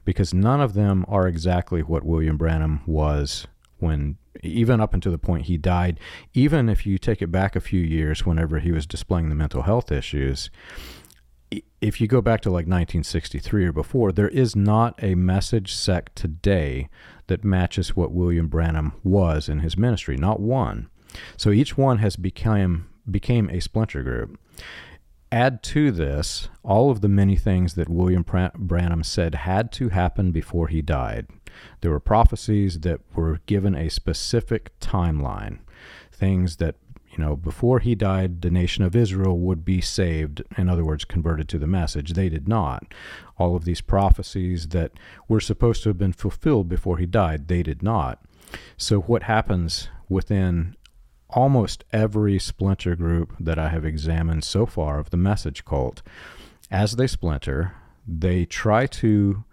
because 0.05 0.35
none 0.35 0.61
of 0.61 0.75
them 0.75 1.05
are 1.09 1.27
exactly 1.27 1.83
what 1.83 2.05
William 2.05 2.37
Branham 2.37 2.83
was 2.87 3.47
when 3.83 4.17
even 4.43 4.81
up 4.81 4.95
until 4.95 5.13
the 5.13 5.19
point 5.19 5.45
he 5.47 5.59
died 5.59 6.01
even 6.33 6.69
if 6.69 6.87
you 6.87 6.97
take 6.97 7.21
it 7.21 7.31
back 7.31 7.55
a 7.55 7.61
few 7.61 7.81
years 7.81 8.25
whenever 8.25 8.61
he 8.61 8.73
was 8.73 8.87
displaying 8.87 9.29
the 9.29 9.35
mental 9.35 9.63
health 9.63 9.93
issues 9.93 10.51
if 11.81 12.01
you 12.01 12.07
go 12.07 12.23
back 12.23 12.41
to 12.43 12.49
like 12.49 12.67
1963 12.67 13.67
or 13.67 13.73
before, 13.73 14.13
there 14.13 14.29
is 14.29 14.55
not 14.57 14.95
a 15.03 15.15
message 15.15 15.75
sect 15.75 16.15
today 16.17 16.89
that 17.27 17.45
matches 17.45 17.97
what 17.97 18.13
William 18.13 18.49
Branham 18.49 18.93
was 19.03 19.49
in 19.49 19.59
his 19.61 19.77
ministry. 19.77 20.17
Not 20.17 20.41
one. 20.41 20.89
So 21.37 21.51
each 21.51 21.77
one 21.77 21.99
has 21.99 22.17
become 22.17 22.89
became 23.11 23.51
a 23.51 23.61
splinter 23.61 24.03
group. 24.03 24.39
Add 25.33 25.63
to 25.63 25.91
this 25.91 26.51
all 26.63 26.91
of 26.91 27.01
the 27.01 27.09
many 27.09 27.37
things 27.37 27.73
that 27.75 27.89
William 27.89 28.23
Branham 28.23 29.03
said 29.03 29.35
had 29.35 29.73
to 29.73 29.89
happen 29.89 30.31
before 30.31 30.69
he 30.69 30.83
died. 30.83 31.27
There 31.81 31.91
were 31.91 32.01
prophecies 32.01 32.81
that 32.81 33.01
were 33.15 33.41
given 33.47 33.75
a 33.75 33.89
specific 33.89 34.79
timeline, 34.79 35.61
things 36.13 36.57
that 36.57 36.77
you 37.11 37.19
know, 37.23 37.35
before 37.35 37.79
he 37.79 37.95
died, 37.95 38.43
the 38.43 38.51
nation 38.51 38.85
of 38.85 38.97
Israel 38.97 39.39
would 39.39 39.65
be 39.65 39.81
saved, 39.81 40.43
in 40.57 40.69
other 40.69 40.85
words, 40.85 41.05
converted 41.05 41.49
to 41.51 41.59
the 41.59 41.67
message. 41.67 42.13
They 42.13 42.31
did 42.31 42.49
not. 42.49 42.95
All 43.39 43.55
of 43.55 43.65
these 43.67 43.83
prophecies 43.83 44.69
that 44.69 44.93
were 45.29 45.41
supposed 45.41 45.83
to 45.83 45.91
have 45.91 45.99
been 45.99 46.15
fulfilled 46.15 46.71
before 46.71 46.97
he 46.97 47.05
died, 47.05 47.49
they 47.49 47.63
did 47.63 47.83
not. 47.83 48.23
So, 48.79 49.01
what 49.01 49.25
happens 49.25 49.89
within 50.09 50.75
almost 51.33 51.85
every 51.93 52.39
splinter 52.39 52.97
group 52.97 53.35
that 53.39 53.59
I 53.59 53.69
have 53.69 53.85
examined 53.85 54.45
so 54.45 54.67
far 54.67 54.99
of 54.99 55.11
the 55.11 55.17
message 55.17 55.65
cult, 55.65 56.03
as 56.71 56.97
they 56.97 57.07
splinter, 57.07 57.75
they 58.07 58.45
try 58.45 58.87
to 58.87 59.45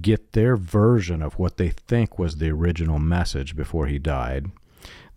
get 0.00 0.32
their 0.32 0.56
version 0.56 1.22
of 1.22 1.38
what 1.38 1.56
they 1.56 1.68
think 1.68 2.18
was 2.18 2.36
the 2.36 2.50
original 2.50 2.98
message 2.98 3.54
before 3.54 3.86
he 3.86 3.98
died 3.98 4.50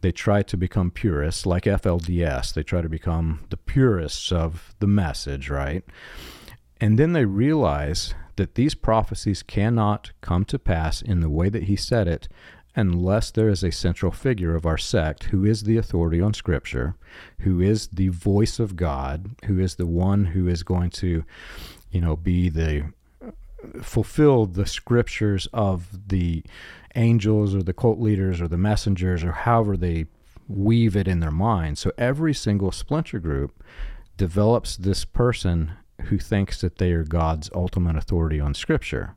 they 0.02 0.12
try 0.12 0.42
to 0.44 0.58
become 0.58 0.92
purists, 0.92 1.46
like 1.46 1.64
FLDS. 1.64 2.54
They 2.54 2.64
try 2.64 2.82
to 2.82 2.90
become 2.90 3.42
the 3.50 3.58
purists 3.58 4.32
of 4.32 4.74
the 4.80 4.88
message, 4.88 5.50
right? 5.50 5.84
And 6.80 6.98
then 6.98 7.14
they 7.14 7.26
realize 7.26 8.14
that 8.38 8.56
these 8.56 8.76
prophecies 8.76 9.44
cannot 9.44 10.12
come 10.22 10.46
to 10.46 10.58
pass 10.58 11.02
in 11.02 11.20
the 11.20 11.30
way 11.30 11.50
that 11.50 11.64
he 11.64 11.76
said 11.76 12.08
it 12.08 12.30
unless 12.76 13.32
there 13.32 13.50
is 13.50 13.64
a 13.64 13.72
central 13.72 14.12
figure 14.12 14.56
of 14.56 14.66
our 14.66 14.78
sect 14.78 15.26
who 15.26 15.44
is 15.44 15.64
the 15.64 15.78
authority 15.78 16.22
on 16.22 16.34
Scripture, 16.34 16.96
who 17.40 17.60
is 17.60 17.88
the 17.88 18.10
voice 18.10 18.60
of 18.60 18.76
God, 18.76 19.32
who 19.46 19.60
is 19.60 19.76
the 19.76 19.88
one 19.88 20.26
who 20.26 20.48
is 20.48 20.64
going 20.64 20.90
to, 20.92 21.24
you 21.92 22.02
know, 22.02 22.16
be 22.16 22.50
the 22.50 22.92
fulfill 23.82 24.46
the 24.46 24.66
scriptures 24.66 25.48
of 25.54 26.08
the 26.08 26.44
angels 26.96 27.54
or 27.54 27.62
the 27.62 27.74
cult 27.74 28.00
leaders 28.00 28.42
or 28.42 28.48
the 28.48 28.58
messengers 28.58 29.24
or 29.24 29.32
however 29.32 29.76
they 29.76 30.06
weave 30.48 30.96
it 30.96 31.08
in 31.08 31.20
their 31.20 31.32
mind. 31.32 31.78
So 31.78 31.92
every 31.98 32.34
single 32.34 32.72
splinter 32.72 33.20
group 33.20 33.64
develops 34.18 34.76
this 34.76 35.06
person 35.06 35.74
who 36.04 36.18
thinks 36.18 36.62
that 36.62 36.78
they 36.78 36.92
are 36.92 37.04
God's 37.04 37.50
ultimate 37.54 37.96
authority 37.96 38.40
on 38.40 38.54
scripture. 38.54 39.16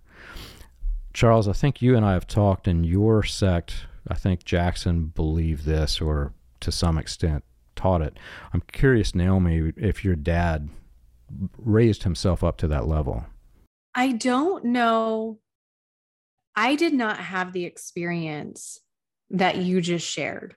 Charles, 1.12 1.48
I 1.48 1.52
think 1.52 1.82
you 1.82 1.96
and 1.96 2.04
I 2.04 2.12
have 2.12 2.26
talked 2.26 2.66
in 2.66 2.84
your 2.84 3.22
sect. 3.22 3.86
I 4.08 4.14
think 4.14 4.44
Jackson 4.44 5.06
believed 5.06 5.64
this 5.64 6.00
or 6.00 6.32
to 6.60 6.72
some 6.72 6.98
extent 6.98 7.44
taught 7.76 8.02
it. 8.02 8.18
I'm 8.52 8.62
curious, 8.72 9.14
Naomi, 9.14 9.72
if 9.76 10.04
your 10.04 10.16
dad 10.16 10.68
raised 11.58 12.02
himself 12.02 12.44
up 12.44 12.58
to 12.58 12.68
that 12.68 12.86
level. 12.86 13.26
I 13.94 14.12
don't 14.12 14.66
know. 14.66 15.38
I 16.54 16.76
did 16.76 16.92
not 16.92 17.18
have 17.18 17.52
the 17.52 17.64
experience 17.64 18.78
that 19.30 19.56
you 19.56 19.80
just 19.80 20.06
shared. 20.06 20.54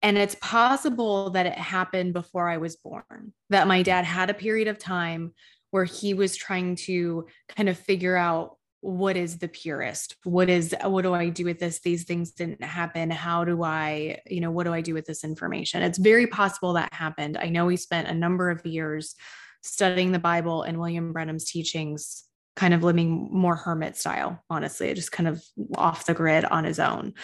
And 0.00 0.16
it's 0.16 0.36
possible 0.36 1.30
that 1.30 1.46
it 1.46 1.58
happened 1.58 2.12
before 2.12 2.48
I 2.48 2.58
was 2.58 2.76
born, 2.76 3.32
that 3.50 3.66
my 3.66 3.82
dad 3.82 4.04
had 4.04 4.30
a 4.30 4.34
period 4.34 4.68
of 4.68 4.78
time 4.78 5.32
where 5.70 5.84
he 5.84 6.14
was 6.14 6.36
trying 6.36 6.76
to 6.76 7.26
kind 7.56 7.68
of 7.68 7.78
figure 7.78 8.16
out 8.16 8.57
what 8.80 9.16
is 9.16 9.38
the 9.38 9.48
purest? 9.48 10.16
What 10.24 10.48
is 10.48 10.74
what 10.84 11.02
do 11.02 11.14
i 11.14 11.28
do 11.28 11.44
with 11.44 11.58
this? 11.58 11.80
These 11.80 12.04
things 12.04 12.30
didn't 12.32 12.62
happen. 12.62 13.10
How 13.10 13.44
do 13.44 13.62
i 13.62 14.18
you 14.26 14.40
know 14.40 14.50
what 14.50 14.64
do 14.64 14.72
i 14.72 14.80
do 14.80 14.94
with 14.94 15.06
this 15.06 15.24
information? 15.24 15.82
It's 15.82 15.98
very 15.98 16.26
possible 16.26 16.74
that 16.74 16.92
happened. 16.92 17.36
I 17.36 17.48
know 17.48 17.66
we 17.66 17.76
spent 17.76 18.08
a 18.08 18.14
number 18.14 18.50
of 18.50 18.64
years 18.64 19.14
studying 19.62 20.12
the 20.12 20.20
bible 20.20 20.62
and 20.62 20.78
william 20.78 21.12
branham's 21.12 21.44
teachings 21.44 22.24
kind 22.54 22.72
of 22.72 22.82
living 22.84 23.28
more 23.32 23.56
hermit 23.56 23.96
style 23.96 24.42
honestly 24.50 24.94
just 24.94 25.12
kind 25.12 25.28
of 25.28 25.42
off 25.76 26.06
the 26.06 26.14
grid 26.14 26.44
on 26.44 26.64
his 26.64 26.78
own. 26.78 27.14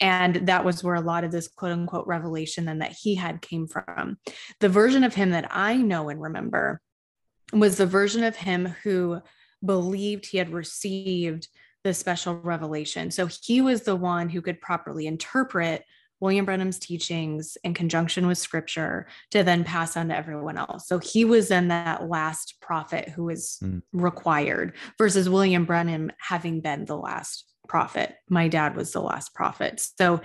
And 0.00 0.46
that 0.46 0.64
was 0.64 0.84
where 0.84 0.94
a 0.94 1.00
lot 1.00 1.24
of 1.24 1.32
this 1.32 1.48
quote 1.48 1.72
unquote 1.72 2.06
revelation 2.06 2.64
then 2.64 2.78
that 2.78 2.92
he 2.92 3.14
had 3.14 3.42
came 3.42 3.66
from. 3.66 4.18
The 4.60 4.68
version 4.68 5.04
of 5.04 5.14
him 5.14 5.30
that 5.30 5.48
i 5.50 5.76
know 5.76 6.08
and 6.08 6.20
remember 6.20 6.80
was 7.52 7.76
the 7.76 7.86
version 7.86 8.24
of 8.24 8.36
him 8.36 8.74
who 8.82 9.20
believed 9.64 10.26
he 10.26 10.38
had 10.38 10.52
received 10.52 11.48
the 11.84 11.94
special 11.94 12.34
revelation. 12.34 13.10
So 13.10 13.28
he 13.42 13.60
was 13.60 13.82
the 13.82 13.96
one 13.96 14.28
who 14.28 14.42
could 14.42 14.60
properly 14.60 15.06
interpret 15.06 15.84
William 16.20 16.44
Branham's 16.44 16.78
teachings 16.78 17.56
in 17.62 17.74
conjunction 17.74 18.26
with 18.26 18.38
scripture 18.38 19.06
to 19.30 19.44
then 19.44 19.62
pass 19.62 19.96
on 19.96 20.08
to 20.08 20.16
everyone 20.16 20.58
else. 20.58 20.88
So 20.88 20.98
he 20.98 21.24
was 21.24 21.48
then 21.48 21.68
that 21.68 22.08
last 22.08 22.56
prophet 22.60 23.08
who 23.08 23.24
was 23.24 23.58
mm. 23.62 23.82
required 23.92 24.74
versus 24.98 25.28
William 25.28 25.64
Branham 25.64 26.10
having 26.18 26.60
been 26.60 26.86
the 26.86 26.96
last 26.96 27.44
prophet. 27.68 28.16
My 28.28 28.48
dad 28.48 28.74
was 28.74 28.92
the 28.92 29.00
last 29.00 29.34
prophet. 29.34 29.80
So 29.98 30.20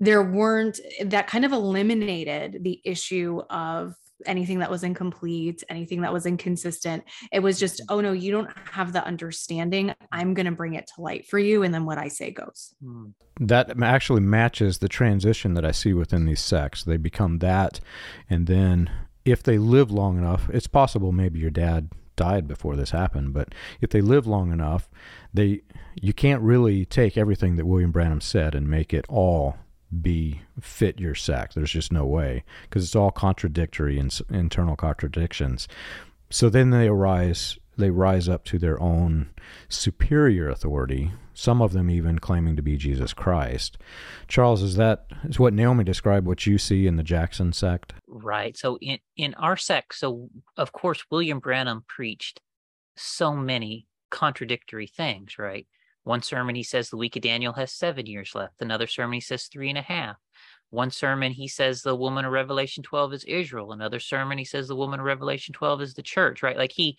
there 0.00 0.22
weren't 0.22 0.80
that 1.04 1.28
kind 1.28 1.44
of 1.44 1.52
eliminated 1.52 2.58
the 2.62 2.80
issue 2.84 3.40
of 3.48 3.94
anything 4.26 4.58
that 4.60 4.70
was 4.70 4.82
incomplete, 4.82 5.62
anything 5.68 6.00
that 6.02 6.12
was 6.12 6.26
inconsistent. 6.26 7.04
It 7.32 7.40
was 7.40 7.58
just, 7.58 7.80
mm-hmm. 7.80 7.94
oh 7.94 8.00
no, 8.00 8.12
you 8.12 8.32
don't 8.32 8.50
have 8.70 8.92
the 8.92 9.04
understanding. 9.04 9.94
I'm 10.10 10.34
going 10.34 10.46
to 10.46 10.52
bring 10.52 10.74
it 10.74 10.90
to 10.94 11.00
light 11.00 11.26
for 11.26 11.38
you. 11.38 11.62
And 11.62 11.72
then 11.72 11.84
what 11.84 11.98
I 11.98 12.08
say 12.08 12.30
goes. 12.30 12.74
Hmm. 12.82 13.10
That 13.40 13.82
actually 13.82 14.20
matches 14.20 14.78
the 14.78 14.88
transition 14.88 15.54
that 15.54 15.64
I 15.64 15.70
see 15.70 15.94
within 15.94 16.26
these 16.26 16.40
sects. 16.40 16.84
They 16.84 16.96
become 16.96 17.38
that. 17.38 17.80
And 18.28 18.46
then 18.46 18.90
if 19.24 19.42
they 19.42 19.58
live 19.58 19.90
long 19.90 20.18
enough, 20.18 20.48
it's 20.52 20.66
possible 20.66 21.12
maybe 21.12 21.38
your 21.38 21.50
dad 21.50 21.90
died 22.16 22.46
before 22.46 22.76
this 22.76 22.90
happened, 22.90 23.32
but 23.32 23.54
if 23.80 23.90
they 23.90 24.00
live 24.00 24.26
long 24.26 24.52
enough, 24.52 24.90
they 25.32 25.62
you 25.94 26.12
can't 26.12 26.42
really 26.42 26.84
take 26.84 27.16
everything 27.16 27.56
that 27.56 27.66
William 27.66 27.90
Branham 27.90 28.20
said 28.20 28.54
and 28.54 28.68
make 28.68 28.92
it 28.92 29.04
all 29.08 29.56
be 30.00 30.42
fit 30.60 30.98
your 30.98 31.14
sect. 31.14 31.54
There's 31.54 31.72
just 31.72 31.92
no 31.92 32.06
way 32.06 32.44
because 32.62 32.84
it's 32.84 32.96
all 32.96 33.10
contradictory 33.10 33.98
and 33.98 34.18
internal 34.30 34.76
contradictions. 34.76 35.68
So 36.30 36.48
then 36.48 36.70
they 36.70 36.88
arise, 36.88 37.58
they 37.76 37.90
rise 37.90 38.28
up 38.28 38.44
to 38.46 38.58
their 38.58 38.80
own 38.80 39.30
superior 39.68 40.48
authority. 40.48 41.12
Some 41.34 41.60
of 41.60 41.72
them 41.72 41.90
even 41.90 42.18
claiming 42.18 42.56
to 42.56 42.62
be 42.62 42.76
Jesus 42.76 43.12
Christ. 43.12 43.78
Charles, 44.28 44.62
is 44.62 44.76
that 44.76 45.06
is 45.24 45.38
what 45.38 45.54
Naomi 45.54 45.84
described? 45.84 46.26
What 46.26 46.46
you 46.46 46.58
see 46.58 46.86
in 46.86 46.96
the 46.96 47.02
Jackson 47.02 47.52
sect? 47.52 47.94
Right. 48.06 48.56
So 48.56 48.78
in 48.80 48.98
in 49.16 49.34
our 49.34 49.56
sect, 49.56 49.94
so 49.94 50.28
of 50.56 50.72
course 50.72 51.04
William 51.10 51.38
Branham 51.38 51.84
preached 51.86 52.40
so 52.96 53.34
many 53.34 53.86
contradictory 54.10 54.86
things, 54.86 55.38
right? 55.38 55.66
One 56.04 56.22
sermon, 56.22 56.54
he 56.54 56.62
says 56.62 56.90
the 56.90 56.96
week 56.96 57.16
of 57.16 57.22
Daniel 57.22 57.52
has 57.52 57.72
seven 57.72 58.06
years 58.06 58.32
left. 58.34 58.60
Another 58.60 58.86
sermon, 58.86 59.14
he 59.14 59.20
says 59.20 59.46
three 59.46 59.68
and 59.68 59.78
a 59.78 59.82
half. 59.82 60.16
One 60.70 60.90
sermon, 60.90 61.32
he 61.32 61.48
says 61.48 61.82
the 61.82 61.94
woman 61.94 62.24
of 62.24 62.32
Revelation 62.32 62.82
12 62.82 63.12
is 63.12 63.24
Israel. 63.24 63.72
Another 63.72 64.00
sermon, 64.00 64.38
he 64.38 64.44
says 64.44 64.66
the 64.66 64.76
woman 64.76 65.00
of 65.00 65.06
Revelation 65.06 65.52
12 65.52 65.82
is 65.82 65.94
the 65.94 66.02
church, 66.02 66.42
right? 66.42 66.56
Like 66.56 66.72
he 66.72 66.96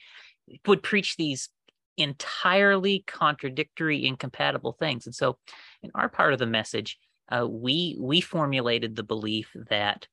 would 0.67 0.83
preach 0.83 1.15
these 1.15 1.49
entirely 1.97 3.03
contradictory, 3.07 4.05
incompatible 4.05 4.73
things. 4.73 5.05
And 5.05 5.15
so 5.15 5.37
in 5.81 5.91
our 5.95 6.09
part 6.09 6.33
of 6.33 6.39
the 6.39 6.45
message, 6.45 6.97
uh, 7.31 7.47
we 7.47 7.97
we 7.99 8.21
formulated 8.21 8.95
the 8.95 9.03
belief 9.03 9.49
that, 9.69 10.07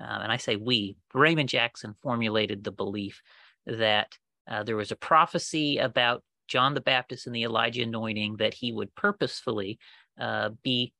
uh, 0.00 0.20
and 0.22 0.30
I 0.30 0.36
say 0.36 0.56
we, 0.56 0.96
Raymond 1.14 1.48
Jackson 1.48 1.94
formulated 2.02 2.62
the 2.62 2.72
belief 2.72 3.22
that 3.66 4.16
uh, 4.48 4.62
there 4.62 4.76
was 4.76 4.92
a 4.92 4.96
prophecy 4.96 5.78
about 5.78 6.22
John 6.50 6.74
the 6.74 6.80
Baptist 6.80 7.26
and 7.26 7.34
the 7.34 7.44
Elijah 7.44 7.82
anointing 7.82 8.36
that 8.36 8.54
he 8.54 8.72
would 8.72 8.94
purposefully 8.94 9.78
uh, 10.18 10.50
be 10.62 10.92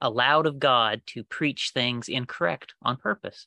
allowed 0.00 0.46
of 0.46 0.58
God 0.58 1.02
to 1.06 1.22
preach 1.22 1.70
things 1.72 2.08
incorrect 2.08 2.74
on 2.82 2.96
purpose. 2.96 3.46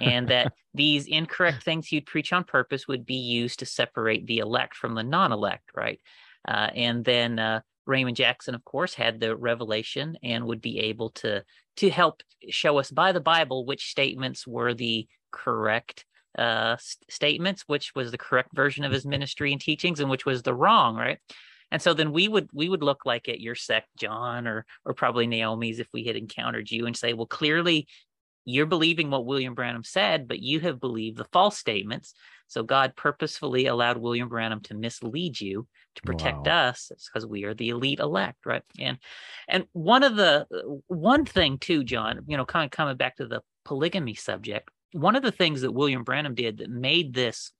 and 0.00 0.28
that 0.28 0.52
these 0.74 1.06
incorrect 1.06 1.62
things 1.62 1.86
he'd 1.86 2.06
preach 2.06 2.32
on 2.32 2.44
purpose 2.44 2.88
would 2.88 3.04
be 3.04 3.14
used 3.16 3.58
to 3.58 3.66
separate 3.66 4.26
the 4.26 4.38
elect 4.38 4.74
from 4.74 4.94
the 4.94 5.02
non 5.02 5.32
elect, 5.32 5.70
right? 5.74 6.00
Uh, 6.46 6.68
and 6.74 7.04
then 7.04 7.38
uh, 7.38 7.60
Raymond 7.86 8.16
Jackson, 8.16 8.54
of 8.54 8.64
course, 8.64 8.94
had 8.94 9.20
the 9.20 9.36
revelation 9.36 10.16
and 10.22 10.46
would 10.46 10.60
be 10.60 10.78
able 10.80 11.10
to 11.10 11.44
to 11.76 11.90
help 11.90 12.22
show 12.50 12.78
us 12.78 12.90
by 12.90 13.12
the 13.12 13.20
Bible 13.20 13.64
which 13.64 13.90
statements 13.90 14.46
were 14.46 14.74
the 14.74 15.06
correct 15.30 16.04
uh, 16.38 16.76
statements, 17.08 17.64
which 17.66 17.94
was 17.94 18.10
the 18.10 18.18
correct 18.18 18.50
version 18.54 18.84
of 18.84 18.92
his 18.92 19.04
ministry 19.04 19.52
and 19.52 19.60
teachings, 19.60 20.00
and 20.00 20.10
which 20.10 20.26
was 20.26 20.42
the 20.42 20.54
wrong, 20.54 20.96
right? 20.96 21.18
And 21.70 21.80
so 21.80 21.94
then 21.94 22.12
we 22.12 22.28
would 22.28 22.48
we 22.52 22.68
would 22.68 22.82
look 22.82 23.06
like 23.06 23.28
at 23.28 23.40
your 23.40 23.54
sect, 23.54 23.88
John, 23.98 24.46
or 24.46 24.66
or 24.84 24.94
probably 24.94 25.26
Naomi's 25.26 25.78
if 25.78 25.88
we 25.92 26.04
had 26.04 26.16
encountered 26.16 26.70
you 26.70 26.86
and 26.86 26.96
say, 26.96 27.14
well, 27.14 27.26
clearly 27.26 27.86
you're 28.44 28.66
believing 28.66 29.10
what 29.10 29.24
William 29.24 29.54
Branham 29.54 29.84
said, 29.84 30.26
but 30.26 30.40
you 30.40 30.60
have 30.60 30.80
believed 30.80 31.16
the 31.16 31.28
false 31.32 31.56
statements. 31.56 32.14
So 32.48 32.62
God 32.62 32.94
purposefully 32.96 33.66
allowed 33.66 33.96
William 33.96 34.28
Branham 34.28 34.60
to 34.62 34.74
mislead 34.74 35.40
you 35.40 35.66
to 35.94 36.02
protect 36.02 36.46
wow. 36.46 36.68
us 36.68 36.90
because 37.06 37.26
we 37.26 37.44
are 37.44 37.54
the 37.54 37.70
elite 37.70 38.00
elect, 38.00 38.44
right? 38.44 38.62
And 38.78 38.98
and 39.48 39.64
one 39.72 40.02
of 40.02 40.16
the 40.16 40.46
one 40.88 41.24
thing 41.24 41.58
too, 41.58 41.84
John, 41.84 42.20
you 42.26 42.36
know, 42.36 42.44
kind 42.44 42.66
of 42.66 42.70
coming 42.70 42.96
back 42.96 43.16
to 43.16 43.26
the 43.26 43.40
polygamy 43.64 44.14
subject, 44.14 44.68
one 44.92 45.16
of 45.16 45.22
the 45.22 45.32
things 45.32 45.62
that 45.62 45.72
William 45.72 46.04
Branham 46.04 46.34
did 46.34 46.58
that 46.58 46.70
made 46.70 47.14
this 47.14 47.52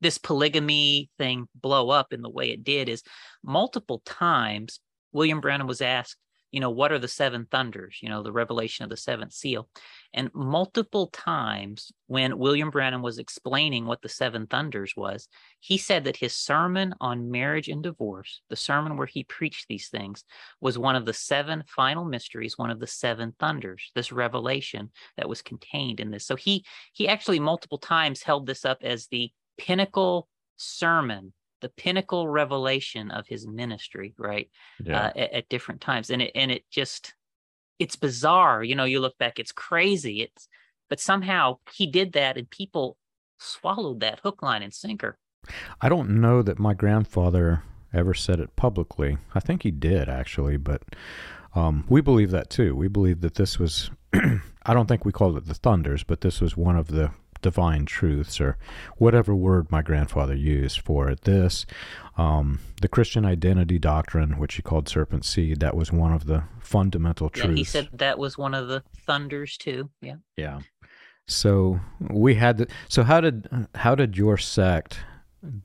this 0.00 0.18
polygamy 0.18 1.08
thing 1.18 1.48
blow 1.54 1.90
up 1.90 2.12
in 2.12 2.20
the 2.20 2.28
way 2.28 2.50
it 2.50 2.64
did 2.64 2.88
is 2.88 3.02
multiple 3.42 4.02
times 4.04 4.80
William 5.12 5.40
Branham 5.40 5.66
was 5.66 5.80
asked, 5.80 6.16
you 6.54 6.60
know, 6.60 6.70
what 6.70 6.92
are 6.92 7.00
the 7.00 7.08
seven 7.08 7.48
thunders, 7.50 7.98
you 8.00 8.08
know, 8.08 8.22
the 8.22 8.30
revelation 8.30 8.84
of 8.84 8.88
the 8.88 8.96
seventh 8.96 9.32
seal. 9.32 9.68
And 10.12 10.30
multiple 10.32 11.08
times 11.08 11.90
when 12.06 12.38
William 12.38 12.70
Branham 12.70 13.02
was 13.02 13.18
explaining 13.18 13.86
what 13.86 14.02
the 14.02 14.08
seven 14.08 14.46
thunders 14.46 14.94
was, 14.96 15.26
he 15.58 15.76
said 15.76 16.04
that 16.04 16.16
his 16.16 16.32
sermon 16.32 16.94
on 17.00 17.32
marriage 17.32 17.66
and 17.66 17.82
divorce, 17.82 18.40
the 18.50 18.54
sermon 18.54 18.96
where 18.96 19.08
he 19.08 19.24
preached 19.24 19.66
these 19.66 19.88
things, 19.88 20.22
was 20.60 20.78
one 20.78 20.94
of 20.94 21.06
the 21.06 21.12
seven 21.12 21.64
final 21.66 22.04
mysteries, 22.04 22.56
one 22.56 22.70
of 22.70 22.78
the 22.78 22.86
seven 22.86 23.34
thunders, 23.40 23.90
this 23.96 24.12
revelation 24.12 24.92
that 25.16 25.28
was 25.28 25.42
contained 25.42 25.98
in 25.98 26.12
this. 26.12 26.24
So 26.24 26.36
he 26.36 26.64
he 26.92 27.08
actually 27.08 27.40
multiple 27.40 27.78
times 27.78 28.22
held 28.22 28.46
this 28.46 28.64
up 28.64 28.78
as 28.82 29.08
the 29.08 29.32
pinnacle 29.58 30.28
sermon 30.56 31.32
the 31.64 31.70
pinnacle 31.70 32.28
revelation 32.28 33.10
of 33.10 33.26
his 33.26 33.46
ministry, 33.46 34.12
right? 34.18 34.50
Yeah. 34.84 35.06
Uh, 35.06 35.12
at, 35.16 35.32
at, 35.32 35.48
different 35.48 35.80
times, 35.80 36.10
and 36.10 36.20
it 36.20 36.32
and 36.34 36.50
it 36.50 36.62
just 36.70 37.14
it's 37.78 37.96
bizarre. 37.96 38.62
You 38.62 38.76
know, 38.76 38.84
you 38.84 39.00
look 39.00 39.16
back, 39.16 39.38
it's 39.38 39.50
crazy. 39.50 40.20
It's 40.20 40.46
but 40.90 41.00
somehow 41.00 41.56
he 41.74 41.86
did 41.86 42.12
that, 42.12 42.36
and 42.36 42.50
people 42.50 42.98
swallowed 43.38 44.00
that 44.00 44.20
hook, 44.22 44.42
line, 44.42 44.62
and 44.62 44.74
sinker. 44.74 45.16
I 45.80 45.88
don't 45.88 46.20
know 46.20 46.42
that 46.42 46.58
my 46.58 46.74
grandfather 46.74 47.62
ever 47.94 48.12
said 48.12 48.40
it 48.40 48.56
publicly. 48.56 49.16
I 49.34 49.40
think 49.40 49.62
he 49.62 49.70
did 49.70 50.06
actually, 50.06 50.58
but 50.58 50.82
um, 51.54 51.86
we 51.88 52.02
believe 52.02 52.30
that 52.32 52.50
too. 52.50 52.76
We 52.76 52.88
believe 52.88 53.22
that 53.22 53.36
this 53.36 53.58
was. 53.58 53.90
I 54.66 54.74
don't 54.74 54.86
think 54.86 55.06
we 55.06 55.12
called 55.12 55.38
it 55.38 55.46
the 55.46 55.54
thunders, 55.54 56.04
but 56.04 56.20
this 56.20 56.42
was 56.42 56.58
one 56.58 56.76
of 56.76 56.88
the 56.88 57.12
divine 57.44 57.84
truths 57.84 58.40
or 58.40 58.56
whatever 58.96 59.34
word 59.34 59.70
my 59.70 59.82
grandfather 59.82 60.34
used 60.34 60.80
for 60.80 61.10
it. 61.10 61.20
This, 61.20 61.66
um, 62.16 62.58
the 62.80 62.88
Christian 62.88 63.26
identity 63.26 63.78
doctrine, 63.78 64.38
which 64.38 64.54
he 64.54 64.62
called 64.62 64.88
serpent 64.88 65.26
seed, 65.26 65.60
that 65.60 65.76
was 65.76 65.92
one 65.92 66.10
of 66.10 66.24
the 66.24 66.44
fundamental 66.58 67.28
truths. 67.28 67.50
Yeah, 67.50 67.56
he 67.56 67.64
said 67.64 67.88
that 67.92 68.18
was 68.18 68.38
one 68.38 68.54
of 68.54 68.68
the 68.68 68.82
thunders 69.06 69.58
too. 69.58 69.90
Yeah. 70.00 70.16
Yeah. 70.38 70.60
So 71.28 71.80
we 72.00 72.34
had 72.36 72.56
the, 72.56 72.68
so 72.88 73.02
how 73.02 73.20
did 73.20 73.46
how 73.74 73.94
did 73.94 74.16
your 74.16 74.38
sect 74.38 75.00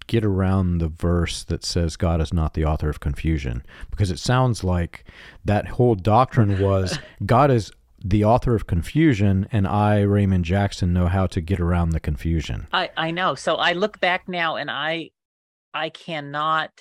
get 0.08 0.26
around 0.26 0.80
the 0.80 0.90
verse 0.90 1.46
that 1.46 1.64
says 1.64 1.96
God 1.96 2.20
is 2.20 2.34
not 2.34 2.56
the 2.56 2.66
author 2.66 2.90
of 2.90 3.00
confusion? 3.00 3.64
Because 3.90 4.12
it 4.12 4.20
sounds 4.20 4.66
like 4.66 5.06
that 5.46 5.68
whole 5.68 5.96
doctrine 5.96 6.60
was 6.60 7.00
God 7.26 7.52
is 7.52 7.72
the 8.04 8.24
author 8.24 8.56
of 8.56 8.68
confusion 8.68 9.47
and 9.52 9.68
I, 9.68 10.00
Raymond 10.02 10.45
Jackson, 10.45 10.93
know 10.93 11.08
how 11.08 11.28
to 11.28 11.41
get 11.41 11.60
around 11.60 11.89
the 11.89 12.00
confusion. 12.00 12.68
I, 12.72 12.89
I 12.95 13.12
know. 13.12 13.36
So 13.36 13.56
I 13.56 13.74
look 13.74 14.00
back 14.00 14.28
now 14.28 14.56
and 14.56 14.70
I 14.72 15.12
I 15.74 15.89
cannot 15.89 16.72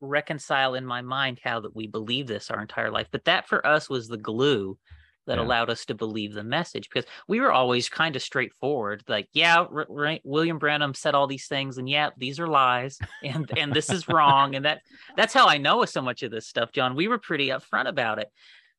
reconcile 0.00 0.74
in 0.74 0.84
my 0.84 1.02
mind 1.02 1.40
how 1.42 1.60
that 1.60 1.74
we 1.74 1.86
believe 1.86 2.26
this 2.26 2.50
our 2.50 2.60
entire 2.60 2.90
life. 2.90 3.08
But 3.10 3.24
that 3.24 3.48
for 3.48 3.66
us 3.66 3.88
was 3.88 4.08
the 4.08 4.18
glue 4.18 4.78
that 5.26 5.38
Yeah. 5.38 5.42
allowed 5.44 5.70
us 5.70 5.84
to 5.86 5.94
believe 5.94 6.34
the 6.34 6.44
message 6.44 6.88
because 6.88 7.08
we 7.26 7.40
were 7.40 7.50
always 7.50 7.88
kind 7.88 8.14
of 8.14 8.22
straightforward 8.22 9.02
like 9.08 9.26
yeah 9.32 9.56
r- 9.58 9.86
right 9.88 10.20
william 10.22 10.56
branham 10.56 10.94
said 10.94 11.16
all 11.16 11.26
these 11.26 11.48
things 11.48 11.78
and 11.78 11.88
yeah 11.88 12.10
these 12.16 12.38
are 12.38 12.46
lies 12.46 12.96
and 13.24 13.50
and 13.58 13.72
this 13.72 13.90
is 13.90 14.06
wrong 14.06 14.54
and 14.54 14.64
that 14.64 14.82
that's 15.16 15.34
how 15.34 15.48
i 15.48 15.58
know 15.58 15.84
so 15.84 16.00
much 16.00 16.22
of 16.22 16.30
this 16.30 16.46
stuff 16.46 16.70
john 16.70 16.94
we 16.94 17.08
were 17.08 17.18
pretty 17.18 17.48
upfront 17.48 17.88
about 17.88 18.20
it 18.20 18.28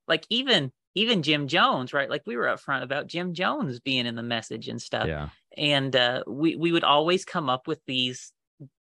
like 0.08 0.26
even 0.30 0.72
even 0.98 1.24
jim 1.24 1.48
jones 1.48 1.94
right? 1.94 2.10
Like 2.10 2.24
we 2.26 2.36
were 2.36 2.46
upfront 2.46 2.84
about 2.84 3.08
jim 3.08 3.34
jones 3.34 3.80
being 3.80 4.06
in 4.06 4.16
the 4.16 4.24
message 4.24 4.68
and 4.68 4.82
stuff. 4.82 5.08
Yeah. 5.08 5.30
and 5.58 5.96
uh, 5.96 6.24
we 6.28 6.56
we 6.56 6.72
would 6.72 6.84
always 6.84 7.26
come 7.26 7.50
up 7.50 7.68
with 7.68 7.80
these 7.86 8.32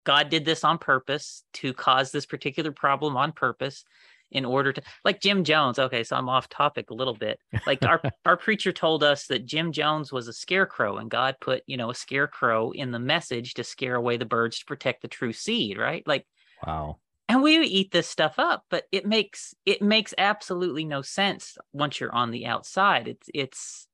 god 0.05 0.31
did 0.31 0.45
this 0.45 0.65
on 0.65 0.79
purpose 0.79 1.45
to 1.53 1.73
cause 1.75 2.11
this 2.11 2.27
particular 2.27 2.73
problem 2.73 3.17
on 3.17 3.33
purpose 3.33 3.85
in 4.31 4.45
order 4.45 4.73
to 4.73 4.83
like 5.05 5.21
jim 5.21 5.45
jones. 5.45 5.79
Okay 5.79 6.03
so 6.03 6.17
i'm 6.17 6.29
off 6.29 6.49
topic 6.49 6.91
a 6.91 6.95
little 6.95 7.15
bit. 7.15 7.39
Like 7.67 7.85
our 7.85 8.01
our 8.25 8.37
preacher 8.37 8.73
told 8.73 9.05
us 9.05 9.27
that 9.27 9.45
jim 9.45 9.73
jones 9.73 10.11
was 10.11 10.27
a 10.27 10.33
scarecrow 10.33 10.97
and 10.97 11.11
god 11.11 11.37
put 11.41 11.63
you 11.67 11.77
know 11.77 11.91
a 11.91 11.95
scarecrow 11.95 12.71
in 12.71 12.91
the 12.91 12.99
message 12.99 13.55
to 13.55 13.65
scare 13.65 13.95
away 13.95 14.17
the 14.17 14.25
birds 14.25 14.59
to 14.59 14.65
protect 14.65 15.03
the 15.03 15.09
true 15.09 15.33
seed 15.33 15.77
right? 15.79 16.03
Like 16.07 16.27
Wow. 16.67 16.97
And 17.29 17.43
we 17.43 17.59
eat 17.59 17.91
this 17.91 18.09
stuff 18.09 18.35
up 18.39 18.65
but 18.71 18.85
it 18.93 19.07
makes 19.07 19.55
it 19.65 19.83
makes 19.83 20.15
absolutely 20.19 20.85
no 20.85 21.03
sense 21.03 21.57
once 21.73 21.99
you're 22.01 22.15
on 22.15 22.31
the 22.31 22.47
outside 22.47 23.09
it's 23.09 23.29
it's 23.35 23.89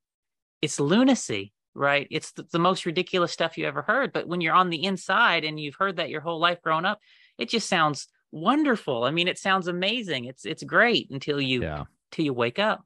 it's 0.60 0.78
lunacy 0.80 1.52
right 1.74 2.06
it's 2.10 2.32
the, 2.32 2.44
the 2.52 2.58
most 2.58 2.84
ridiculous 2.86 3.32
stuff 3.32 3.56
you 3.56 3.66
ever 3.66 3.82
heard 3.82 4.12
but 4.12 4.26
when 4.28 4.40
you're 4.40 4.54
on 4.54 4.70
the 4.70 4.84
inside 4.84 5.44
and 5.44 5.58
you've 5.58 5.76
heard 5.76 5.96
that 5.96 6.10
your 6.10 6.20
whole 6.20 6.38
life 6.40 6.60
growing 6.62 6.84
up 6.84 6.98
it 7.38 7.48
just 7.48 7.68
sounds 7.68 8.08
wonderful 8.30 9.04
i 9.04 9.10
mean 9.10 9.28
it 9.28 9.38
sounds 9.38 9.68
amazing 9.68 10.24
it's 10.26 10.44
it's 10.44 10.62
great 10.62 11.10
until 11.10 11.40
you 11.40 11.62
Yeah. 11.62 11.84
till 12.10 12.24
you 12.24 12.34
wake 12.34 12.58
up 12.58 12.84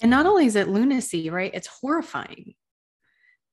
And 0.00 0.10
not 0.10 0.26
only 0.26 0.46
is 0.46 0.56
it 0.56 0.68
lunacy, 0.68 1.30
right? 1.30 1.50
It's 1.54 1.68
horrifying. 1.68 2.54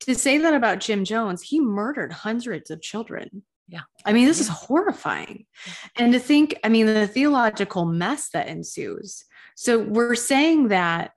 To 0.01 0.15
say 0.15 0.37
that 0.39 0.53
about 0.53 0.79
Jim 0.79 1.03
Jones, 1.05 1.41
he 1.43 1.59
murdered 1.59 2.11
hundreds 2.11 2.71
of 2.71 2.81
children. 2.81 3.43
Yeah. 3.69 3.81
I 4.03 4.13
mean, 4.13 4.25
this 4.25 4.39
is 4.39 4.47
horrifying. 4.47 5.45
Mm-hmm. 5.65 6.03
And 6.03 6.13
to 6.13 6.19
think, 6.19 6.59
I 6.63 6.69
mean, 6.69 6.87
the 6.87 7.07
theological 7.07 7.85
mess 7.85 8.29
that 8.31 8.47
ensues. 8.47 9.23
So 9.55 9.79
we're 9.79 10.15
saying 10.15 10.69
that 10.69 11.11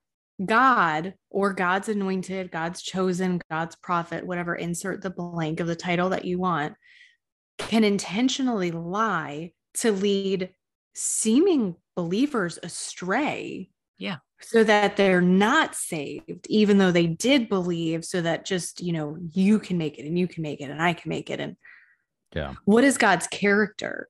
God 0.44 1.14
or 1.30 1.52
God's 1.52 1.88
anointed, 1.88 2.50
God's 2.50 2.82
chosen, 2.82 3.40
God's 3.50 3.76
prophet, 3.76 4.26
whatever, 4.26 4.54
insert 4.54 5.02
the 5.02 5.10
blank 5.10 5.60
of 5.60 5.66
the 5.66 5.76
title 5.76 6.10
that 6.10 6.24
you 6.24 6.38
want, 6.38 6.74
can 7.58 7.84
intentionally 7.84 8.70
lie 8.70 9.52
to 9.74 9.92
lead 9.92 10.50
seeming 10.94 11.76
believers 11.96 12.58
astray 12.62 13.70
Yeah. 13.98 14.16
so 14.40 14.64
that 14.64 14.96
they're 14.96 15.22
not 15.22 15.74
saved 15.74 16.46
even 16.48 16.78
though 16.78 16.90
they 16.92 17.06
did 17.06 17.48
believe 17.48 18.04
so 18.04 18.20
that 18.20 18.44
just 18.44 18.82
you 18.82 18.92
know 18.92 19.16
you 19.32 19.58
can 19.58 19.78
make 19.78 19.98
it 19.98 20.06
and 20.06 20.18
you 20.18 20.26
can 20.26 20.42
make 20.42 20.60
it 20.60 20.70
and 20.70 20.82
i 20.82 20.92
can 20.92 21.08
make 21.08 21.30
it 21.30 21.40
and 21.40 21.56
Yeah. 22.34 22.54
what 22.64 22.84
is 22.84 22.98
god's 22.98 23.26
character? 23.26 24.08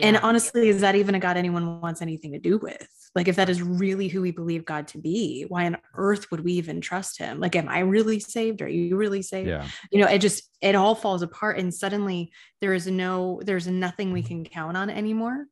And 0.00 0.16
honestly 0.16 0.68
is 0.68 0.80
that 0.80 0.94
even 0.94 1.14
a 1.14 1.20
god 1.20 1.36
anyone 1.36 1.80
wants 1.80 2.00
anything 2.00 2.32
to 2.32 2.38
do 2.38 2.58
with? 2.58 2.88
Like 3.14 3.28
if 3.28 3.36
that 3.36 3.50
is 3.50 3.62
really 3.62 4.08
who 4.08 4.22
we 4.22 4.30
believe 4.30 4.64
god 4.64 4.88
to 4.88 4.98
be 4.98 5.44
why 5.48 5.66
on 5.66 5.76
earth 5.94 6.30
would 6.30 6.40
we 6.44 6.52
even 6.54 6.80
trust 6.80 7.18
him? 7.18 7.40
Like 7.40 7.54
am 7.56 7.68
i 7.68 7.80
really 7.80 8.18
saved? 8.18 8.62
Are 8.62 8.68
you 8.68 8.96
really 8.96 9.22
saved? 9.22 9.48
Yeah. 9.48 9.66
you 9.90 10.00
know 10.00 10.08
it 10.08 10.20
just 10.20 10.48
it 10.62 10.74
all 10.74 10.94
falls 10.94 11.22
apart 11.22 11.58
and 11.58 11.74
suddenly 11.74 12.32
there 12.60 12.72
is 12.72 12.86
no 12.86 13.40
there's 13.44 13.66
nothing 13.66 14.12
we 14.12 14.22
can 14.22 14.44
count 14.44 14.76
on 14.76 14.88
anymore. 14.88 15.46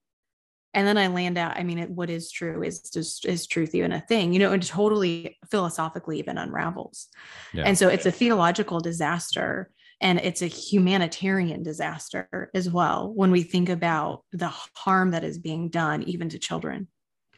And 0.73 0.87
then 0.87 0.97
i 0.97 1.09
land 1.09 1.37
out 1.37 1.57
i 1.59 1.63
mean 1.65 1.79
it, 1.81 1.91
what 1.91 2.09
is 2.09 2.31
true 2.31 2.63
is 2.63 2.81
just 2.81 3.27
is 3.27 3.47
truth 3.47 3.75
even 3.75 3.93
a 3.93 4.01
thing 4.01 4.33
you 4.33 4.39
know 4.39 4.53
and 4.53 4.63
totally 4.63 5.37
philosophically 5.51 6.19
even 6.19 6.39
unravels. 6.39 7.09
Yeah. 7.53 7.65
and 7.67 7.77
so 7.77 7.89
it's 7.89 8.07
a 8.07 8.13
theological 8.13 8.81
disaster 8.81 9.69
and 10.01 10.19
it's 10.21 10.43
a 10.43 10.47
humanitarian 10.47 11.63
disaster 11.63 12.51
as 12.55 12.71
well 12.71 13.13
when 13.15 13.31
we 13.31 13.43
think 13.43 13.69
about 13.69 14.25
the 14.33 14.49
harm 14.75 15.11
that 15.11 15.25
is 15.25 15.39
being 15.39 15.69
done 15.69 16.03
even 16.05 16.29
to 16.29 16.39
children 16.39 16.89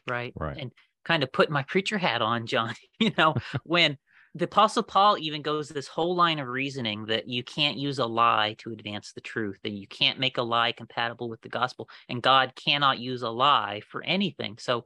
right 0.07 0.33
Right. 0.35 0.57
and 0.57 0.71
kind 1.05 1.23
of 1.23 1.31
put 1.31 1.49
my 1.49 1.63
preacher 1.63 1.97
hat 1.97 2.21
on 2.21 2.45
john 2.45 2.73
you 2.99 3.11
know 3.17 3.35
when 3.63 3.97
the 4.35 4.45
apostle 4.45 4.83
paul 4.83 5.17
even 5.19 5.41
goes 5.41 5.69
this 5.69 5.87
whole 5.87 6.15
line 6.15 6.39
of 6.39 6.47
reasoning 6.47 7.05
that 7.05 7.27
you 7.27 7.43
can't 7.43 7.77
use 7.77 7.99
a 7.99 8.05
lie 8.05 8.55
to 8.59 8.71
advance 8.71 9.13
the 9.13 9.21
truth 9.21 9.59
and 9.63 9.77
you 9.77 9.87
can't 9.87 10.19
make 10.19 10.37
a 10.37 10.41
lie 10.43 10.71
compatible 10.71 11.29
with 11.29 11.41
the 11.41 11.49
gospel 11.49 11.87
and 12.09 12.21
god 12.23 12.53
cannot 12.55 12.99
use 12.99 13.21
a 13.21 13.29
lie 13.29 13.81
for 13.87 14.03
anything 14.03 14.57
so 14.57 14.85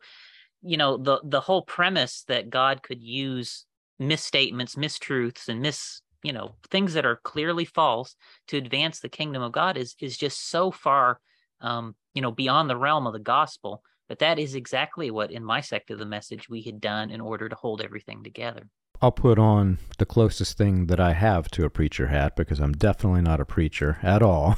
you 0.63 0.75
know 0.75 0.97
the 0.97 1.21
the 1.23 1.39
whole 1.39 1.61
premise 1.61 2.23
that 2.27 2.49
god 2.49 2.81
could 2.83 3.01
use 3.01 3.65
misstatements 3.99 4.75
mistruths 4.75 5.47
and 5.47 5.61
mis 5.61 6.01
you 6.27 6.33
know 6.33 6.55
things 6.69 6.93
that 6.93 7.05
are 7.05 7.21
clearly 7.23 7.63
false 7.63 8.15
to 8.49 8.57
advance 8.57 8.99
the 8.99 9.07
kingdom 9.07 9.41
of 9.41 9.53
god 9.53 9.77
is 9.77 9.95
is 10.01 10.17
just 10.17 10.49
so 10.49 10.69
far 10.69 11.21
um 11.61 11.95
you 12.13 12.21
know 12.21 12.31
beyond 12.31 12.69
the 12.69 12.75
realm 12.75 13.07
of 13.07 13.13
the 13.13 13.19
gospel 13.19 13.81
but 14.09 14.19
that 14.19 14.37
is 14.37 14.53
exactly 14.53 15.09
what 15.09 15.31
in 15.31 15.43
my 15.43 15.61
sect 15.61 15.89
of 15.89 15.99
the 15.99 16.05
message 16.05 16.49
we 16.49 16.61
had 16.61 16.81
done 16.81 17.09
in 17.09 17.21
order 17.21 17.47
to 17.47 17.55
hold 17.55 17.81
everything 17.81 18.23
together 18.23 18.69
I'll 19.01 19.11
put 19.11 19.37
on 19.37 19.77
the 19.99 20.07
closest 20.07 20.57
thing 20.57 20.87
that 20.87 20.99
I 20.99 21.13
have 21.13 21.49
to 21.51 21.65
a 21.65 21.69
preacher 21.69 22.07
hat 22.07 22.35
because 22.35 22.59
I'm 22.59 22.73
definitely 22.73 23.21
not 23.21 23.39
a 23.39 23.45
preacher 23.45 23.99
at 24.01 24.23
all. 24.23 24.57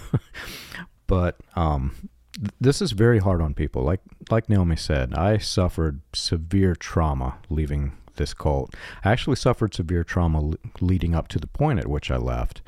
but 1.08 1.36
um, 1.58 2.10
th- 2.40 2.54
this 2.62 2.82
is 2.82 2.94
very 2.94 3.20
hard 3.20 3.42
on 3.42 3.54
people. 3.54 3.84
Like 3.84 4.00
like 4.32 4.48
Naomi 4.48 4.78
said, 4.78 5.14
I 5.14 5.40
suffered 5.40 6.00
severe 6.14 6.74
trauma 6.74 7.40
leaving 7.50 7.98
this 8.20 8.36
cult. 8.36 8.76
I 9.04 9.12
actually 9.12 9.38
suffered 9.38 9.74
severe 9.74 10.04
trauma 10.04 10.42
le- 10.42 10.58
leading 10.80 11.16
up 11.16 11.28
to 11.30 11.40
the 11.40 11.48
point 11.48 11.80
at 11.80 11.88
which 11.88 12.12
I 12.12 12.18
left, 12.18 12.62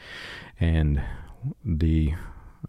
and 0.60 1.04
the 1.64 2.16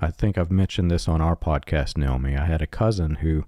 I 0.00 0.10
think 0.10 0.36
I've 0.36 0.50
mentioned 0.50 0.90
this 0.90 1.08
on 1.08 1.20
our 1.20 1.36
podcast, 1.36 1.96
Naomi. 1.96 2.36
I 2.36 2.44
had 2.46 2.62
a 2.62 2.66
cousin 2.66 3.16
who 3.16 3.44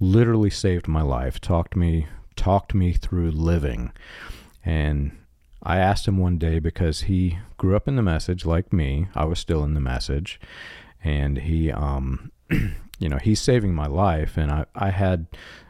literally 0.00 0.50
saved 0.50 0.88
my 0.88 1.02
life, 1.02 1.40
talked 1.40 1.76
me 1.76 2.06
talked 2.40 2.72
me 2.72 2.92
through 2.94 3.30
living. 3.30 3.92
And 4.64 5.12
I 5.62 5.76
asked 5.76 6.08
him 6.08 6.16
one 6.16 6.38
day 6.38 6.58
because 6.58 7.02
he 7.02 7.38
grew 7.58 7.76
up 7.76 7.86
in 7.86 7.96
the 7.96 8.02
message 8.02 8.46
like 8.46 8.72
me. 8.72 9.08
I 9.14 9.26
was 9.26 9.38
still 9.38 9.62
in 9.62 9.74
the 9.74 9.80
message. 9.80 10.40
And 11.04 11.36
he, 11.38 11.70
um, 11.70 12.32
you 12.98 13.08
know, 13.08 13.18
he's 13.18 13.40
saving 13.40 13.74
my 13.74 13.86
life. 13.86 14.38
And 14.38 14.50
I, 14.50 14.64
I 14.74 14.88
had 14.90 15.26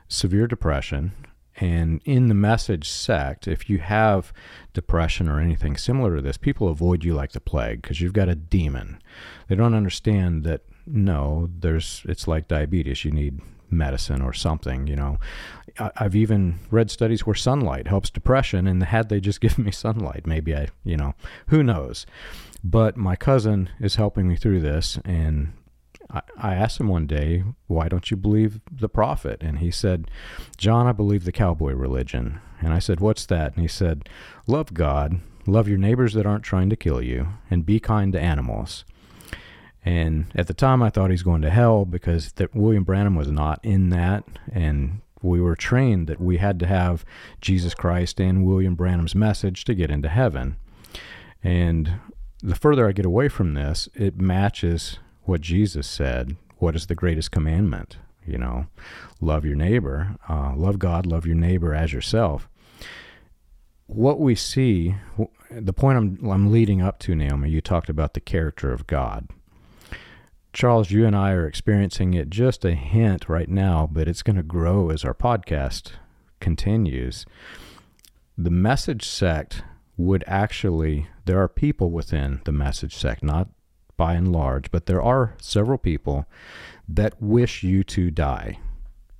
severe 0.06 0.46
depression. 0.46 1.12
And 1.60 2.00
in 2.06 2.28
the 2.28 2.34
message 2.34 2.88
sect, 2.88 3.46
if 3.46 3.68
you 3.68 3.78
have 3.78 4.32
depression 4.72 5.28
or 5.28 5.40
anything 5.40 5.76
similar 5.76 6.16
to 6.16 6.22
this, 6.22 6.38
people 6.38 6.68
avoid 6.68 7.04
you 7.04 7.12
like 7.14 7.32
the 7.32 7.40
plague 7.40 7.82
because 7.82 8.00
you've 8.00 8.14
got 8.14 8.30
a 8.30 8.34
demon. 8.34 9.00
They 9.48 9.56
don't 9.56 9.74
understand 9.74 10.42
that 10.44 10.62
no, 10.86 11.50
there's 11.58 12.02
it's 12.08 12.26
like 12.26 12.48
diabetes. 12.48 13.04
You 13.04 13.10
need 13.10 13.40
medicine 13.70 14.22
or 14.22 14.32
something, 14.32 14.86
you 14.86 14.96
know. 14.96 15.18
I- 15.78 15.92
I've 15.96 16.16
even 16.16 16.58
read 16.70 16.90
studies 16.90 17.26
where 17.26 17.34
sunlight 17.34 17.86
helps 17.86 18.10
depression, 18.10 18.66
and 18.66 18.82
had 18.82 19.08
they 19.08 19.20
just 19.20 19.40
given 19.42 19.64
me 19.64 19.70
sunlight, 19.70 20.26
maybe 20.26 20.56
I, 20.56 20.68
you 20.82 20.96
know, 20.96 21.14
who 21.48 21.62
knows. 21.62 22.06
But 22.64 22.96
my 22.96 23.16
cousin 23.16 23.68
is 23.78 23.96
helping 23.96 24.26
me 24.28 24.36
through 24.36 24.60
this, 24.60 24.98
and 25.04 25.52
I, 26.12 26.54
asked 26.54 26.80
him 26.80 26.88
one 26.88 27.06
day, 27.06 27.44
why 27.66 27.88
don't 27.88 28.10
you 28.10 28.16
believe 28.16 28.60
the 28.70 28.88
prophet? 28.88 29.42
And 29.42 29.58
he 29.58 29.70
said, 29.70 30.10
John, 30.56 30.86
I 30.86 30.92
believe 30.92 31.24
the 31.24 31.32
cowboy 31.32 31.72
religion. 31.72 32.40
And 32.60 32.72
I 32.72 32.78
said, 32.78 33.00
what's 33.00 33.26
that? 33.26 33.54
And 33.54 33.62
he 33.62 33.68
said, 33.68 34.08
love 34.46 34.74
God, 34.74 35.20
love 35.46 35.68
your 35.68 35.78
neighbors 35.78 36.14
that 36.14 36.26
aren't 36.26 36.44
trying 36.44 36.68
to 36.70 36.76
kill 36.76 37.00
you, 37.00 37.28
and 37.50 37.66
be 37.66 37.80
kind 37.80 38.12
to 38.12 38.20
animals. 38.20 38.84
And 39.84 40.26
at 40.34 40.46
the 40.46 40.54
time, 40.54 40.82
I 40.82 40.90
thought 40.90 41.10
he's 41.10 41.22
going 41.22 41.42
to 41.42 41.50
hell 41.50 41.84
because 41.84 42.32
that 42.32 42.54
William 42.54 42.84
Branham 42.84 43.14
was 43.14 43.30
not 43.30 43.64
in 43.64 43.90
that, 43.90 44.24
and 44.52 45.00
we 45.22 45.40
were 45.40 45.56
trained 45.56 46.06
that 46.08 46.20
we 46.20 46.38
had 46.38 46.58
to 46.60 46.66
have 46.66 47.04
Jesus 47.40 47.74
Christ 47.74 48.20
and 48.20 48.44
William 48.44 48.74
Branham's 48.74 49.14
message 49.14 49.64
to 49.64 49.74
get 49.74 49.90
into 49.90 50.08
heaven. 50.08 50.56
And 51.42 52.00
the 52.42 52.54
further 52.54 52.88
I 52.88 52.92
get 52.92 53.06
away 53.06 53.28
from 53.28 53.54
this, 53.54 53.88
it 53.94 54.20
matches 54.20 54.98
what 55.30 55.40
Jesus 55.40 55.86
said. 55.86 56.36
What 56.58 56.74
is 56.74 56.88
the 56.88 56.94
greatest 56.94 57.30
commandment? 57.30 57.98
You 58.26 58.36
know, 58.36 58.66
love 59.20 59.44
your 59.44 59.54
neighbor, 59.54 60.16
uh, 60.28 60.54
love 60.56 60.78
God, 60.78 61.06
love 61.06 61.24
your 61.24 61.36
neighbor 61.36 61.74
as 61.74 61.92
yourself. 61.92 62.48
What 63.86 64.20
we 64.20 64.34
see, 64.34 64.96
the 65.50 65.72
point 65.72 65.98
I'm, 65.98 66.30
I'm 66.30 66.52
leading 66.52 66.82
up 66.82 66.98
to, 67.00 67.14
Naomi, 67.14 67.48
you 67.48 67.60
talked 67.60 67.88
about 67.88 68.14
the 68.14 68.20
character 68.20 68.72
of 68.72 68.86
God. 68.86 69.28
Charles, 70.52 70.90
you 70.90 71.06
and 71.06 71.14
I 71.16 71.30
are 71.30 71.46
experiencing 71.46 72.12
it 72.14 72.28
just 72.28 72.64
a 72.64 72.74
hint 72.74 73.28
right 73.28 73.48
now, 73.48 73.88
but 73.90 74.08
it's 74.08 74.22
going 74.22 74.36
to 74.36 74.42
grow 74.42 74.90
as 74.90 75.04
our 75.04 75.14
podcast 75.14 75.92
continues. 76.40 77.24
the 78.36 78.50
message 78.50 79.06
sect 79.06 79.62
would 79.96 80.24
actually, 80.26 81.08
there 81.26 81.40
are 81.42 81.48
people 81.48 81.90
within 81.90 82.40
the 82.44 82.52
message 82.52 82.96
sect, 82.96 83.22
not 83.22 83.48
by 84.00 84.14
and 84.14 84.32
large, 84.32 84.70
but 84.70 84.86
there 84.86 85.02
are 85.02 85.34
several 85.42 85.76
people 85.76 86.24
that 86.88 87.20
wish 87.20 87.62
you 87.62 87.84
to 87.84 88.10
die. 88.10 88.58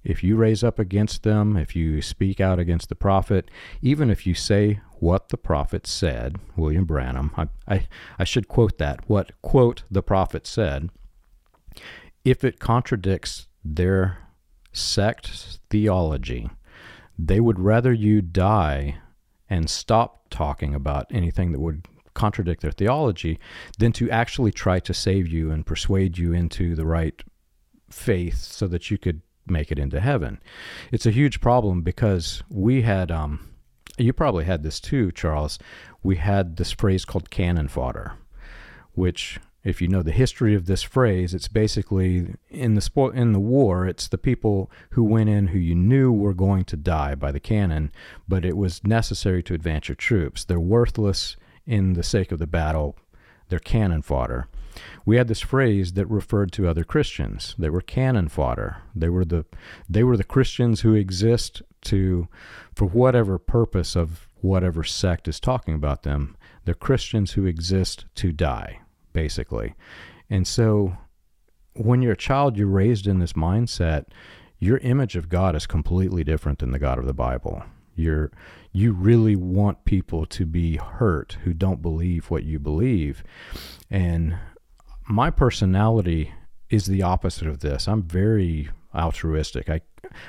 If 0.02 0.24
you 0.24 0.36
raise 0.36 0.64
up 0.64 0.78
against 0.78 1.22
them, 1.22 1.54
if 1.54 1.76
you 1.76 2.00
speak 2.00 2.40
out 2.40 2.58
against 2.58 2.88
the 2.88 2.94
prophet, 2.94 3.50
even 3.82 4.08
if 4.08 4.26
you 4.26 4.32
say 4.32 4.80
what 4.98 5.28
the 5.28 5.36
prophet 5.36 5.86
said, 5.86 6.38
William 6.56 6.86
Branham, 6.86 7.30
I, 7.36 7.48
I, 7.68 7.88
I 8.18 8.24
should 8.24 8.48
quote 8.48 8.78
that, 8.78 9.06
what, 9.06 9.32
quote, 9.42 9.82
the 9.90 10.02
prophet 10.02 10.46
said, 10.46 10.88
if 12.24 12.42
it 12.42 12.58
contradicts 12.58 13.48
their 13.62 14.16
sect 14.72 15.58
theology, 15.68 16.48
they 17.18 17.38
would 17.38 17.60
rather 17.60 17.92
you 17.92 18.22
die 18.22 18.96
and 19.50 19.68
stop 19.68 20.30
talking 20.30 20.74
about 20.74 21.04
anything 21.10 21.52
that 21.52 21.60
would 21.60 21.84
contradict 22.14 22.62
their 22.62 22.70
theology 22.70 23.38
than 23.78 23.92
to 23.92 24.10
actually 24.10 24.52
try 24.52 24.80
to 24.80 24.94
save 24.94 25.26
you 25.26 25.50
and 25.50 25.66
persuade 25.66 26.18
you 26.18 26.32
into 26.32 26.74
the 26.74 26.86
right 26.86 27.22
faith 27.90 28.38
so 28.38 28.66
that 28.68 28.90
you 28.90 28.98
could 28.98 29.22
make 29.46 29.72
it 29.72 29.78
into 29.78 30.00
heaven. 30.00 30.40
It's 30.92 31.06
a 31.06 31.10
huge 31.10 31.40
problem 31.40 31.82
because 31.82 32.42
we 32.48 32.82
had 32.82 33.10
um 33.10 33.48
you 33.98 34.12
probably 34.12 34.44
had 34.44 34.62
this 34.62 34.80
too, 34.80 35.12
Charles. 35.12 35.58
We 36.02 36.16
had 36.16 36.56
this 36.56 36.72
phrase 36.72 37.04
called 37.04 37.28
cannon 37.28 37.68
fodder, 37.68 38.14
which 38.92 39.38
if 39.62 39.82
you 39.82 39.88
know 39.88 40.02
the 40.02 40.12
history 40.12 40.54
of 40.54 40.64
this 40.64 40.82
phrase, 40.82 41.34
it's 41.34 41.48
basically 41.48 42.34
in 42.48 42.74
the 42.74 42.80
sport 42.80 43.14
in 43.14 43.32
the 43.32 43.40
war, 43.40 43.86
it's 43.86 44.08
the 44.08 44.16
people 44.16 44.70
who 44.90 45.04
went 45.04 45.28
in 45.28 45.48
who 45.48 45.58
you 45.58 45.74
knew 45.74 46.10
were 46.10 46.32
going 46.32 46.64
to 46.64 46.76
die 46.76 47.14
by 47.14 47.30
the 47.30 47.40
cannon, 47.40 47.92
but 48.26 48.44
it 48.44 48.56
was 48.56 48.82
necessary 48.84 49.42
to 49.42 49.54
advance 49.54 49.88
your 49.88 49.96
troops. 49.96 50.44
They're 50.44 50.58
worthless 50.58 51.36
in 51.70 51.92
the 51.92 52.02
sake 52.02 52.32
of 52.32 52.40
the 52.40 52.46
battle. 52.46 52.96
They're 53.48 53.60
cannon 53.60 54.02
fodder. 54.02 54.48
We 55.06 55.16
had 55.16 55.28
this 55.28 55.40
phrase 55.40 55.92
that 55.92 56.06
referred 56.06 56.52
to 56.52 56.68
other 56.68 56.84
Christians. 56.84 57.54
They 57.58 57.70
were 57.70 57.80
cannon 57.80 58.28
fodder. 58.28 58.78
They 58.94 59.08
were 59.08 59.24
the 59.24 59.44
they 59.88 60.02
were 60.02 60.16
the 60.16 60.24
Christians 60.24 60.80
who 60.80 60.94
exist 60.94 61.62
to 61.82 62.28
for 62.74 62.86
whatever 62.86 63.38
purpose 63.38 63.96
of 63.96 64.28
whatever 64.40 64.82
sect 64.82 65.28
is 65.28 65.38
talking 65.38 65.74
about 65.74 66.02
them. 66.02 66.36
They're 66.64 66.74
Christians 66.74 67.32
who 67.32 67.46
exist 67.46 68.06
to 68.16 68.32
die 68.32 68.80
basically. 69.12 69.74
And 70.28 70.46
so 70.46 70.96
when 71.74 72.02
you're 72.02 72.12
a 72.12 72.16
child, 72.16 72.56
you're 72.56 72.66
raised 72.66 73.06
in 73.06 73.18
this 73.18 73.32
mindset. 73.32 74.06
Your 74.58 74.78
image 74.78 75.16
of 75.16 75.28
God 75.28 75.56
is 75.56 75.66
completely 75.66 76.24
different 76.24 76.58
than 76.58 76.70
the 76.70 76.78
God 76.78 76.98
of 76.98 77.06
the 77.06 77.14
Bible. 77.14 77.62
You're 77.96 78.30
you 78.72 78.92
really 78.92 79.36
want 79.36 79.84
people 79.84 80.26
to 80.26 80.46
be 80.46 80.76
hurt 80.76 81.38
who 81.44 81.52
don't 81.52 81.82
believe 81.82 82.30
what 82.30 82.44
you 82.44 82.58
believe. 82.58 83.24
And 83.90 84.38
my 85.08 85.30
personality 85.30 86.32
is 86.68 86.86
the 86.86 87.02
opposite 87.02 87.48
of 87.48 87.60
this. 87.60 87.88
I'm 87.88 88.02
very 88.02 88.70
altruistic. 88.94 89.68
I 89.68 89.80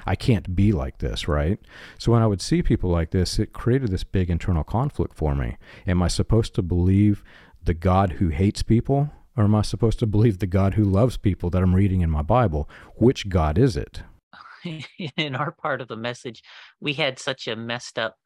I 0.06 0.16
can't 0.16 0.56
be 0.56 0.72
like 0.72 1.00
this, 1.00 1.28
right? 1.28 1.60
So 1.98 2.12
when 2.12 2.22
I 2.22 2.28
would 2.28 2.42
see 2.42 2.62
people 2.62 2.89
like 2.89 3.12
this, 3.12 3.39
it 3.39 3.54
created 3.54 3.89
this 3.89 4.04
big 4.04 4.30
internal 4.30 4.64
conflict 4.64 5.16
for 5.16 5.34
me. 5.34 5.58
Am 5.88 6.02
I 6.04 6.08
supposed 6.08 6.54
to 6.56 6.62
believe 6.62 7.24
the 7.64 7.74
God 7.74 8.14
who 8.14 8.30
hates 8.30 8.64
people? 8.64 9.12
Or 9.38 9.46
am 9.46 9.56
I 9.56 9.62
supposed 9.62 9.98
to 10.00 10.06
believe 10.06 10.39
the 10.39 10.48
God 10.48 10.74
who 10.74 10.84
loves 10.84 11.18
people 11.18 11.50
that 11.52 11.64
I'm 11.64 11.74
reading 11.74 12.02
in 12.02 12.10
my 12.10 12.22
Bible? 12.22 12.70
Which 12.96 13.30
God 13.30 13.58
is 13.58 13.78
it? 13.78 14.02
in 15.18 15.36
our 15.36 15.52
part 15.52 15.82
of 15.82 15.88
the 15.88 15.96
message, 15.96 16.44
we 16.80 16.94
had 16.94 17.18
such 17.18 17.48
a 17.48 17.56
messed 17.56 17.98
up, 17.98 18.18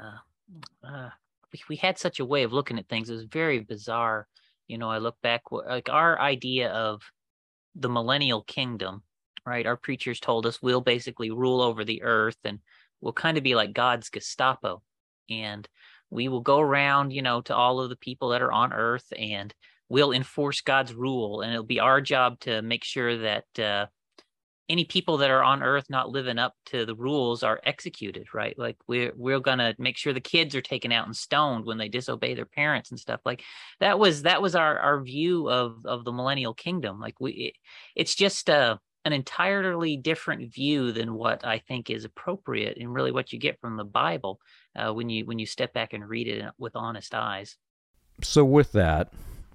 uh, 0.00 0.86
uh, 0.86 1.10
we, 1.52 1.60
we 1.68 1.76
had 1.76 1.98
such 1.98 2.20
a 2.20 2.24
way 2.24 2.42
of 2.42 2.52
looking 2.52 2.78
at 2.78 2.88
things. 2.88 3.10
It 3.10 3.14
was 3.14 3.24
very 3.24 3.60
bizarre. 3.60 4.26
You 4.68 4.78
know, 4.78 4.90
I 4.90 4.98
look 4.98 5.16
back, 5.22 5.42
like 5.50 5.88
our 5.88 6.18
idea 6.20 6.70
of 6.70 7.02
the 7.74 7.88
millennial 7.88 8.42
kingdom, 8.42 9.02
right? 9.44 9.66
Our 9.66 9.76
preachers 9.76 10.18
told 10.18 10.46
us 10.46 10.60
we'll 10.60 10.80
basically 10.80 11.30
rule 11.30 11.60
over 11.60 11.84
the 11.84 12.02
earth 12.02 12.38
and 12.44 12.58
we'll 13.00 13.12
kind 13.12 13.38
of 13.38 13.44
be 13.44 13.54
like 13.54 13.72
God's 13.72 14.10
Gestapo. 14.10 14.82
And 15.30 15.68
we 16.10 16.28
will 16.28 16.40
go 16.40 16.60
around, 16.60 17.12
you 17.12 17.22
know, 17.22 17.40
to 17.42 17.54
all 17.54 17.80
of 17.80 17.90
the 17.90 17.96
people 17.96 18.30
that 18.30 18.42
are 18.42 18.52
on 18.52 18.72
earth 18.72 19.12
and 19.16 19.54
we'll 19.88 20.12
enforce 20.12 20.60
God's 20.60 20.94
rule. 20.94 21.42
And 21.42 21.52
it'll 21.52 21.64
be 21.64 21.80
our 21.80 22.00
job 22.00 22.40
to 22.40 22.62
make 22.62 22.84
sure 22.84 23.18
that 23.18 23.58
uh, 23.58 23.86
any 24.68 24.84
people 24.84 25.18
that 25.18 25.30
are 25.30 25.44
on 25.44 25.62
earth 25.62 25.86
not 25.88 26.10
living 26.10 26.38
up 26.38 26.54
to 26.66 26.84
the 26.84 26.94
rules 26.94 27.42
are 27.42 27.60
executed, 27.64 28.26
right? 28.34 28.58
Like 28.58 28.76
we're 28.88 29.12
we're 29.16 29.40
gonna 29.40 29.74
make 29.78 29.96
sure 29.96 30.12
the 30.12 30.20
kids 30.20 30.54
are 30.54 30.62
taken 30.62 30.92
out 30.92 31.06
and 31.06 31.16
stoned 31.16 31.66
when 31.66 31.78
they 31.78 31.88
disobey 31.88 32.34
their 32.34 32.46
parents 32.46 32.90
and 32.90 32.98
stuff. 32.98 33.20
Like 33.24 33.42
that 33.80 33.98
was 33.98 34.22
that 34.22 34.42
was 34.42 34.54
our 34.54 34.78
our 34.78 35.02
view 35.02 35.48
of 35.48 35.84
of 35.84 36.04
the 36.04 36.12
millennial 36.12 36.54
kingdom. 36.54 36.98
Like 37.00 37.14
we, 37.20 37.32
it, 37.32 37.54
it's 37.94 38.14
just 38.14 38.50
uh 38.50 38.78
an 39.04 39.12
entirely 39.12 39.96
different 39.96 40.52
view 40.52 40.90
than 40.90 41.14
what 41.14 41.46
I 41.46 41.58
think 41.58 41.90
is 41.90 42.04
appropriate 42.04 42.76
and 42.76 42.92
really 42.92 43.12
what 43.12 43.32
you 43.32 43.38
get 43.38 43.60
from 43.60 43.76
the 43.76 43.84
Bible 43.84 44.40
uh, 44.74 44.92
when 44.92 45.08
you 45.08 45.24
when 45.24 45.38
you 45.38 45.46
step 45.46 45.72
back 45.72 45.92
and 45.92 46.08
read 46.08 46.26
it 46.26 46.44
with 46.58 46.74
honest 46.74 47.14
eyes. 47.14 47.56
So 48.20 48.44
with 48.44 48.72
that, 48.72 49.12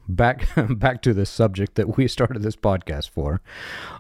back 0.07 0.47
back 0.70 1.01
to 1.01 1.14
the 1.14 1.26
subject 1.26 1.76
that 1.76 1.97
we 1.97 2.07
started 2.07 2.43
this 2.43 2.55
podcast 2.55 3.09
for. 3.09 3.41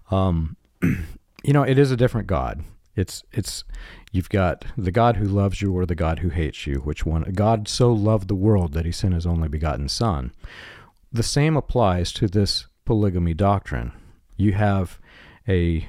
Um, 0.09 0.55
you 1.43 1.53
know, 1.53 1.63
it 1.63 1.77
is 1.77 1.91
a 1.91 1.97
different 1.97 2.27
God. 2.27 2.63
It's 2.95 3.23
it's 3.31 3.63
you've 4.11 4.29
got 4.29 4.65
the 4.77 4.91
God 4.91 5.17
who 5.17 5.25
loves 5.25 5.61
you 5.61 5.75
or 5.75 5.85
the 5.85 5.95
God 5.95 6.19
who 6.19 6.29
hates 6.29 6.67
you. 6.67 6.79
Which 6.79 7.05
one? 7.05 7.23
God 7.33 7.67
so 7.67 7.93
loved 7.93 8.27
the 8.27 8.35
world 8.35 8.73
that 8.73 8.85
He 8.85 8.91
sent 8.91 9.13
His 9.13 9.25
only 9.25 9.47
begotten 9.47 9.87
Son. 9.87 10.33
The 11.11 11.23
same 11.23 11.55
applies 11.55 12.11
to 12.13 12.27
this 12.27 12.67
polygamy 12.85 13.33
doctrine. 13.33 13.93
You 14.35 14.53
have 14.53 14.99
a 15.47 15.87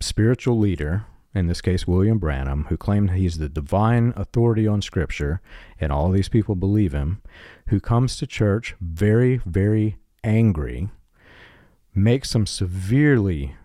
spiritual 0.00 0.58
leader, 0.58 1.06
in 1.34 1.46
this 1.46 1.60
case 1.60 1.86
William 1.86 2.18
Branham, 2.18 2.64
who 2.64 2.76
claimed 2.76 3.12
he's 3.12 3.38
the 3.38 3.48
divine 3.48 4.12
authority 4.16 4.66
on 4.66 4.82
Scripture, 4.82 5.40
and 5.80 5.92
all 5.92 6.10
these 6.10 6.28
people 6.28 6.54
believe 6.54 6.92
him, 6.92 7.22
who 7.68 7.80
comes 7.80 8.16
to 8.16 8.26
church 8.26 8.74
very, 8.80 9.38
very 9.44 9.96
angry, 10.22 10.88
makes 11.94 12.30
some 12.30 12.46
severely 12.46 13.56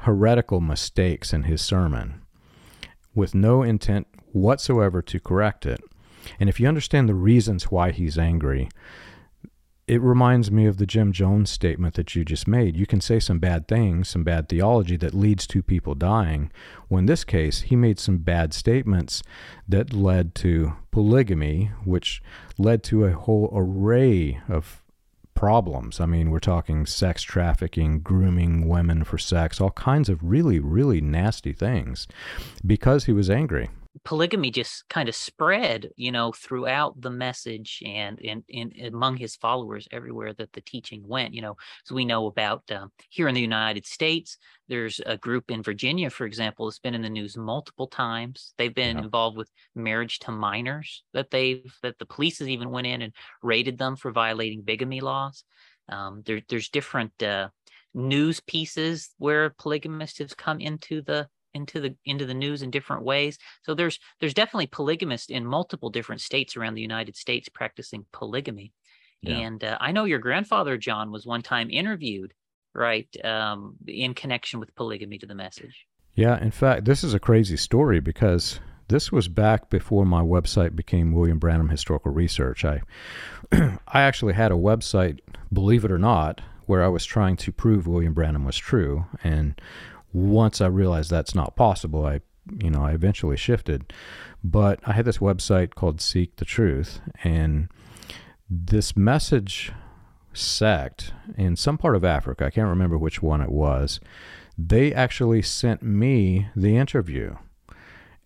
heretical 0.00 0.60
mistakes 0.60 1.32
in 1.32 1.44
his 1.44 1.62
sermon 1.62 2.22
with 3.14 3.34
no 3.34 3.62
intent 3.62 4.06
whatsoever 4.32 5.02
to 5.02 5.18
correct 5.18 5.66
it. 5.66 5.80
And 6.38 6.48
if 6.48 6.60
you 6.60 6.68
understand 6.68 7.08
the 7.08 7.14
reasons 7.14 7.70
why 7.70 7.90
he's 7.90 8.18
angry, 8.18 8.68
it 9.86 10.02
reminds 10.02 10.50
me 10.50 10.66
of 10.66 10.78
the 10.78 10.86
Jim 10.86 11.12
Jones 11.12 11.48
statement 11.48 11.94
that 11.94 12.14
you 12.16 12.24
just 12.24 12.48
made. 12.48 12.76
You 12.76 12.86
can 12.86 13.00
say 13.00 13.20
some 13.20 13.38
bad 13.38 13.68
things, 13.68 14.08
some 14.08 14.24
bad 14.24 14.48
theology 14.48 14.96
that 14.96 15.14
leads 15.14 15.46
to 15.46 15.62
people 15.62 15.94
dying. 15.94 16.50
Well, 16.88 16.98
in 16.98 17.06
this 17.06 17.22
case, 17.22 17.62
he 17.62 17.76
made 17.76 18.00
some 18.00 18.18
bad 18.18 18.52
statements 18.52 19.22
that 19.68 19.92
led 19.92 20.34
to 20.36 20.72
polygamy, 20.90 21.70
which 21.84 22.20
led 22.58 22.82
to 22.84 23.04
a 23.04 23.12
whole 23.12 23.48
array 23.54 24.40
of 24.48 24.82
problems. 25.36 26.00
I 26.00 26.06
mean, 26.06 26.30
we're 26.30 26.40
talking 26.40 26.86
sex 26.86 27.22
trafficking, 27.22 28.00
grooming 28.00 28.66
women 28.66 29.04
for 29.04 29.18
sex, 29.18 29.60
all 29.60 29.70
kinds 29.70 30.08
of 30.08 30.18
really, 30.22 30.58
really 30.58 31.00
nasty 31.00 31.52
things 31.52 32.08
because 32.66 33.04
he 33.04 33.12
was 33.12 33.30
angry 33.30 33.68
polygamy 34.04 34.50
just 34.50 34.88
kind 34.88 35.08
of 35.08 35.14
spread, 35.14 35.88
you 35.96 36.12
know, 36.12 36.32
throughout 36.32 37.00
the 37.00 37.10
message 37.10 37.82
and 37.84 38.18
in, 38.20 38.44
in, 38.48 38.72
among 38.86 39.16
his 39.16 39.36
followers 39.36 39.88
everywhere 39.90 40.32
that 40.34 40.52
the 40.52 40.60
teaching 40.60 41.02
went. 41.06 41.34
You 41.34 41.42
know, 41.42 41.56
so 41.84 41.94
we 41.94 42.04
know 42.04 42.26
about 42.26 42.62
um, 42.70 42.90
here 43.10 43.28
in 43.28 43.34
the 43.34 43.40
United 43.40 43.86
States, 43.86 44.38
there's 44.68 45.00
a 45.06 45.16
group 45.16 45.50
in 45.50 45.62
Virginia, 45.62 46.10
for 46.10 46.26
example, 46.26 46.66
that's 46.66 46.78
been 46.78 46.94
in 46.94 47.02
the 47.02 47.08
news 47.08 47.36
multiple 47.36 47.86
times. 47.86 48.52
They've 48.58 48.74
been 48.74 48.96
yeah. 48.96 49.04
involved 49.04 49.36
with 49.36 49.50
marriage 49.74 50.18
to 50.20 50.32
minors 50.32 51.02
that 51.12 51.30
they've 51.30 51.72
that 51.82 51.98
the 51.98 52.06
police 52.06 52.38
has 52.40 52.48
even 52.48 52.70
went 52.70 52.86
in 52.86 53.02
and 53.02 53.12
raided 53.42 53.78
them 53.78 53.96
for 53.96 54.10
violating 54.10 54.62
bigamy 54.62 55.00
laws. 55.00 55.44
Um, 55.88 56.22
there, 56.26 56.40
there's 56.48 56.68
different 56.68 57.22
uh, 57.22 57.48
news 57.94 58.40
pieces 58.40 59.10
where 59.18 59.50
polygamists 59.50 60.18
have 60.18 60.36
come 60.36 60.60
into 60.60 61.02
the 61.02 61.28
into 61.56 61.80
the 61.80 61.96
into 62.04 62.26
the 62.26 62.34
news 62.34 62.62
in 62.62 62.70
different 62.70 63.02
ways. 63.02 63.38
So 63.62 63.74
there's 63.74 63.98
there's 64.20 64.34
definitely 64.34 64.68
polygamists 64.68 65.30
in 65.30 65.44
multiple 65.44 65.90
different 65.90 66.20
states 66.20 66.56
around 66.56 66.74
the 66.74 66.82
United 66.82 67.16
States 67.16 67.48
practicing 67.48 68.06
polygamy. 68.12 68.72
Yeah. 69.22 69.38
And 69.38 69.64
uh, 69.64 69.78
I 69.80 69.92
know 69.92 70.04
your 70.04 70.18
grandfather 70.20 70.76
John 70.76 71.10
was 71.10 71.26
one 71.26 71.42
time 71.42 71.70
interviewed, 71.70 72.34
right, 72.74 73.08
um, 73.24 73.76
in 73.88 74.14
connection 74.14 74.60
with 74.60 74.74
polygamy 74.76 75.18
to 75.18 75.26
the 75.26 75.34
message. 75.34 75.86
Yeah, 76.14 76.40
in 76.40 76.50
fact, 76.50 76.84
this 76.84 77.02
is 77.02 77.12
a 77.12 77.18
crazy 77.18 77.56
story 77.56 78.00
because 78.00 78.60
this 78.88 79.10
was 79.10 79.28
back 79.28 79.68
before 79.68 80.06
my 80.06 80.22
website 80.22 80.76
became 80.76 81.12
William 81.12 81.38
Branham 81.38 81.70
Historical 81.70 82.12
Research. 82.12 82.64
I 82.64 82.82
I 83.52 84.00
actually 84.02 84.34
had 84.34 84.52
a 84.52 84.56
website, 84.56 85.20
believe 85.52 85.84
it 85.84 85.90
or 85.90 85.98
not, 85.98 86.40
where 86.66 86.84
I 86.84 86.88
was 86.88 87.04
trying 87.04 87.36
to 87.38 87.52
prove 87.52 87.86
William 87.86 88.12
Branham 88.12 88.44
was 88.44 88.56
true 88.56 89.06
and 89.22 89.60
once 90.16 90.60
I 90.60 90.66
realized 90.66 91.10
that's 91.10 91.34
not 91.34 91.56
possible, 91.56 92.06
I 92.06 92.20
you 92.60 92.70
know, 92.70 92.82
I 92.82 92.92
eventually 92.92 93.36
shifted. 93.36 93.92
But 94.42 94.80
I 94.86 94.92
had 94.92 95.04
this 95.04 95.18
website 95.18 95.74
called 95.74 96.00
Seek 96.00 96.36
the 96.36 96.44
Truth, 96.44 97.00
and 97.24 97.68
this 98.48 98.96
message 98.96 99.72
sect 100.32 101.12
in 101.36 101.56
some 101.56 101.78
part 101.78 101.96
of 101.96 102.04
Africa, 102.04 102.46
I 102.46 102.50
can't 102.50 102.68
remember 102.68 102.96
which 102.96 103.22
one 103.22 103.40
it 103.40 103.50
was, 103.50 104.00
they 104.56 104.92
actually 104.92 105.42
sent 105.42 105.82
me 105.82 106.48
the 106.54 106.76
interview. 106.76 107.36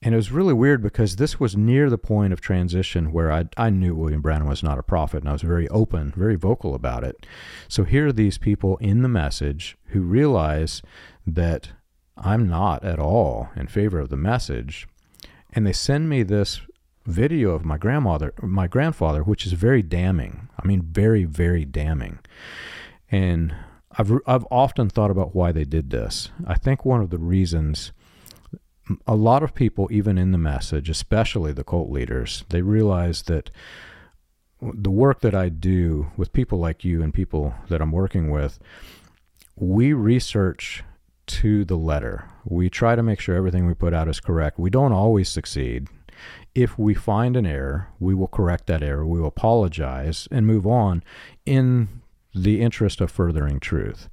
And 0.03 0.14
it 0.14 0.16
was 0.16 0.32
really 0.32 0.55
weird 0.55 0.82
because 0.82 1.16
this 1.16 1.38
was 1.38 1.57
near 1.57 1.91
the 1.91 1.99
point 1.99 2.32
of 2.32 2.41
transition 2.41 3.12
where 3.12 3.30
I, 3.30 3.45
I 3.59 3.68
knew 3.68 3.95
William 3.95 4.22
Branham 4.22 4.49
was 4.49 4.62
not 4.62 4.78
a 4.78 4.82
prophet 4.82 5.18
and 5.18 5.28
I 5.28 5.32
was 5.32 5.43
very 5.43 5.68
open, 5.68 6.11
very 6.16 6.36
vocal 6.36 6.74
about 6.74 7.05
it. 7.05 7.26
So 7.68 7.84
here 7.84 8.07
are 8.07 8.12
these 8.12 8.38
people 8.38 8.78
in 8.78 9.03
the 9.03 9.09
message 9.09 9.76
who 9.88 10.01
realize 10.01 10.80
that 11.26 11.72
I'm 12.21 12.49
not 12.49 12.85
at 12.85 12.99
all 12.99 13.49
in 13.57 13.66
favor 13.66 13.99
of 13.99 14.11
the 14.11 14.16
message. 14.16 14.87
And 15.53 15.66
they 15.66 15.73
send 15.73 16.09
me 16.09 16.23
this 16.23 16.61
video 17.07 17.51
of 17.53 17.64
my 17.64 17.79
grandmother, 17.79 18.35
my 18.43 18.66
grandfather, 18.66 19.23
which 19.23 19.47
is 19.47 19.53
very 19.53 19.83
damning. 19.83 20.49
I 20.62 20.66
mean, 20.66 20.83
very, 20.83 21.25
very 21.25 21.64
damning. 21.64 22.18
And 23.11 23.55
I've, 23.93 24.12
I've 24.27 24.47
often 24.51 24.89
thought 24.89 25.11
about 25.11 25.35
why 25.35 25.51
they 25.51 25.64
did 25.64 25.91
this. 25.91 26.31
I 26.47 26.55
think 26.55 26.85
one 26.85 27.01
of 27.01 27.11
the 27.11 27.18
reasons 27.18 27.93
a 29.07 29.14
lot 29.14 29.43
of 29.43 29.55
people, 29.55 29.89
even 29.91 30.18
in 30.18 30.33
the 30.33 30.39
message, 30.39 30.91
especially 30.91 31.53
the 31.53 31.64
cult 31.64 31.91
leaders, 31.91 32.45
they 32.49 32.62
realize 32.62 33.23
that 33.23 33.51
the 34.61 34.91
work 34.91 35.21
that 35.21 35.35
I 35.35 35.49
do 35.49 36.11
with 36.16 36.33
people 36.33 36.59
like 36.59 36.85
you 36.85 37.03
and 37.03 37.14
people 37.14 37.55
that 37.68 37.81
I'm 37.81 37.93
working 37.93 38.31
with, 38.31 38.59
we 39.57 39.93
research 39.93 40.83
to 41.31 41.64
the 41.64 41.76
letter. 41.76 42.28
We 42.45 42.68
try 42.68 42.97
to 42.97 43.03
make 43.03 43.20
sure 43.20 43.37
everything 43.37 43.66
we 43.66 43.74
put 43.74 43.95
out 43.95 44.09
is 44.09 44.20
correct. 44.20 44.59
We 44.59 44.70
don't 44.70 44.93
always 44.93 45.28
succeed. 45.28 45.89
If 46.55 46.78
we 46.78 46.95
find 46.95 47.37
an 47.37 47.47
error, 47.47 47.89
we 48.01 48.14
will 48.14 48.26
correct 48.26 48.66
that 48.66 48.83
error. 48.83 49.07
We 49.07 49.20
will 49.20 49.28
apologize 49.28 50.26
and 50.31 50.47
move 50.47 50.66
on 50.66 51.03
in 51.47 51.89
the 52.35 52.61
interest 52.61 53.01
of 53.01 53.11
furthering 53.11 53.61
truth. 53.61 54.09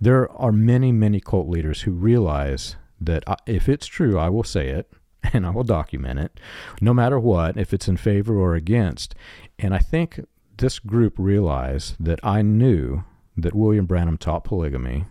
There 0.00 0.30
are 0.32 0.52
many, 0.52 0.92
many 0.92 1.20
cult 1.20 1.48
leaders 1.48 1.82
who 1.82 1.92
realize 1.92 2.76
that 3.00 3.24
uh, 3.26 3.36
if 3.46 3.68
it's 3.68 3.86
true, 3.86 4.18
I 4.18 4.28
will 4.28 4.44
say 4.44 4.68
it 4.68 4.90
and 5.32 5.46
I 5.46 5.50
will 5.50 5.64
document 5.64 6.18
it, 6.18 6.40
no 6.80 6.94
matter 6.94 7.18
what, 7.18 7.56
if 7.56 7.72
it's 7.72 7.88
in 7.88 7.96
favor 7.96 8.36
or 8.38 8.54
against. 8.54 9.14
And 9.58 9.74
I 9.74 9.78
think 9.78 10.20
this 10.56 10.78
group 10.78 11.14
realized 11.18 11.96
that 12.00 12.20
I 12.22 12.42
knew 12.42 13.04
that 13.36 13.54
William 13.54 13.86
Branham 13.86 14.18
taught 14.18 14.44
polygamy. 14.44 15.06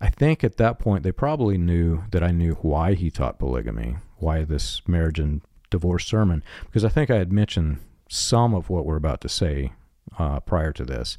I 0.00 0.08
think 0.08 0.42
at 0.42 0.56
that 0.56 0.78
point 0.78 1.02
they 1.02 1.12
probably 1.12 1.58
knew 1.58 2.04
that 2.10 2.22
I 2.22 2.30
knew 2.30 2.54
why 2.62 2.94
he 2.94 3.10
taught 3.10 3.38
polygamy, 3.38 3.96
why 4.16 4.44
this 4.44 4.80
marriage 4.88 5.18
and 5.18 5.42
divorce 5.68 6.06
sermon, 6.06 6.42
because 6.66 6.84
I 6.84 6.88
think 6.88 7.10
I 7.10 7.16
had 7.16 7.32
mentioned 7.32 7.78
some 8.08 8.54
of 8.54 8.70
what 8.70 8.84
we're 8.86 8.96
about 8.96 9.20
to 9.20 9.28
say 9.28 9.72
uh, 10.18 10.40
prior 10.40 10.72
to 10.72 10.84
this. 10.84 11.16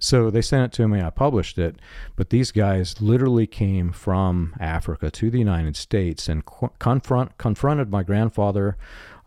So 0.00 0.30
they 0.30 0.42
sent 0.42 0.64
it 0.64 0.76
to 0.76 0.88
me. 0.88 1.00
I 1.00 1.10
published 1.10 1.58
it, 1.58 1.76
but 2.16 2.30
these 2.30 2.50
guys 2.50 3.00
literally 3.00 3.46
came 3.46 3.92
from 3.92 4.56
Africa 4.58 5.10
to 5.12 5.30
the 5.30 5.38
United 5.38 5.76
States 5.76 6.28
and 6.28 6.42
confront 6.80 7.38
confronted 7.38 7.90
my 7.90 8.02
grandfather, 8.02 8.76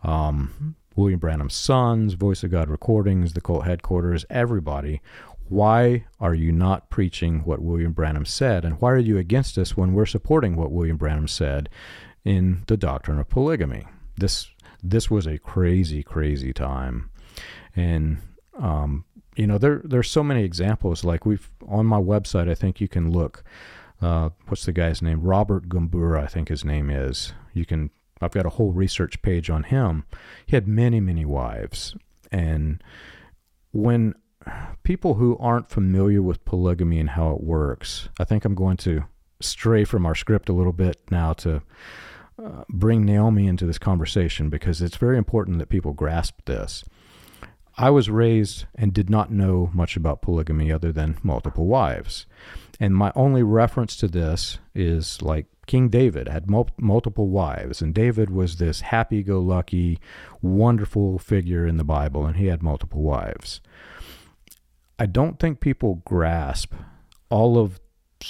um, 0.02 0.76
William 0.94 1.18
Branham's 1.18 1.54
sons, 1.54 2.12
Voice 2.14 2.42
of 2.42 2.50
God 2.50 2.68
recordings, 2.68 3.32
the 3.32 3.40
cult 3.40 3.64
headquarters, 3.64 4.26
everybody. 4.28 5.00
Why 5.48 6.06
are 6.20 6.34
you 6.34 6.50
not 6.52 6.90
preaching 6.90 7.40
what 7.44 7.62
William 7.62 7.92
Branham 7.92 8.24
said, 8.24 8.64
and 8.64 8.80
why 8.80 8.92
are 8.92 8.98
you 8.98 9.18
against 9.18 9.58
us 9.58 9.76
when 9.76 9.92
we're 9.92 10.06
supporting 10.06 10.56
what 10.56 10.72
William 10.72 10.96
Branham 10.96 11.28
said 11.28 11.68
in 12.24 12.62
the 12.66 12.76
doctrine 12.76 13.18
of 13.18 13.28
polygamy? 13.28 13.86
This 14.16 14.50
this 14.82 15.10
was 15.10 15.26
a 15.26 15.38
crazy, 15.38 16.02
crazy 16.02 16.52
time, 16.52 17.10
and 17.74 18.18
um, 18.58 19.04
you 19.36 19.46
know, 19.46 19.58
there 19.58 19.82
there's 19.84 20.10
so 20.10 20.24
many 20.24 20.42
examples. 20.42 21.04
Like 21.04 21.26
we've 21.26 21.50
on 21.68 21.86
my 21.86 22.00
website, 22.00 22.50
I 22.50 22.54
think 22.54 22.80
you 22.80 22.88
can 22.88 23.12
look. 23.12 23.44
Uh, 24.00 24.30
what's 24.46 24.64
the 24.64 24.72
guy's 24.72 25.00
name? 25.00 25.22
Robert 25.22 25.68
Gumbura, 25.68 26.22
I 26.22 26.26
think 26.26 26.48
his 26.48 26.64
name 26.64 26.90
is. 26.90 27.32
You 27.52 27.64
can. 27.64 27.90
I've 28.20 28.32
got 28.32 28.46
a 28.46 28.50
whole 28.50 28.72
research 28.72 29.20
page 29.20 29.50
on 29.50 29.64
him. 29.64 30.04
He 30.46 30.56
had 30.56 30.66
many, 30.66 31.00
many 31.00 31.26
wives, 31.26 31.94
and 32.32 32.82
when 33.72 34.14
people 34.82 35.14
who 35.14 35.36
aren't 35.38 35.70
familiar 35.70 36.22
with 36.22 36.44
polygamy 36.44 37.00
and 37.00 37.10
how 37.10 37.32
it 37.32 37.42
works, 37.42 38.08
I 38.18 38.24
think 38.24 38.44
I'm 38.44 38.54
going 38.54 38.76
to 38.78 39.04
stray 39.40 39.84
from 39.84 40.06
our 40.06 40.14
script 40.14 40.48
a 40.48 40.52
little 40.52 40.72
bit 40.72 41.00
now 41.10 41.32
to 41.34 41.62
uh, 42.42 42.64
bring 42.68 43.04
Naomi 43.04 43.46
into 43.46 43.66
this 43.66 43.78
conversation 43.78 44.48
because 44.48 44.82
it's 44.82 44.96
very 44.96 45.18
important 45.18 45.58
that 45.58 45.68
people 45.68 45.92
grasp 45.92 46.44
this. 46.44 46.84
I 47.78 47.90
was 47.90 48.08
raised 48.08 48.64
and 48.74 48.92
did 48.92 49.10
not 49.10 49.30
know 49.30 49.70
much 49.74 49.96
about 49.96 50.22
polygamy 50.22 50.72
other 50.72 50.92
than 50.92 51.18
multiple 51.22 51.66
wives. 51.66 52.24
And 52.80 52.94
my 52.94 53.12
only 53.14 53.42
reference 53.42 53.96
to 53.96 54.08
this 54.08 54.58
is 54.74 55.20
like 55.20 55.46
King 55.66 55.88
David 55.88 56.28
had 56.28 56.48
mul- 56.48 56.70
multiple 56.78 57.28
wives, 57.28 57.82
and 57.82 57.94
David 57.94 58.30
was 58.30 58.56
this 58.56 58.80
happy 58.82 59.22
go 59.22 59.40
lucky, 59.40 59.98
wonderful 60.40 61.18
figure 61.18 61.66
in 61.66 61.76
the 61.76 61.84
Bible, 61.84 62.24
and 62.24 62.36
he 62.36 62.46
had 62.46 62.62
multiple 62.62 63.02
wives. 63.02 63.60
I 64.98 65.06
don't 65.06 65.38
think 65.38 65.60
people 65.60 66.02
grasp 66.04 66.74
all 67.30 67.58
of 67.58 67.80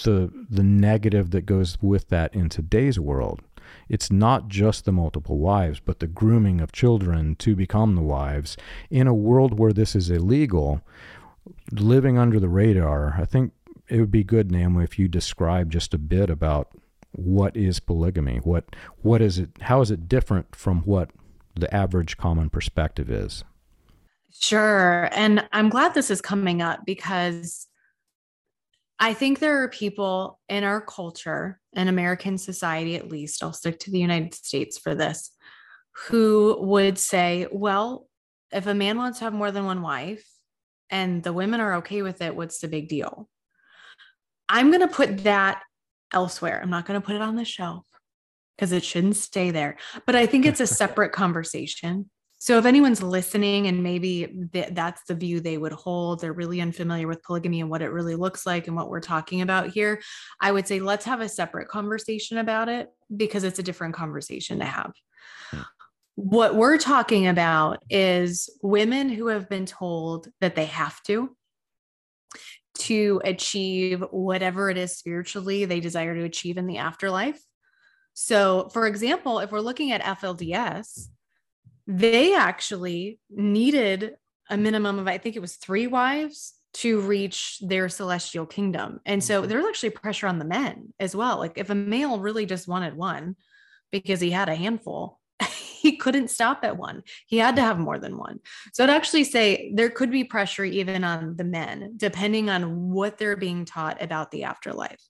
the 0.04 0.30
the 0.50 0.64
negative 0.64 1.30
that 1.30 1.46
goes 1.46 1.78
with 1.80 2.08
that 2.08 2.34
in 2.34 2.48
today's 2.48 2.98
world 2.98 3.40
it's 3.88 4.10
not 4.10 4.48
just 4.48 4.84
the 4.84 4.92
multiple 4.92 5.38
wives, 5.38 5.80
but 5.80 6.00
the 6.00 6.06
grooming 6.06 6.60
of 6.60 6.72
children 6.72 7.36
to 7.36 7.54
become 7.54 7.94
the 7.94 8.02
wives. 8.02 8.56
In 8.90 9.06
a 9.06 9.14
world 9.14 9.58
where 9.58 9.72
this 9.72 9.94
is 9.94 10.10
illegal, 10.10 10.82
living 11.72 12.18
under 12.18 12.40
the 12.40 12.48
radar, 12.48 13.14
I 13.18 13.24
think 13.24 13.52
it 13.88 14.00
would 14.00 14.10
be 14.10 14.24
good, 14.24 14.50
Naomi, 14.50 14.84
if 14.84 14.98
you 14.98 15.08
describe 15.08 15.70
just 15.70 15.94
a 15.94 15.98
bit 15.98 16.30
about 16.30 16.70
what 17.12 17.56
is 17.56 17.80
polygamy. 17.80 18.38
What 18.38 18.76
what 19.02 19.22
is 19.22 19.38
it? 19.38 19.50
How 19.62 19.80
is 19.80 19.90
it 19.90 20.08
different 20.08 20.54
from 20.54 20.82
what 20.82 21.10
the 21.54 21.72
average 21.74 22.16
common 22.16 22.50
perspective 22.50 23.10
is? 23.10 23.44
Sure, 24.40 25.08
and 25.12 25.48
I'm 25.52 25.68
glad 25.68 25.94
this 25.94 26.10
is 26.10 26.20
coming 26.20 26.62
up 26.62 26.80
because 26.84 27.66
I 28.98 29.12
think 29.12 29.38
there 29.38 29.62
are 29.62 29.68
people 29.68 30.40
in 30.48 30.64
our 30.64 30.80
culture, 30.80 31.60
in 31.74 31.88
American 31.88 32.38
society 32.38 32.96
at 32.96 33.08
least, 33.08 33.42
I'll 33.42 33.52
stick 33.52 33.78
to 33.80 33.90
the 33.90 33.98
United 33.98 34.34
States 34.34 34.78
for 34.78 34.94
this, 34.94 35.30
who 36.08 36.56
would 36.60 36.98
say, 36.98 37.46
well, 37.50 38.08
if 38.52 38.66
a 38.66 38.74
man 38.74 38.96
wants 38.96 39.18
to 39.18 39.24
have 39.24 39.34
more 39.34 39.50
than 39.50 39.64
one 39.64 39.82
wife 39.82 40.26
and 40.90 41.22
the 41.22 41.32
women 41.32 41.60
are 41.60 41.76
okay 41.76 42.02
with 42.02 42.22
it, 42.22 42.34
what's 42.34 42.60
the 42.60 42.68
big 42.68 42.88
deal? 42.88 43.28
I'm 44.48 44.70
going 44.70 44.80
to 44.80 44.88
put 44.88 45.24
that 45.24 45.62
elsewhere. 46.12 46.60
I'm 46.62 46.70
not 46.70 46.86
going 46.86 47.00
to 47.00 47.04
put 47.04 47.16
it 47.16 47.22
on 47.22 47.36
the 47.36 47.44
shelf 47.44 47.84
because 48.56 48.72
it 48.72 48.84
shouldn't 48.84 49.16
stay 49.16 49.50
there. 49.50 49.76
But 50.06 50.16
I 50.16 50.26
think 50.26 50.46
it's 50.46 50.60
a 50.60 50.66
separate 50.82 51.12
conversation. 51.12 52.10
So, 52.38 52.58
if 52.58 52.66
anyone's 52.66 53.02
listening 53.02 53.66
and 53.66 53.82
maybe 53.82 54.48
th- 54.52 54.70
that's 54.72 55.02
the 55.04 55.14
view 55.14 55.40
they 55.40 55.56
would 55.56 55.72
hold, 55.72 56.20
they're 56.20 56.32
really 56.32 56.60
unfamiliar 56.60 57.08
with 57.08 57.22
polygamy 57.22 57.60
and 57.60 57.70
what 57.70 57.82
it 57.82 57.88
really 57.88 58.14
looks 58.14 58.44
like 58.44 58.66
and 58.66 58.76
what 58.76 58.90
we're 58.90 59.00
talking 59.00 59.40
about 59.40 59.68
here, 59.68 60.00
I 60.40 60.52
would 60.52 60.66
say 60.66 60.80
let's 60.80 61.06
have 61.06 61.20
a 61.20 61.28
separate 61.28 61.68
conversation 61.68 62.38
about 62.38 62.68
it 62.68 62.88
because 63.14 63.44
it's 63.44 63.58
a 63.58 63.62
different 63.62 63.94
conversation 63.94 64.58
to 64.58 64.66
have. 64.66 64.92
What 66.16 66.54
we're 66.54 66.78
talking 66.78 67.26
about 67.26 67.82
is 67.90 68.48
women 68.62 69.08
who 69.08 69.28
have 69.28 69.48
been 69.48 69.66
told 69.66 70.28
that 70.40 70.54
they 70.54 70.66
have 70.66 71.02
to 71.04 71.34
to 72.78 73.20
achieve 73.24 74.04
whatever 74.10 74.68
it 74.68 74.76
is 74.76 74.96
spiritually 74.96 75.64
they 75.64 75.80
desire 75.80 76.14
to 76.14 76.24
achieve 76.24 76.58
in 76.58 76.66
the 76.66 76.78
afterlife. 76.78 77.40
So, 78.14 78.68
for 78.72 78.86
example, 78.86 79.40
if 79.40 79.50
we're 79.50 79.60
looking 79.60 79.92
at 79.92 80.02
FLDS, 80.02 81.08
they 81.86 82.34
actually 82.34 83.18
needed 83.30 84.16
a 84.50 84.56
minimum 84.56 84.98
of, 84.98 85.08
I 85.08 85.18
think 85.18 85.36
it 85.36 85.40
was 85.40 85.56
three 85.56 85.86
wives 85.86 86.54
to 86.74 87.00
reach 87.00 87.58
their 87.60 87.88
celestial 87.88 88.44
kingdom. 88.44 89.00
And 89.06 89.22
so 89.22 89.40
mm-hmm. 89.40 89.48
there's 89.48 89.64
actually 89.64 89.90
pressure 89.90 90.26
on 90.26 90.38
the 90.38 90.44
men 90.44 90.92
as 91.00 91.16
well. 91.16 91.38
Like 91.38 91.56
if 91.56 91.70
a 91.70 91.74
male 91.74 92.20
really 92.20 92.46
just 92.46 92.68
wanted 92.68 92.96
one 92.96 93.36
because 93.90 94.20
he 94.20 94.30
had 94.30 94.48
a 94.48 94.54
handful, 94.54 95.20
he 95.80 95.96
couldn't 95.96 96.28
stop 96.28 96.60
at 96.64 96.76
one. 96.76 97.02
He 97.26 97.38
had 97.38 97.56
to 97.56 97.62
have 97.62 97.78
more 97.78 97.98
than 97.98 98.18
one. 98.18 98.40
So 98.72 98.84
I'd 98.84 98.90
actually 98.90 99.24
say 99.24 99.72
there 99.74 99.90
could 99.90 100.10
be 100.10 100.24
pressure 100.24 100.64
even 100.64 101.02
on 101.02 101.36
the 101.36 101.44
men, 101.44 101.94
depending 101.96 102.50
on 102.50 102.90
what 102.90 103.16
they're 103.16 103.36
being 103.36 103.64
taught 103.64 104.02
about 104.02 104.30
the 104.30 104.44
afterlife. 104.44 105.02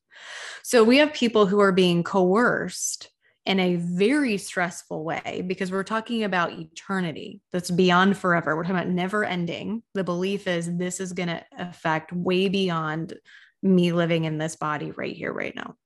So 0.62 0.84
we 0.84 0.98
have 0.98 1.12
people 1.12 1.46
who 1.46 1.60
are 1.60 1.72
being 1.72 2.04
coerced 2.04 3.10
in 3.46 3.60
a 3.60 3.76
very 3.76 4.36
stressful 4.36 5.04
way 5.04 5.44
because 5.46 5.70
we're 5.70 5.84
talking 5.84 6.24
about 6.24 6.52
eternity 6.52 7.40
that's 7.52 7.70
beyond 7.70 8.18
forever. 8.18 8.56
We're 8.56 8.64
talking 8.64 8.76
about 8.76 8.88
never 8.88 9.24
ending. 9.24 9.82
The 9.94 10.04
belief 10.04 10.48
is 10.48 10.76
this 10.76 11.00
is 11.00 11.12
going 11.12 11.28
to 11.28 11.44
affect 11.56 12.12
way 12.12 12.48
beyond 12.48 13.14
me 13.62 13.92
living 13.92 14.24
in 14.24 14.38
this 14.38 14.56
body 14.56 14.90
right 14.90 15.14
here, 15.14 15.32
right 15.32 15.54
now. 15.54 15.76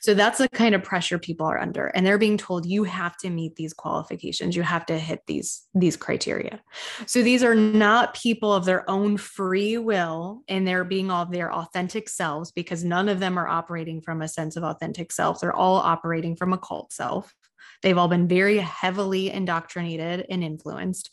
So 0.00 0.14
that's 0.14 0.38
the 0.38 0.48
kind 0.48 0.74
of 0.74 0.82
pressure 0.82 1.18
people 1.18 1.46
are 1.46 1.58
under 1.58 1.86
and 1.86 2.04
they're 2.04 2.18
being 2.18 2.36
told 2.36 2.66
you 2.66 2.84
have 2.84 3.16
to 3.18 3.30
meet 3.30 3.56
these 3.56 3.72
qualifications, 3.72 4.56
you 4.56 4.62
have 4.62 4.86
to 4.86 4.98
hit 4.98 5.22
these 5.26 5.66
these 5.74 5.96
criteria. 5.96 6.60
So 7.06 7.22
these 7.22 7.42
are 7.42 7.54
not 7.54 8.14
people 8.14 8.52
of 8.52 8.64
their 8.64 8.88
own 8.90 9.16
free 9.16 9.78
will 9.78 10.42
and 10.48 10.66
they're 10.66 10.84
being 10.84 11.10
all 11.10 11.26
their 11.26 11.52
authentic 11.52 12.08
selves 12.08 12.52
because 12.52 12.84
none 12.84 13.08
of 13.08 13.20
them 13.20 13.38
are 13.38 13.48
operating 13.48 14.00
from 14.00 14.22
a 14.22 14.28
sense 14.28 14.56
of 14.56 14.64
authentic 14.64 15.12
self. 15.12 15.40
They're 15.40 15.54
all 15.54 15.76
operating 15.76 16.36
from 16.36 16.52
a 16.52 16.58
cult 16.58 16.92
self. 16.92 17.34
They've 17.82 17.98
all 17.98 18.08
been 18.08 18.28
very 18.28 18.58
heavily 18.58 19.30
indoctrinated 19.30 20.26
and 20.28 20.44
influenced 20.44 21.10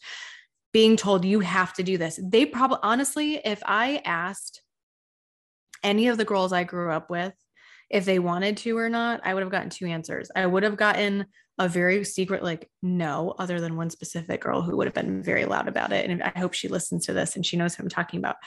being 0.73 0.95
told 0.95 1.25
you 1.25 1.41
have 1.41 1.73
to 1.73 1.83
do 1.83 1.97
this. 1.97 2.19
They 2.21 2.45
probably 2.45 2.79
honestly 2.83 3.35
if 3.43 3.61
I 3.65 4.01
asked 4.05 4.61
any 5.83 6.07
of 6.07 6.17
the 6.17 6.25
girls 6.25 6.53
I 6.53 6.63
grew 6.63 6.91
up 6.91 7.09
with 7.09 7.33
if 7.91 8.05
they 8.05 8.19
wanted 8.19 8.57
to 8.57 8.77
or 8.77 8.89
not, 8.89 9.21
I 9.23 9.33
would 9.33 9.43
have 9.43 9.51
gotten 9.51 9.69
two 9.69 9.85
answers. 9.85 10.31
I 10.35 10.45
would 10.45 10.63
have 10.63 10.77
gotten 10.77 11.25
a 11.59 11.67
very 11.67 12.03
secret, 12.05 12.41
like, 12.41 12.69
no, 12.81 13.35
other 13.37 13.59
than 13.59 13.75
one 13.75 13.89
specific 13.89 14.41
girl 14.41 14.61
who 14.61 14.77
would 14.77 14.87
have 14.87 14.93
been 14.93 15.21
very 15.21 15.45
loud 15.45 15.67
about 15.67 15.91
it. 15.91 16.09
And 16.09 16.23
I 16.23 16.31
hope 16.39 16.53
she 16.53 16.69
listens 16.69 17.05
to 17.05 17.13
this 17.13 17.35
and 17.35 17.45
she 17.45 17.57
knows 17.57 17.75
who 17.75 17.83
I'm 17.83 17.89
talking 17.89 18.19
about. 18.19 18.37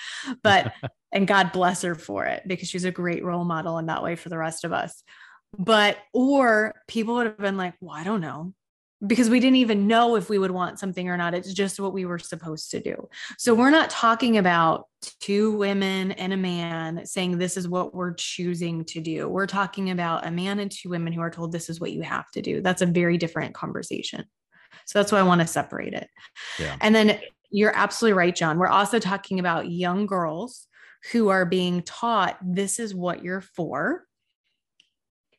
But, 0.42 0.72
and 1.12 1.28
God 1.28 1.52
bless 1.52 1.82
her 1.82 1.94
for 1.94 2.24
it 2.24 2.42
because 2.46 2.68
she's 2.68 2.84
a 2.84 2.90
great 2.90 3.22
role 3.22 3.44
model 3.44 3.78
in 3.78 3.86
that 3.86 4.02
way 4.02 4.16
for 4.16 4.30
the 4.30 4.38
rest 4.38 4.64
of 4.64 4.72
us. 4.72 5.02
But, 5.56 5.98
or 6.12 6.74
people 6.88 7.14
would 7.14 7.26
have 7.26 7.38
been 7.38 7.58
like, 7.58 7.74
well, 7.80 7.94
I 7.94 8.02
don't 8.02 8.22
know 8.22 8.54
because 9.06 9.28
we 9.28 9.40
didn't 9.40 9.56
even 9.56 9.86
know 9.86 10.16
if 10.16 10.28
we 10.28 10.38
would 10.38 10.50
want 10.50 10.78
something 10.78 11.08
or 11.08 11.16
not. 11.16 11.34
It's 11.34 11.52
just 11.52 11.80
what 11.80 11.92
we 11.92 12.04
were 12.04 12.18
supposed 12.18 12.70
to 12.70 12.80
do. 12.80 13.08
So 13.38 13.54
we're 13.54 13.70
not 13.70 13.90
talking 13.90 14.38
about 14.38 14.86
two 15.20 15.56
women 15.56 16.12
and 16.12 16.32
a 16.32 16.36
man 16.36 17.04
saying 17.04 17.36
this 17.36 17.56
is 17.56 17.68
what 17.68 17.94
we're 17.94 18.14
choosing 18.14 18.84
to 18.86 19.00
do. 19.00 19.28
We're 19.28 19.46
talking 19.46 19.90
about 19.90 20.26
a 20.26 20.30
man 20.30 20.58
and 20.58 20.70
two 20.70 20.88
women 20.88 21.12
who 21.12 21.20
are 21.20 21.30
told 21.30 21.52
this 21.52 21.68
is 21.68 21.80
what 21.80 21.92
you 21.92 22.02
have 22.02 22.30
to 22.32 22.42
do. 22.42 22.62
That's 22.62 22.82
a 22.82 22.86
very 22.86 23.18
different 23.18 23.54
conversation. 23.54 24.24
So 24.86 24.98
that's 24.98 25.12
why 25.12 25.18
I 25.18 25.24
want 25.24 25.40
to 25.40 25.46
separate 25.46 25.94
it. 25.94 26.08
Yeah. 26.58 26.76
And 26.80 26.94
then 26.94 27.20
you're 27.50 27.76
absolutely 27.76 28.16
right, 28.16 28.34
John. 28.34 28.58
We're 28.58 28.68
also 28.68 28.98
talking 28.98 29.38
about 29.38 29.70
young 29.70 30.06
girls 30.06 30.66
who 31.12 31.28
are 31.28 31.44
being 31.44 31.82
taught 31.82 32.38
this 32.42 32.78
is 32.78 32.94
what 32.94 33.22
you're 33.22 33.42
for 33.42 34.06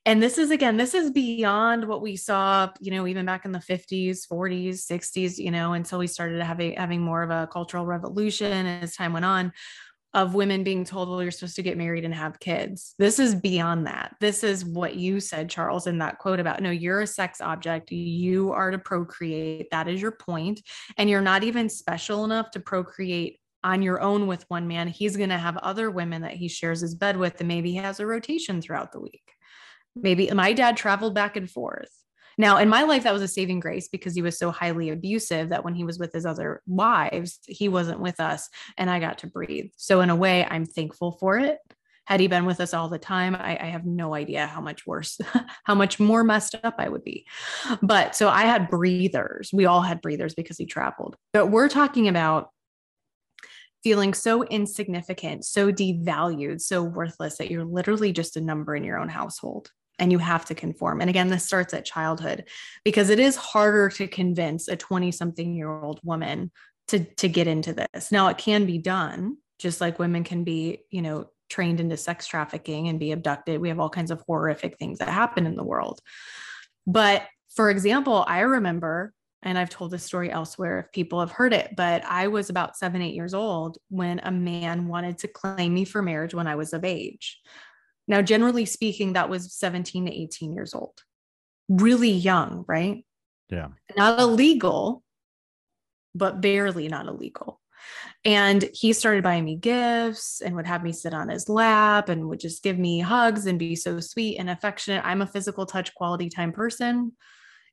and 0.06 0.22
this 0.22 0.38
is 0.38 0.52
again 0.52 0.78
this 0.78 0.94
is 0.94 1.12
beyond 1.12 1.88
what 1.88 2.02
we 2.02 2.16
saw 2.16 2.70
you 2.80 2.92
know 2.92 3.08
even 3.08 3.26
back 3.26 3.46
in 3.46 3.52
the 3.52 3.60
50s 3.60 4.28
40s 4.28 4.86
60s 4.90 5.38
you 5.38 5.52
know 5.52 5.74
until 5.74 6.00
we 6.00 6.08
started 6.08 6.42
having 6.42 6.76
having 6.76 7.02
more 7.02 7.24
of 7.24 7.32
a 7.32 7.48
cultural 7.52 7.86
revolution 7.86 8.66
as 8.66 8.96
time 8.96 9.14
went 9.14 9.26
on 9.26 9.52
of 10.16 10.34
women 10.34 10.64
being 10.64 10.86
told 10.86 11.10
well 11.10 11.22
you're 11.22 11.30
supposed 11.30 11.58
to 11.58 11.62
get 11.62 11.78
married 11.78 12.06
and 12.06 12.14
have 12.14 12.40
kids. 12.40 12.96
This 12.98 13.20
is 13.20 13.36
beyond 13.36 13.86
that. 13.86 14.16
This 14.22 14.46
is 14.46 14.64
what 14.64 14.96
you 14.96 15.20
said 15.20 15.50
charles 15.50 15.88
in 15.88 15.98
that 16.00 16.20
quote 16.20 16.40
about 16.40 16.62
no 16.62 16.72
you're 16.72 17.02
a 17.02 17.08
sex 17.08 17.42
object. 17.42 17.92
You 17.92 18.54
are 18.54 18.72
to 18.72 18.80
procreate. 18.80 19.70
That 19.72 19.90
is 19.90 20.02
your 20.02 20.14
point. 20.14 20.62
And 20.98 21.10
you're 21.10 21.20
not 21.20 21.44
even 21.44 21.68
special 21.68 22.24
enough 22.24 22.50
to 22.52 22.62
procreate 22.62 23.40
on 23.62 23.82
your 23.82 24.00
own 24.00 24.26
with 24.26 24.46
one 24.48 24.68
man. 24.68 24.88
He's 24.88 25.18
going 25.18 25.30
to 25.30 25.38
have 25.38 25.58
other 25.58 25.92
women 25.92 26.22
that 26.22 26.34
he 26.34 26.48
shares 26.48 26.80
his 26.80 26.96
bed 26.96 27.18
with 27.18 27.40
and 27.42 27.48
maybe 27.50 27.72
he 27.72 27.78
has 27.78 28.00
a 28.00 28.06
rotation 28.06 28.62
throughout 28.62 28.94
the 28.94 29.02
week 29.02 29.35
Maybe 29.96 30.30
my 30.32 30.54
dad 30.54 30.78
traveled 30.78 31.16
back 31.16 31.36
and 31.36 31.50
forth. 31.50 31.90
Now, 32.38 32.58
in 32.58 32.68
my 32.68 32.84
life, 32.84 33.04
that 33.04 33.14
was 33.14 33.22
a 33.22 33.28
saving 33.28 33.62
grace 33.62 33.88
because 33.88 34.14
he 34.14 34.22
was 34.22 34.38
so 34.38 34.52
highly 34.52 34.90
abusive 34.90 35.50
that 35.50 35.64
when 35.64 35.74
he 35.74 35.86
was 35.86 36.00
with 36.00 36.12
his 36.12 36.26
other 36.26 36.62
wives, 36.68 37.40
he 37.48 37.70
wasn't 37.70 38.02
with 38.02 38.20
us 38.20 38.50
and 38.78 38.90
I 38.90 39.00
got 39.00 39.20
to 39.20 39.28
breathe. 39.28 39.72
So, 39.78 40.02
in 40.02 40.10
a 40.10 40.16
way, 40.16 40.46
I'm 40.46 40.66
thankful 40.66 41.14
for 41.14 41.38
it. 41.38 41.60
Had 42.06 42.20
he 42.20 42.28
been 42.28 42.46
with 42.46 42.60
us 42.60 42.74
all 42.74 42.88
the 42.88 43.00
time, 43.00 43.36
I, 43.36 43.58
I 43.60 43.66
have 43.68 43.86
no 43.86 44.14
idea 44.14 44.46
how 44.46 44.62
much 44.62 44.86
worse, 44.86 45.20
how 45.64 45.74
much 45.74 46.00
more 46.00 46.24
messed 46.24 46.56
up 46.64 46.76
I 46.78 46.90
would 46.90 47.04
be. 47.04 47.26
But 47.82 48.16
so 48.16 48.30
I 48.30 48.44
had 48.44 48.70
breathers. 48.70 49.50
We 49.52 49.66
all 49.66 49.82
had 49.82 50.02
breathers 50.02 50.36
because 50.36 50.58
he 50.58 50.66
traveled. 50.66 51.16
But 51.34 51.48
we're 51.48 51.70
talking 51.70 52.08
about 52.08 52.50
feeling 53.84 54.14
so 54.14 54.44
insignificant, 54.44 55.46
so 55.46 55.72
devalued, 55.72 56.62
so 56.62 56.84
worthless 56.84 57.38
that 57.38 57.50
you're 57.50 57.66
literally 57.66 58.12
just 58.12 58.38
a 58.38 58.42
number 58.42 58.76
in 58.76 58.84
your 58.84 59.00
own 59.00 59.10
household 59.10 59.72
and 60.00 60.12
you 60.12 60.18
have 60.18 60.46
to 60.46 60.56
conform. 60.56 61.02
And 61.02 61.10
again, 61.10 61.30
this 61.30 61.46
starts 61.46 61.74
at 61.74 61.86
childhood 61.86 62.46
because 62.84 63.10
it 63.10 63.20
is 63.20 63.36
harder 63.36 63.90
to 63.90 64.08
convince 64.08 64.68
a 64.68 64.76
20 64.76 65.12
something 65.12 65.54
year 65.54 65.70
old 65.70 66.00
woman 66.04 66.52
to, 66.90 67.00
to 67.16 67.28
get 67.28 67.48
into 67.48 67.74
this. 67.74 68.12
Now, 68.12 68.28
it 68.28 68.38
can 68.38 68.66
be 68.66 68.78
done, 68.78 69.38
just 69.60 69.82
like 69.82 70.00
women 70.00 70.24
can 70.24 70.44
be, 70.44 70.80
you 70.92 71.02
know, 71.02 71.30
trained 71.50 71.80
into 71.80 71.98
sex 71.98 72.28
trafficking 72.28 72.88
and 72.88 73.00
be 73.00 73.12
abducted. 73.12 73.62
We 73.62 73.70
have 73.70 73.80
all 73.80 73.90
kinds 73.90 74.12
of 74.12 74.22
horrific 74.28 74.78
things 74.78 75.00
that 75.00 75.10
happen 75.10 75.46
in 75.46 75.56
the 75.56 75.64
world. 75.64 76.02
But 76.86 77.24
for 77.56 77.70
example, 77.70 78.26
I 78.28 78.42
remember, 78.42 79.14
and 79.42 79.58
I've 79.58 79.70
told 79.70 79.92
this 79.92 80.04
story 80.04 80.32
elsewhere 80.32 80.80
if 80.80 80.92
people 80.92 81.20
have 81.20 81.32
heard 81.32 81.54
it, 81.54 81.76
but 81.78 82.04
I 82.06 82.28
was 82.28 82.50
about 82.50 82.76
seven, 82.76 83.02
eight 83.02 83.14
years 83.14 83.34
old 83.34 83.78
when 83.90 84.20
a 84.24 84.32
man 84.32 84.88
wanted 84.88 85.20
to 85.20 85.28
claim 85.28 85.74
me 85.74 85.86
for 85.86 86.02
marriage 86.02 86.34
when 86.34 86.48
I 86.48 86.56
was 86.56 86.74
of 86.74 86.84
age. 86.84 87.40
Now, 88.08 88.22
generally 88.22 88.66
speaking, 88.66 89.14
that 89.14 89.30
was 89.30 89.54
17 89.54 90.06
to 90.06 90.12
18 90.12 90.54
years 90.54 90.74
old, 90.74 91.02
really 91.70 92.12
young, 92.12 92.66
right? 92.68 93.06
Yeah. 93.50 93.70
Not 93.98 94.20
illegal, 94.20 95.04
but 96.14 96.42
barely 96.42 96.88
not 96.88 97.08
illegal. 97.08 97.60
And 98.24 98.68
he 98.74 98.94
started 98.94 99.24
buying 99.24 99.46
me 99.46 99.56
gifts 99.56 100.42
and 100.42 100.56
would 100.56 100.66
have 100.66 100.84
me 100.84 100.92
sit 100.92 101.14
on 101.14 101.30
his 101.30 101.50
lap 101.50 102.10
and 102.10 102.28
would 102.28 102.40
just 102.40 102.64
give 102.64 102.80
me 102.80 103.00
hugs 103.00 103.46
and 103.46 103.60
be 103.60 103.76
so 103.76 104.00
sweet 104.00 104.38
and 104.38 104.50
affectionate. 104.50 105.06
I'm 105.06 105.22
a 105.22 105.28
physical 105.28 105.66
touch 105.66 105.94
quality 105.94 106.30
time 106.30 106.52
person. 106.52 107.12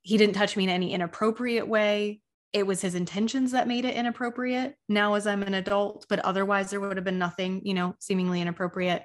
He 0.03 0.18
didn't 0.18 0.35
touch 0.35 0.57
me 0.57 0.64
in 0.64 0.70
any 0.70 0.93
inappropriate 0.93 1.68
way 1.68 2.20
it 2.53 2.66
was 2.66 2.82
his 2.82 2.94
intentions 2.94 3.53
that 3.53 3.66
made 3.66 3.86
it 3.86 3.94
inappropriate 3.94 4.76
now 4.88 5.14
as 5.14 5.26
I'm 5.26 5.42
an 5.42 5.55
adult, 5.55 6.05
but 6.09 6.18
otherwise 6.20 6.70
there 6.70 6.80
would 6.80 6.96
have 6.98 7.05
been 7.05 7.18
nothing, 7.18 7.62
you 7.64 7.72
know, 7.72 7.94
seemingly 7.98 8.42
inappropriate. 8.42 9.05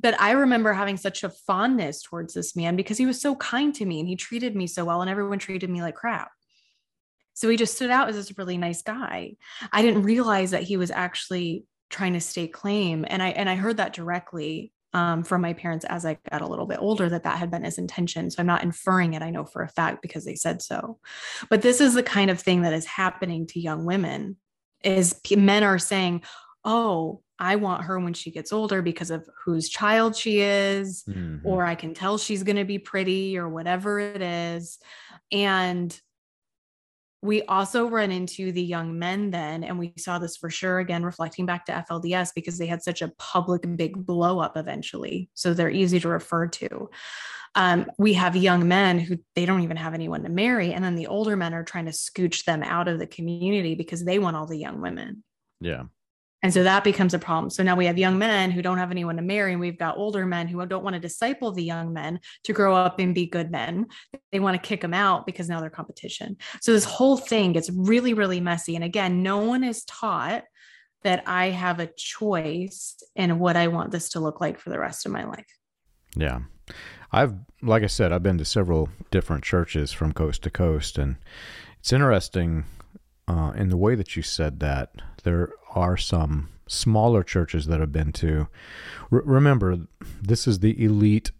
But 0.00 0.20
I 0.20 0.32
remember 0.32 0.72
having 0.72 0.96
such 0.96 1.22
a 1.22 1.30
fondness 1.30 2.02
towards 2.02 2.34
this 2.34 2.56
man 2.56 2.74
because 2.74 2.98
he 2.98 3.06
was 3.06 3.20
so 3.20 3.36
kind 3.36 3.72
to 3.76 3.84
me 3.84 4.00
and 4.00 4.08
he 4.08 4.16
treated 4.16 4.56
me 4.56 4.66
so 4.66 4.84
well 4.84 5.02
and 5.02 5.10
everyone 5.10 5.38
treated 5.38 5.70
me 5.70 5.82
like 5.82 5.94
crap. 5.94 6.32
So 7.34 7.48
he 7.48 7.56
just 7.56 7.74
stood 7.74 7.90
out 7.90 8.08
as 8.08 8.16
this 8.16 8.36
really 8.36 8.58
nice 8.58 8.82
guy. 8.82 9.36
I 9.72 9.82
didn't 9.82 10.02
realize 10.02 10.50
that 10.50 10.64
he 10.64 10.76
was 10.76 10.90
actually 10.90 11.64
trying 11.90 12.14
to 12.14 12.20
stake 12.20 12.52
claim 12.52 13.04
and 13.08 13.22
I 13.22 13.28
and 13.30 13.48
I 13.48 13.54
heard 13.54 13.78
that 13.78 13.92
directly 13.92 14.72
um, 14.92 15.22
from 15.22 15.40
my 15.40 15.52
parents 15.52 15.84
as 15.84 16.04
I 16.04 16.18
got 16.30 16.42
a 16.42 16.46
little 16.46 16.66
bit 16.66 16.78
older 16.80 17.08
that 17.08 17.22
that 17.22 17.38
had 17.38 17.50
been 17.50 17.64
his 17.64 17.78
intention. 17.78 18.30
So 18.30 18.40
I'm 18.40 18.46
not 18.46 18.62
inferring 18.62 19.14
it. 19.14 19.22
I 19.22 19.30
know 19.30 19.44
for 19.44 19.62
a 19.62 19.68
fact 19.68 20.02
because 20.02 20.24
they 20.24 20.34
said 20.34 20.62
so. 20.62 20.98
But 21.48 21.62
this 21.62 21.80
is 21.80 21.94
the 21.94 22.02
kind 22.02 22.30
of 22.30 22.40
thing 22.40 22.62
that 22.62 22.72
is 22.72 22.86
happening 22.86 23.46
to 23.48 23.60
young 23.60 23.84
women 23.84 24.36
is 24.82 25.20
men 25.36 25.62
are 25.62 25.78
saying, 25.78 26.22
"Oh, 26.64 27.22
I 27.38 27.56
want 27.56 27.84
her 27.84 28.00
when 28.00 28.14
she 28.14 28.30
gets 28.30 28.52
older 28.52 28.82
because 28.82 29.10
of 29.10 29.28
whose 29.44 29.68
child 29.68 30.16
she 30.16 30.40
is, 30.40 31.04
mm-hmm. 31.08 31.46
or 31.46 31.64
I 31.64 31.74
can 31.74 31.94
tell 31.94 32.18
she's 32.18 32.42
going 32.42 32.56
to 32.56 32.64
be 32.64 32.78
pretty 32.78 33.38
or 33.38 33.48
whatever 33.48 34.00
it 34.00 34.22
is." 34.22 34.78
And 35.30 35.98
we 37.22 37.42
also 37.42 37.86
run 37.86 38.10
into 38.10 38.50
the 38.50 38.62
young 38.62 38.98
men 38.98 39.30
then, 39.30 39.62
and 39.62 39.78
we 39.78 39.92
saw 39.98 40.18
this 40.18 40.36
for 40.36 40.48
sure 40.48 40.78
again, 40.78 41.02
reflecting 41.02 41.44
back 41.44 41.66
to 41.66 41.84
FLDS 41.88 42.32
because 42.34 42.56
they 42.56 42.66
had 42.66 42.82
such 42.82 43.02
a 43.02 43.12
public 43.18 43.62
big 43.76 44.06
blow 44.06 44.38
up 44.38 44.56
eventually. 44.56 45.28
So 45.34 45.52
they're 45.52 45.70
easy 45.70 46.00
to 46.00 46.08
refer 46.08 46.46
to. 46.46 46.88
Um, 47.54 47.86
we 47.98 48.14
have 48.14 48.36
young 48.36 48.68
men 48.68 48.98
who 48.98 49.18
they 49.34 49.44
don't 49.44 49.62
even 49.62 49.76
have 49.76 49.92
anyone 49.92 50.22
to 50.22 50.28
marry. 50.30 50.72
And 50.72 50.84
then 50.84 50.94
the 50.94 51.08
older 51.08 51.36
men 51.36 51.52
are 51.52 51.64
trying 51.64 51.86
to 51.86 51.90
scooch 51.90 52.44
them 52.44 52.62
out 52.62 52.88
of 52.88 52.98
the 52.98 53.06
community 53.06 53.74
because 53.74 54.04
they 54.04 54.18
want 54.18 54.36
all 54.36 54.46
the 54.46 54.56
young 54.56 54.80
women. 54.80 55.24
Yeah. 55.60 55.84
And 56.42 56.52
so 56.54 56.62
that 56.62 56.84
becomes 56.84 57.12
a 57.12 57.18
problem. 57.18 57.50
So 57.50 57.62
now 57.62 57.76
we 57.76 57.86
have 57.86 57.98
young 57.98 58.18
men 58.18 58.50
who 58.50 58.62
don't 58.62 58.78
have 58.78 58.90
anyone 58.90 59.16
to 59.16 59.22
marry, 59.22 59.52
and 59.52 59.60
we've 59.60 59.78
got 59.78 59.98
older 59.98 60.24
men 60.24 60.48
who 60.48 60.64
don't 60.66 60.82
want 60.82 60.94
to 60.94 61.00
disciple 61.00 61.52
the 61.52 61.62
young 61.62 61.92
men 61.92 62.20
to 62.44 62.52
grow 62.52 62.74
up 62.74 62.98
and 62.98 63.14
be 63.14 63.26
good 63.26 63.50
men. 63.50 63.86
They 64.32 64.40
want 64.40 64.60
to 64.60 64.68
kick 64.68 64.80
them 64.80 64.94
out 64.94 65.26
because 65.26 65.48
now 65.48 65.60
they're 65.60 65.70
competition. 65.70 66.36
So 66.62 66.72
this 66.72 66.84
whole 66.84 67.16
thing 67.16 67.52
gets 67.52 67.70
really, 67.70 68.14
really 68.14 68.40
messy. 68.40 68.74
And 68.74 68.84
again, 68.84 69.22
no 69.22 69.38
one 69.38 69.64
is 69.64 69.84
taught 69.84 70.44
that 71.02 71.22
I 71.26 71.46
have 71.50 71.80
a 71.80 71.90
choice 71.96 72.96
in 73.16 73.38
what 73.38 73.56
I 73.56 73.68
want 73.68 73.90
this 73.90 74.10
to 74.10 74.20
look 74.20 74.40
like 74.40 74.58
for 74.58 74.70
the 74.70 74.78
rest 74.78 75.06
of 75.06 75.12
my 75.12 75.24
life. 75.24 75.46
Yeah. 76.16 76.40
I've, 77.12 77.34
like 77.62 77.82
I 77.82 77.86
said, 77.86 78.12
I've 78.12 78.22
been 78.22 78.38
to 78.38 78.44
several 78.44 78.88
different 79.10 79.44
churches 79.44 79.92
from 79.92 80.12
coast 80.12 80.42
to 80.44 80.50
coast, 80.50 80.96
and 80.96 81.16
it's 81.80 81.92
interesting 81.92 82.64
uh, 83.30 83.52
in 83.52 83.68
the 83.68 83.76
way 83.76 83.94
that 83.94 84.16
you 84.16 84.22
said 84.22 84.58
that. 84.60 84.90
There 85.22 85.52
are 85.74 85.96
some 85.96 86.48
smaller 86.66 87.22
churches 87.22 87.66
that 87.66 87.80
I've 87.80 87.92
been 87.92 88.12
to. 88.14 88.48
R- 89.12 89.22
remember, 89.24 89.86
this 90.20 90.48
is 90.48 90.58
the 90.58 90.82
elite 90.82 91.30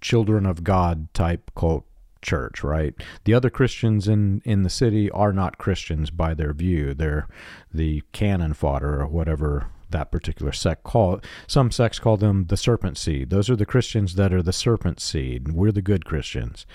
children 0.00 0.44
of 0.44 0.64
God 0.64 1.12
type 1.14 1.52
cult 1.54 1.84
church, 2.20 2.64
right? 2.64 2.94
The 3.24 3.34
other 3.34 3.50
Christians 3.50 4.08
in 4.08 4.42
in 4.44 4.64
the 4.64 4.70
city 4.70 5.08
are 5.10 5.32
not 5.32 5.58
Christians 5.58 6.10
by 6.10 6.34
their 6.34 6.52
view. 6.52 6.94
They're 6.94 7.28
the 7.72 8.02
cannon 8.12 8.54
fodder 8.54 9.00
or 9.00 9.06
whatever 9.06 9.68
that 9.90 10.10
particular 10.10 10.52
sect 10.52 10.82
call 10.82 11.18
some 11.46 11.70
sects 11.70 11.98
call 11.98 12.18
them 12.18 12.44
the 12.48 12.58
serpent 12.58 12.98
seed 12.98 13.30
those 13.30 13.48
are 13.48 13.56
the 13.56 13.64
christians 13.64 14.16
that 14.16 14.34
are 14.34 14.42
the 14.42 14.52
serpent 14.52 15.00
seed 15.00 15.50
we're 15.50 15.72
the 15.72 15.80
good 15.80 16.04
christians 16.04 16.66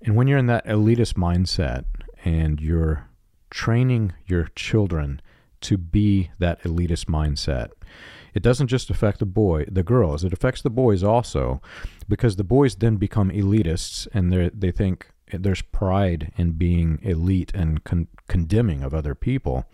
and 0.00 0.14
when 0.14 0.28
you're 0.28 0.38
in 0.38 0.46
that 0.46 0.64
elitist 0.64 1.14
mindset 1.14 1.86
and 2.24 2.60
you're 2.60 3.05
training 3.50 4.12
your 4.26 4.48
children 4.54 5.20
to 5.62 5.76
be 5.76 6.30
that 6.38 6.62
elitist 6.62 7.06
mindset. 7.06 7.70
It 8.34 8.42
doesn't 8.42 8.66
just 8.66 8.90
affect 8.90 9.18
the 9.18 9.26
boy 9.26 9.64
the 9.66 9.82
girls. 9.82 10.22
It 10.22 10.32
affects 10.32 10.62
the 10.62 10.70
boys 10.70 11.02
also 11.02 11.62
because 12.08 12.36
the 12.36 12.44
boys 12.44 12.76
then 12.76 12.96
become 12.96 13.30
elitists 13.30 14.06
and 14.12 14.32
they 14.32 14.50
they 14.52 14.70
think 14.70 15.08
there's 15.32 15.62
pride 15.62 16.32
in 16.36 16.52
being 16.52 16.98
elite 17.02 17.52
and 17.54 17.82
con- 17.82 18.08
condemning 18.28 18.82
of 18.82 18.94
other 18.94 19.14
people. 19.14 19.64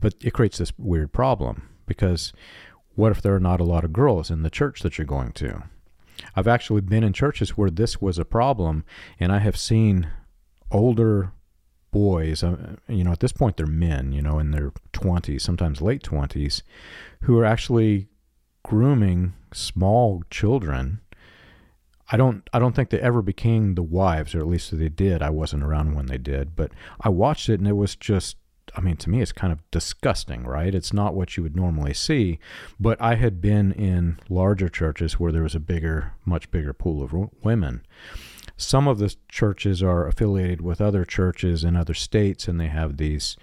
But 0.00 0.14
it 0.22 0.32
creates 0.32 0.58
this 0.58 0.72
weird 0.78 1.12
problem 1.12 1.68
because 1.86 2.32
what 2.94 3.12
if 3.12 3.20
there 3.20 3.34
are 3.34 3.40
not 3.40 3.60
a 3.60 3.64
lot 3.64 3.84
of 3.84 3.92
girls 3.92 4.30
in 4.30 4.42
the 4.42 4.50
church 4.50 4.80
that 4.80 4.98
you're 4.98 5.04
going 5.04 5.32
to? 5.32 5.64
I've 6.34 6.48
actually 6.48 6.80
been 6.80 7.04
in 7.04 7.12
churches 7.12 7.56
where 7.56 7.70
this 7.70 8.00
was 8.00 8.18
a 8.18 8.24
problem, 8.24 8.84
and 9.20 9.30
I 9.32 9.38
have 9.38 9.56
seen 9.56 10.08
older 10.70 11.32
boys, 11.96 12.44
uh, 12.44 12.76
you 12.88 13.02
know, 13.02 13.10
at 13.10 13.20
this 13.20 13.32
point 13.32 13.56
they're 13.56 13.66
men, 13.66 14.12
you 14.12 14.20
know, 14.20 14.38
in 14.38 14.50
their 14.50 14.70
20s, 14.92 15.40
sometimes 15.40 15.80
late 15.80 16.02
20s, 16.02 16.60
who 17.22 17.38
are 17.38 17.44
actually 17.46 18.06
grooming 18.62 19.32
small 19.54 20.22
children. 20.28 21.00
I 22.12 22.18
don't 22.18 22.46
I 22.52 22.58
don't 22.58 22.76
think 22.76 22.90
they 22.90 23.00
ever 23.00 23.22
became 23.22 23.76
the 23.76 23.82
wives, 23.82 24.34
or 24.34 24.40
at 24.40 24.46
least 24.46 24.78
they 24.78 24.90
did. 24.90 25.22
I 25.22 25.30
wasn't 25.30 25.62
around 25.62 25.94
when 25.94 26.04
they 26.04 26.18
did, 26.18 26.54
but 26.54 26.70
I 27.00 27.08
watched 27.08 27.48
it 27.48 27.60
and 27.60 27.66
it 27.66 27.72
was 27.72 27.96
just 27.96 28.36
I 28.74 28.82
mean, 28.82 28.96
to 28.98 29.08
me, 29.08 29.22
it's 29.22 29.32
kind 29.32 29.52
of 29.52 29.60
disgusting, 29.70 30.44
right? 30.44 30.74
It's 30.74 30.92
not 30.92 31.14
what 31.14 31.38
you 31.38 31.42
would 31.44 31.56
normally 31.56 31.94
see. 31.94 32.38
But 32.78 33.00
I 33.00 33.14
had 33.14 33.40
been 33.40 33.72
in 33.72 34.18
larger 34.28 34.68
churches 34.68 35.18
where 35.18 35.32
there 35.32 35.44
was 35.44 35.54
a 35.54 35.60
bigger, 35.60 36.12
much 36.26 36.50
bigger 36.50 36.74
pool 36.74 37.02
of 37.02 37.14
women. 37.42 37.86
Some 38.56 38.88
of 38.88 38.98
the 38.98 39.14
churches 39.28 39.82
are 39.82 40.06
affiliated 40.06 40.60
with 40.60 40.80
other 40.80 41.04
churches 41.04 41.64
in 41.64 41.76
other 41.76 41.94
states, 41.94 42.48
and 42.48 42.60
they 42.60 42.68
have 42.68 42.96
these 42.96 43.36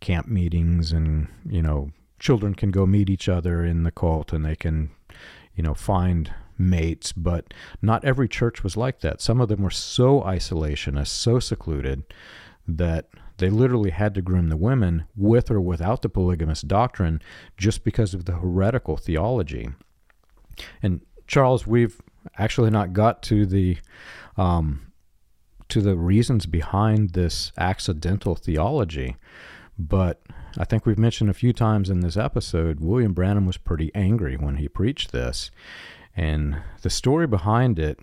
camp 0.00 0.26
meetings, 0.26 0.92
and, 0.92 1.28
you 1.48 1.62
know, 1.62 1.90
children 2.18 2.54
can 2.54 2.70
go 2.70 2.86
meet 2.86 3.10
each 3.10 3.28
other 3.28 3.64
in 3.64 3.82
the 3.82 3.90
cult 3.90 4.32
and 4.32 4.44
they 4.44 4.56
can, 4.56 4.90
you 5.54 5.62
know, 5.62 5.74
find 5.74 6.32
mates. 6.56 7.12
But 7.12 7.52
not 7.82 8.04
every 8.04 8.28
church 8.28 8.62
was 8.62 8.76
like 8.76 9.00
that. 9.00 9.20
Some 9.20 9.40
of 9.40 9.48
them 9.48 9.62
were 9.62 9.70
so 9.70 10.22
isolationist, 10.22 11.08
so 11.08 11.38
secluded 11.38 12.04
that 12.66 13.08
they 13.36 13.50
literally 13.50 13.90
had 13.90 14.14
to 14.14 14.22
groom 14.22 14.48
the 14.48 14.56
women 14.56 15.04
with 15.16 15.50
or 15.50 15.60
without 15.60 16.00
the 16.02 16.08
polygamous 16.08 16.62
doctrine 16.62 17.20
just 17.58 17.84
because 17.84 18.14
of 18.14 18.24
the 18.24 18.36
heretical 18.36 18.96
theology. 18.96 19.68
And 20.82 21.02
Charles, 21.26 21.66
we've 21.66 22.00
actually 22.38 22.70
not 22.70 22.92
got 22.92 23.22
to 23.24 23.44
the 23.44 23.76
um, 24.36 24.92
to 25.68 25.80
the 25.80 25.96
reasons 25.96 26.46
behind 26.46 27.10
this 27.10 27.52
accidental 27.58 28.34
theology, 28.34 29.16
but 29.78 30.22
I 30.56 30.64
think 30.64 30.86
we've 30.86 30.98
mentioned 30.98 31.30
a 31.30 31.34
few 31.34 31.52
times 31.52 31.90
in 31.90 32.00
this 32.00 32.16
episode, 32.16 32.80
William 32.80 33.12
Branham 33.12 33.46
was 33.46 33.56
pretty 33.56 33.90
angry 33.94 34.36
when 34.36 34.56
he 34.56 34.68
preached 34.68 35.12
this, 35.12 35.50
and 36.16 36.62
the 36.82 36.90
story 36.90 37.26
behind 37.26 37.78
it. 37.78 37.98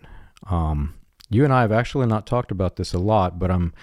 Um, 0.50 0.96
you 1.30 1.46
and 1.46 1.54
I 1.54 1.62
have 1.62 1.72
actually 1.72 2.08
not 2.08 2.28
talked 2.28 2.52
about 2.52 2.76
this 2.76 2.94
a 2.94 3.00
lot, 3.00 3.40
but 3.40 3.50
I'm 3.50 3.74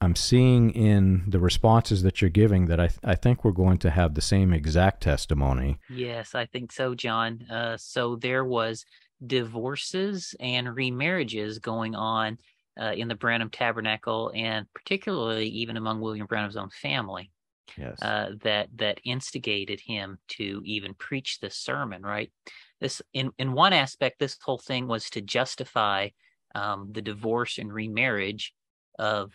I'm 0.00 0.14
seeing 0.14 0.70
in 0.70 1.24
the 1.26 1.40
responses 1.40 2.02
that 2.02 2.20
you're 2.20 2.30
giving 2.30 2.66
that 2.66 2.78
I, 2.78 2.86
th- 2.86 3.00
I 3.02 3.16
think 3.16 3.44
we're 3.44 3.50
going 3.50 3.78
to 3.78 3.90
have 3.90 4.14
the 4.14 4.20
same 4.20 4.52
exact 4.52 5.02
testimony. 5.02 5.78
Yes, 5.90 6.36
I 6.36 6.46
think 6.46 6.70
so, 6.70 6.94
John. 6.94 7.44
Uh, 7.50 7.76
so 7.76 8.14
there 8.14 8.44
was 8.44 8.84
divorces 9.26 10.34
and 10.40 10.68
remarriages 10.68 11.60
going 11.60 11.94
on 11.94 12.38
uh, 12.80 12.92
in 12.92 13.08
the 13.08 13.14
Branham 13.14 13.50
Tabernacle, 13.50 14.30
and 14.34 14.66
particularly 14.72 15.48
even 15.48 15.76
among 15.76 16.00
William 16.00 16.26
Branham's 16.26 16.56
own 16.56 16.70
family. 16.70 17.30
Yes. 17.76 18.00
Uh, 18.00 18.30
that 18.42 18.68
that 18.76 19.00
instigated 19.04 19.78
him 19.80 20.18
to 20.28 20.62
even 20.64 20.94
preach 20.94 21.38
this 21.38 21.56
sermon. 21.56 22.02
Right. 22.02 22.32
This 22.80 23.02
in 23.12 23.30
in 23.38 23.52
one 23.52 23.72
aspect, 23.72 24.18
this 24.18 24.38
whole 24.40 24.58
thing 24.58 24.88
was 24.88 25.10
to 25.10 25.20
justify 25.20 26.08
um, 26.54 26.88
the 26.92 27.02
divorce 27.02 27.58
and 27.58 27.72
remarriage 27.72 28.54
of 28.98 29.32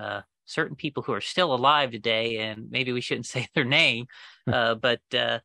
uh, 0.00 0.22
certain 0.46 0.76
people 0.76 1.02
who 1.02 1.12
are 1.12 1.20
still 1.20 1.54
alive 1.54 1.90
today, 1.90 2.38
and 2.38 2.70
maybe 2.70 2.92
we 2.92 3.00
shouldn't 3.00 3.26
say 3.34 3.48
their 3.54 3.64
name, 3.64 4.06
uh, 4.52 4.74
but 4.76 5.00
uh, 5.16 5.40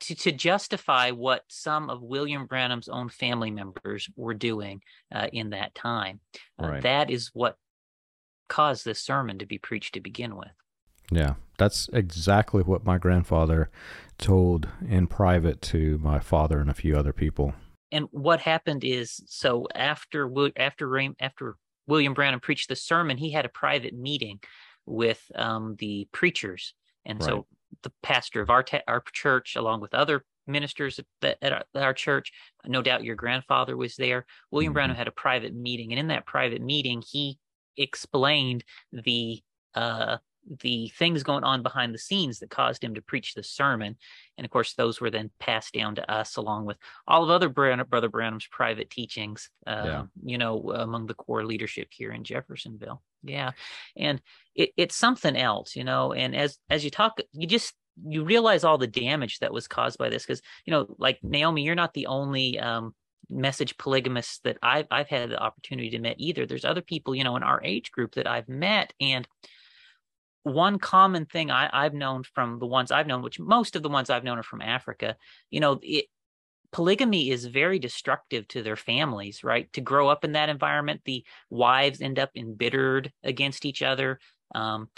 to, 0.00 0.14
to 0.14 0.32
justify 0.32 1.10
what 1.10 1.44
some 1.48 1.90
of 1.90 2.02
William 2.02 2.46
Branham's 2.46 2.88
own 2.88 3.08
family 3.08 3.50
members 3.50 4.08
were 4.16 4.34
doing 4.34 4.82
uh, 5.14 5.28
in 5.32 5.50
that 5.50 5.74
time. 5.74 6.20
Uh. 6.58 6.80
That 6.80 7.10
is 7.10 7.30
what 7.32 7.56
caused 8.48 8.84
this 8.84 9.00
sermon 9.00 9.38
to 9.38 9.46
be 9.46 9.58
preached 9.58 9.94
to 9.94 10.00
begin 10.00 10.36
with. 10.36 10.48
Yeah, 11.10 11.34
that's 11.58 11.88
exactly 11.92 12.62
what 12.62 12.84
my 12.84 12.98
grandfather 12.98 13.70
told 14.18 14.68
in 14.86 15.06
private 15.06 15.62
to 15.62 15.98
my 15.98 16.18
father 16.18 16.60
and 16.60 16.68
a 16.68 16.74
few 16.74 16.96
other 16.96 17.12
people. 17.12 17.54
And 17.90 18.06
what 18.10 18.40
happened 18.40 18.84
is, 18.84 19.22
so 19.26 19.66
after 19.74 20.30
after 20.56 21.14
after 21.20 21.56
William 21.86 22.12
Branham 22.12 22.40
preached 22.40 22.68
the 22.68 22.76
sermon, 22.76 23.16
he 23.16 23.30
had 23.30 23.46
a 23.46 23.50
private 23.50 23.94
meeting 23.94 24.40
with 24.84 25.22
um, 25.34 25.76
the 25.78 26.06
preachers, 26.12 26.74
and 27.06 27.18
right. 27.20 27.26
so 27.26 27.46
the 27.82 27.92
pastor 28.02 28.40
of 28.40 28.50
our 28.50 28.62
ta- 28.62 28.82
our 28.88 29.02
church, 29.12 29.56
along 29.56 29.80
with 29.80 29.94
other 29.94 30.24
ministers 30.46 30.98
at, 31.22 31.38
at, 31.42 31.52
our, 31.52 31.64
at, 31.74 31.82
our, 31.82 31.92
church, 31.92 32.32
no 32.66 32.82
doubt 32.82 33.04
your 33.04 33.16
grandfather 33.16 33.76
was 33.76 33.96
there. 33.96 34.24
William 34.50 34.70
mm-hmm. 34.70 34.74
Branham 34.74 34.96
had 34.96 35.08
a 35.08 35.12
private 35.12 35.54
meeting, 35.54 35.92
and 35.92 35.98
in 35.98 36.08
that 36.08 36.26
private 36.26 36.62
meeting, 36.62 37.02
he 37.06 37.38
explained 37.76 38.64
the 38.92 39.40
uh, 39.74 40.16
the 40.60 40.88
things 40.98 41.22
going 41.22 41.44
on 41.44 41.62
behind 41.62 41.94
the 41.94 41.98
scenes 41.98 42.38
that 42.38 42.50
caused 42.50 42.82
him 42.82 42.94
to 42.94 43.02
preach 43.02 43.34
the 43.34 43.42
sermon. 43.42 43.96
And 44.36 44.44
of 44.44 44.50
course, 44.50 44.74
those 44.74 45.00
were 45.00 45.10
then 45.10 45.30
passed 45.38 45.74
down 45.74 45.96
to 45.96 46.10
us 46.10 46.36
along 46.36 46.64
with 46.64 46.78
all 47.06 47.24
of 47.24 47.30
other 47.30 47.48
Brother 47.48 48.08
Branham's 48.08 48.46
private 48.46 48.88
teachings, 48.88 49.50
uh, 49.66 49.82
yeah. 49.84 50.02
you 50.24 50.38
know, 50.38 50.72
among 50.72 51.06
the 51.06 51.14
core 51.14 51.44
leadership 51.44 51.88
here 51.90 52.12
in 52.12 52.24
Jeffersonville. 52.24 53.02
Yeah. 53.22 53.50
And 53.96 54.22
it, 54.54 54.70
it's 54.76 54.96
something 54.96 55.36
else, 55.36 55.76
you 55.76 55.84
know, 55.84 56.12
and 56.12 56.34
as, 56.34 56.58
as 56.70 56.84
you 56.84 56.90
talk, 56.90 57.18
you 57.32 57.46
just, 57.46 57.74
you 58.06 58.24
realize 58.24 58.64
all 58.64 58.78
the 58.78 58.86
damage 58.86 59.40
that 59.40 59.52
was 59.52 59.68
caused 59.68 59.98
by 59.98 60.08
this. 60.08 60.24
Cause, 60.24 60.40
you 60.64 60.70
know, 60.70 60.86
like 60.98 61.18
Naomi, 61.22 61.62
you're 61.62 61.74
not 61.74 61.94
the 61.94 62.06
only, 62.06 62.58
um, 62.58 62.94
message 63.30 63.76
polygamists 63.76 64.38
that 64.44 64.56
I've, 64.62 64.86
I've 64.90 65.08
had 65.08 65.30
the 65.30 65.38
opportunity 65.38 65.90
to 65.90 65.98
meet 65.98 66.14
either. 66.18 66.46
There's 66.46 66.64
other 66.64 66.80
people, 66.80 67.14
you 67.14 67.24
know, 67.24 67.36
in 67.36 67.42
our 67.42 67.60
age 67.62 67.92
group 67.92 68.14
that 68.14 68.26
I've 68.26 68.48
met 68.48 68.94
and, 69.00 69.28
one 70.52 70.78
common 70.78 71.26
thing 71.26 71.50
I, 71.50 71.84
have 71.84 71.94
known 71.94 72.22
from 72.22 72.58
the 72.58 72.66
ones 72.66 72.90
I've 72.90 73.06
known, 73.06 73.22
which 73.22 73.40
most 73.40 73.76
of 73.76 73.82
the 73.82 73.88
ones 73.88 74.10
I've 74.10 74.24
known 74.24 74.38
are 74.38 74.42
from 74.42 74.62
Africa, 74.62 75.16
you 75.50 75.60
know, 75.60 75.78
it, 75.82 76.06
polygamy 76.72 77.30
is 77.30 77.46
very 77.46 77.78
destructive 77.78 78.46
to 78.48 78.62
their 78.62 78.76
families, 78.76 79.42
right? 79.42 79.72
To 79.72 79.80
grow 79.80 80.08
up 80.08 80.24
in 80.24 80.32
that 80.32 80.48
environment, 80.48 81.02
the 81.04 81.24
wives 81.50 82.00
end 82.00 82.18
up 82.18 82.30
embittered 82.34 83.12
against 83.22 83.64
each 83.64 83.82
other. 83.82 84.18
Um, 84.54 84.88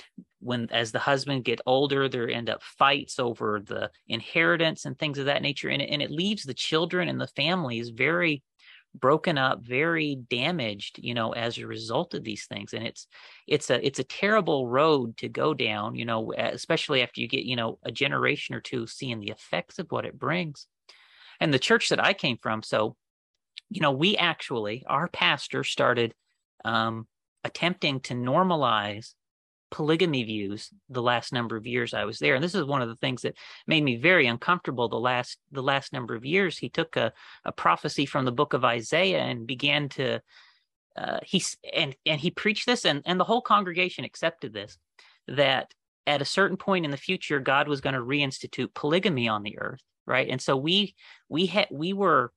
when 0.40 0.68
as 0.70 0.92
the 0.92 0.98
husband 0.98 1.44
get 1.44 1.60
older, 1.66 2.08
there 2.08 2.28
end 2.28 2.48
up 2.48 2.62
fights 2.62 3.18
over 3.18 3.60
the 3.64 3.90
inheritance 4.08 4.84
and 4.84 4.98
things 4.98 5.18
of 5.18 5.26
that 5.26 5.42
nature, 5.42 5.68
and 5.68 5.82
and 5.82 6.00
it 6.00 6.10
leaves 6.10 6.44
the 6.44 6.54
children 6.54 7.08
and 7.08 7.20
the 7.20 7.26
families 7.26 7.90
very 7.90 8.42
broken 8.94 9.38
up 9.38 9.62
very 9.62 10.16
damaged 10.28 10.98
you 11.00 11.14
know 11.14 11.32
as 11.32 11.58
a 11.58 11.66
result 11.66 12.14
of 12.14 12.24
these 12.24 12.46
things. 12.46 12.72
And 12.72 12.86
it's 12.86 13.06
it's 13.46 13.70
a 13.70 13.84
it's 13.84 13.98
a 13.98 14.04
terrible 14.04 14.68
road 14.68 15.16
to 15.18 15.28
go 15.28 15.54
down 15.54 15.94
you 15.94 16.04
know 16.04 16.32
especially 16.36 17.02
after 17.02 17.20
you 17.20 17.28
get 17.28 17.44
you 17.44 17.56
know 17.56 17.78
a 17.84 17.92
generation 17.92 18.54
or 18.54 18.60
two 18.60 18.86
seeing 18.86 19.20
the 19.20 19.30
effects 19.30 19.78
of 19.78 19.86
what 19.90 20.04
it 20.04 20.18
brings. 20.18 20.66
And 21.40 21.54
the 21.54 21.58
church 21.58 21.88
that 21.88 22.04
i 22.04 22.12
came 22.12 22.38
from 22.42 22.62
so 22.62 22.96
you 23.70 23.80
know 23.80 23.92
we 23.92 24.16
actually 24.16 24.84
our 24.86 25.08
pastor 25.08 25.64
started 25.64 26.14
um 26.64 27.06
attempting 27.44 28.00
to 28.00 28.14
normalize 28.14 29.14
polygamy 29.70 30.24
views 30.24 30.70
the 30.88 31.02
last 31.02 31.32
number 31.32 31.56
of 31.56 31.66
years 31.66 31.94
I 31.94 32.04
was 32.04 32.18
there. 32.18 32.34
And 32.34 32.42
this 32.42 32.54
is 32.54 32.64
one 32.64 32.82
of 32.82 32.88
the 32.88 32.96
things 32.96 33.22
that 33.22 33.36
made 33.66 33.82
me 33.82 33.96
very 33.96 34.26
uncomfortable 34.26 34.88
the 34.88 34.96
last 34.96 35.38
the 35.52 35.62
last 35.62 35.92
number 35.92 36.14
of 36.14 36.24
years. 36.24 36.58
He 36.58 36.68
took 36.68 36.96
a, 36.96 37.12
a 37.44 37.52
prophecy 37.52 38.06
from 38.06 38.24
the 38.24 38.32
book 38.32 38.52
of 38.52 38.64
Isaiah 38.64 39.20
and 39.20 39.46
began 39.46 39.88
to 39.90 40.20
uh, 40.96 41.18
he 41.24 41.42
and 41.72 41.94
and 42.04 42.20
he 42.20 42.30
preached 42.30 42.66
this 42.66 42.84
and 42.84 43.02
and 43.06 43.18
the 43.18 43.24
whole 43.24 43.42
congregation 43.42 44.04
accepted 44.04 44.52
this 44.52 44.76
that 45.28 45.72
at 46.06 46.22
a 46.22 46.26
certain 46.26 46.56
point 46.56 46.84
in 46.84 46.90
the 46.90 46.96
future 46.96 47.38
God 47.38 47.68
was 47.68 47.80
going 47.80 47.94
to 47.94 48.00
reinstitute 48.00 48.74
polygamy 48.74 49.28
on 49.28 49.42
the 49.42 49.58
earth 49.58 49.80
right 50.06 50.28
and 50.28 50.42
so 50.42 50.56
we 50.56 50.94
we 51.28 51.46
had 51.46 51.68
we 51.70 51.92
were 51.92 52.32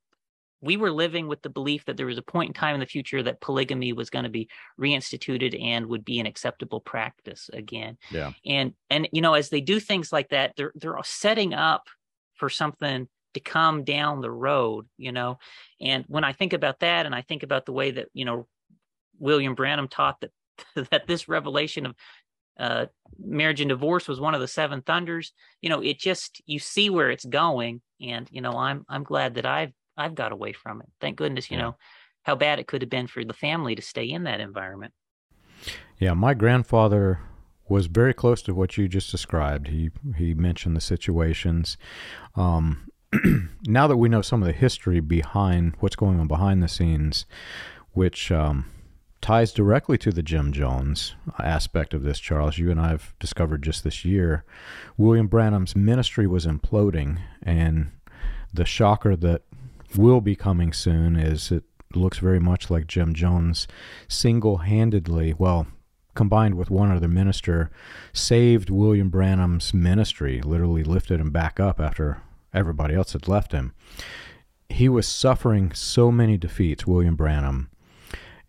we 0.64 0.78
were 0.78 0.91
living 0.91 1.28
with 1.28 1.41
the 1.41 1.49
belief 1.49 1.84
that 1.86 1.97
there 1.97 2.05
was 2.05 2.18
a 2.18 2.24
point 2.24 2.49
in 2.49 2.53
time 2.53 2.74
in 2.74 2.80
the 2.80 2.86
future 2.86 3.22
that 3.22 3.41
polygamy 3.41 3.91
was 3.91 4.09
going 4.09 4.24
to 4.24 4.30
be 4.30 4.47
reinstituted 4.80 5.61
and 5.61 5.88
would 5.88 6.05
be 6.05 6.22
an 6.22 6.26
acceptable 6.26 6.80
practice 6.80 7.49
again. 7.51 7.97
Yeah. 8.09 8.32
And 8.45 8.74
and 8.89 9.09
you 9.11 9.22
know, 9.22 9.34
as 9.34 9.49
they 9.49 9.59
do 9.59 9.80
things 9.82 10.14
like 10.14 10.30
that, 10.30 10.53
they're 10.55 10.72
they're 10.76 10.97
setting 11.03 11.53
up 11.53 11.88
for 12.36 12.49
something 12.49 13.09
to 13.34 13.39
come 13.41 13.84
down 13.84 14.22
the 14.22 14.32
road, 14.32 14.88
you 14.97 15.11
know. 15.11 15.38
And 15.82 16.05
when 16.07 16.24
I 16.24 16.32
think 16.32 16.53
about 16.53 16.80
that, 16.80 17.05
and 17.05 17.14
I 17.14 17.22
think 17.22 17.43
about 17.43 17.66
the 17.66 17.74
way 17.74 17.91
that 17.91 18.07
you 18.14 18.24
know 18.24 18.47
William 19.20 19.55
Branham 19.55 19.89
taught 19.89 20.22
that 20.22 20.32
that 20.91 21.07
this 21.07 21.28
revelation 21.28 21.88
of 21.88 21.95
uh, 22.57 22.86
marriage 23.20 23.59
and 23.59 23.70
divorce 23.70 24.07
was 24.07 24.22
one 24.22 24.34
of 24.34 24.39
the 24.39 24.47
seven 24.47 24.82
thunders, 24.82 25.34
you 25.61 25.70
know, 25.70 25.82
it 25.82 25.99
just 25.99 26.41
you 26.45 26.59
see 26.59 26.89
where 26.89 27.09
it's 27.11 27.26
going, 27.26 27.82
and 27.99 28.30
you 28.32 28.39
know, 28.39 28.53
I'm 28.53 28.86
I'm 28.88 29.03
glad 29.03 29.36
that 29.36 29.45
I've 29.45 29.74
I've 29.98 30.16
got 30.16 30.32
away 30.32 30.54
from 30.54 30.82
it. 30.82 30.88
Thank 31.00 31.18
goodness, 31.18 31.52
you 31.52 31.58
know, 31.58 31.76
how 32.24 32.36
bad 32.36 32.60
it 32.60 32.68
could 32.68 32.82
have 32.82 32.89
been 32.89 33.08
for 33.08 33.24
the 33.24 33.34
family 33.34 33.76
to 33.76 33.82
stay 33.82 34.10
in 34.10 34.24
that 34.24 34.39
environment. 34.39 34.94
Yeah, 36.00 36.14
my 36.14 36.34
grandfather 36.34 37.20
was 37.68 37.86
very 37.86 38.14
close 38.14 38.41
to 38.44 38.54
what 38.54 38.78
you 38.78 38.88
just 38.88 39.12
described. 39.12 39.68
He 39.68 39.91
he 40.18 40.34
mentioned 40.34 40.76
the 40.76 40.82
situations. 40.82 41.78
Um, 42.36 42.89
now 43.68 43.88
that 43.88 43.98
we 43.98 44.10
know 44.10 44.22
some 44.22 44.41
of 44.41 44.48
the 44.48 44.54
history 44.54 45.00
behind 45.00 45.76
what's 45.80 45.96
going 45.96 46.20
on 46.20 46.28
behind 46.28 46.62
the 46.62 46.68
scenes, 46.68 47.26
which 47.91 48.32
um, 48.32 48.66
ties 49.22 49.54
directly 49.54 49.98
to 50.00 50.12
the 50.12 50.24
Jim 50.24 50.52
Jones 50.52 51.16
aspect 51.39 51.94
of 51.94 52.04
this, 52.04 52.20
Charles, 52.20 52.58
you 52.58 52.72
and 52.72 52.80
I 52.80 52.89
have 52.89 53.14
discovered 53.20 53.64
just 53.64 53.84
this 53.84 54.04
year, 54.04 54.44
William 54.98 55.28
Branham's 55.28 55.76
ministry 55.76 56.28
was 56.28 56.46
imploding, 56.46 57.20
and 57.41 57.91
the 58.54 58.66
shocker 58.66 59.16
that 59.16 59.44
will 59.98 60.22
be 60.22 60.36
coming 60.36 60.74
soon 60.74 61.16
is 61.16 61.52
it 61.52 61.64
looks 61.96 62.18
very 62.18 62.39
much 62.39 62.70
like 62.70 62.88
Jim 62.88 63.14
Jones 63.14 63.68
single 64.08 64.58
handedly, 64.58 65.34
well, 65.38 65.68
combined 66.16 66.56
with 66.56 66.70
one 66.70 66.91
other 66.91 67.08
minister, 67.08 67.72
saved 68.12 68.70
William 68.70 69.10
Branham's 69.10 69.74
ministry, 69.74 70.41
literally 70.41 70.84
lifted 70.84 71.20
him 71.20 71.32
back 71.32 71.60
up 71.60 71.80
after 71.80 72.22
everybody 72.54 72.94
else 72.94 73.14
had 73.14 73.28
left 73.28 73.52
him. 73.52 73.74
He 74.70 74.89
was 74.89 75.08
suffering 75.08 75.72
so 75.72 76.12
many 76.12 76.38
defeats, 76.38 76.88
William 76.88 77.16
Branham, 77.16 77.70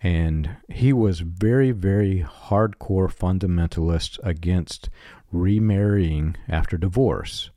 and 0.02 0.56
he 0.68 0.92
was 0.92 1.20
very, 1.20 1.70
very 1.70 2.22
hardcore 2.26 3.12
fundamentalist 3.12 4.18
against 4.22 4.90
remarrying 5.32 6.36
after 6.48 6.76
divorce. 6.76 7.50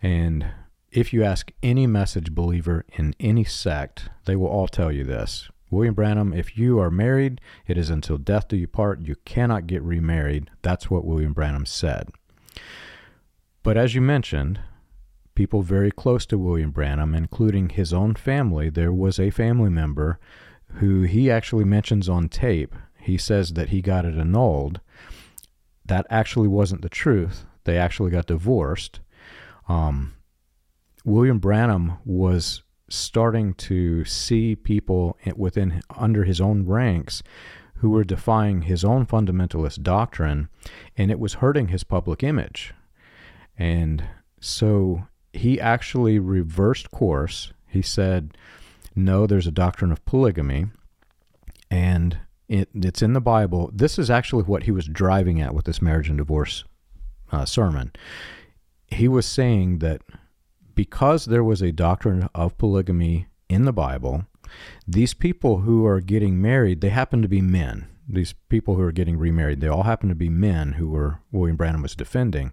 And 0.00 0.46
if 0.92 1.12
you 1.12 1.24
ask 1.24 1.50
any 1.62 1.86
message 1.86 2.34
believer 2.34 2.84
in 2.96 3.14
any 3.18 3.44
sect, 3.44 4.10
they 4.26 4.36
will 4.36 4.48
all 4.48 4.68
tell 4.68 4.92
you 4.92 5.04
this. 5.04 5.48
William 5.70 5.94
Branham, 5.94 6.34
if 6.34 6.58
you 6.58 6.78
are 6.78 6.90
married, 6.90 7.40
it 7.66 7.78
is 7.78 7.88
until 7.88 8.18
death 8.18 8.48
do 8.48 8.56
you 8.56 8.68
part. 8.68 9.00
You 9.00 9.16
cannot 9.24 9.66
get 9.66 9.82
remarried. 9.82 10.50
That's 10.60 10.90
what 10.90 11.06
William 11.06 11.32
Branham 11.32 11.64
said. 11.64 12.10
But 13.62 13.78
as 13.78 13.94
you 13.94 14.02
mentioned, 14.02 14.60
people 15.34 15.62
very 15.62 15.90
close 15.90 16.26
to 16.26 16.38
William 16.38 16.72
Branham, 16.72 17.14
including 17.14 17.70
his 17.70 17.94
own 17.94 18.14
family, 18.14 18.68
there 18.68 18.92
was 18.92 19.18
a 19.18 19.30
family 19.30 19.70
member 19.70 20.18
who 20.74 21.02
he 21.02 21.30
actually 21.30 21.64
mentions 21.64 22.06
on 22.06 22.28
tape. 22.28 22.74
He 22.98 23.16
says 23.16 23.54
that 23.54 23.70
he 23.70 23.80
got 23.80 24.04
it 24.04 24.14
annulled. 24.14 24.80
That 25.86 26.06
actually 26.10 26.48
wasn't 26.48 26.82
the 26.82 26.90
truth. 26.90 27.46
They 27.64 27.78
actually 27.78 28.10
got 28.10 28.26
divorced. 28.26 29.00
Um, 29.68 30.14
William 31.04 31.38
Branham 31.38 31.98
was 32.04 32.62
starting 32.88 33.54
to 33.54 34.04
see 34.04 34.54
people 34.54 35.16
within 35.36 35.82
under 35.96 36.24
his 36.24 36.40
own 36.40 36.66
ranks 36.66 37.22
who 37.76 37.90
were 37.90 38.04
defying 38.04 38.62
his 38.62 38.84
own 38.84 39.06
fundamentalist 39.06 39.82
doctrine, 39.82 40.48
and 40.96 41.10
it 41.10 41.18
was 41.18 41.34
hurting 41.34 41.68
his 41.68 41.82
public 41.82 42.22
image. 42.22 42.72
And 43.58 44.04
so 44.40 45.08
he 45.32 45.60
actually 45.60 46.18
reversed 46.18 46.90
course. 46.90 47.52
He 47.66 47.82
said, 47.82 48.36
"No, 48.94 49.26
there's 49.26 49.46
a 49.46 49.50
doctrine 49.52 49.90
of 49.90 50.04
polygamy, 50.04 50.66
and 51.70 52.18
it, 52.48 52.68
it's 52.74 53.02
in 53.02 53.14
the 53.14 53.20
Bible." 53.20 53.70
This 53.74 53.98
is 53.98 54.10
actually 54.10 54.44
what 54.44 54.64
he 54.64 54.70
was 54.70 54.86
driving 54.86 55.40
at 55.40 55.54
with 55.54 55.64
this 55.64 55.82
marriage 55.82 56.08
and 56.08 56.18
divorce 56.18 56.64
uh, 57.32 57.44
sermon. 57.44 57.92
He 58.88 59.08
was 59.08 59.26
saying 59.26 59.78
that 59.78 60.02
because 60.74 61.26
there 61.26 61.44
was 61.44 61.62
a 61.62 61.72
doctrine 61.72 62.28
of 62.34 62.58
polygamy 62.58 63.26
in 63.48 63.64
the 63.64 63.72
Bible, 63.72 64.26
these 64.86 65.14
people 65.14 65.58
who 65.58 65.86
are 65.86 66.00
getting 66.00 66.40
married, 66.40 66.80
they 66.80 66.90
happen 66.90 67.22
to 67.22 67.28
be 67.28 67.40
men. 67.40 67.88
These 68.08 68.34
people 68.48 68.74
who 68.74 68.82
are 68.82 68.92
getting 68.92 69.16
remarried, 69.16 69.60
they 69.60 69.68
all 69.68 69.84
happen 69.84 70.08
to 70.08 70.14
be 70.14 70.28
men 70.28 70.72
who 70.72 70.90
were 70.90 71.20
William 71.30 71.56
Branham 71.56 71.82
was 71.82 71.94
defending. 71.94 72.52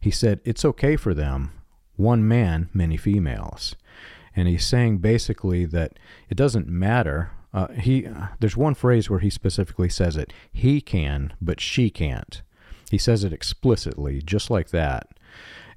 He 0.00 0.10
said 0.10 0.40
it's 0.44 0.64
okay 0.64 0.96
for 0.96 1.14
them, 1.14 1.52
one 1.96 2.26
man, 2.26 2.68
many 2.74 2.96
females. 2.96 3.76
And 4.34 4.48
he's 4.48 4.66
saying 4.66 4.98
basically 4.98 5.64
that 5.66 5.98
it 6.28 6.36
doesn't 6.36 6.68
matter. 6.68 7.30
Uh, 7.54 7.68
he 7.68 8.08
there's 8.40 8.56
one 8.56 8.74
phrase 8.74 9.08
where 9.08 9.20
he 9.20 9.30
specifically 9.30 9.88
says 9.88 10.16
it. 10.16 10.32
He 10.52 10.80
can, 10.80 11.32
but 11.40 11.60
she 11.60 11.90
can't. 11.90 12.42
He 12.90 12.98
says 12.98 13.24
it 13.24 13.32
explicitly, 13.32 14.20
just 14.20 14.50
like 14.50 14.70
that. 14.70 15.17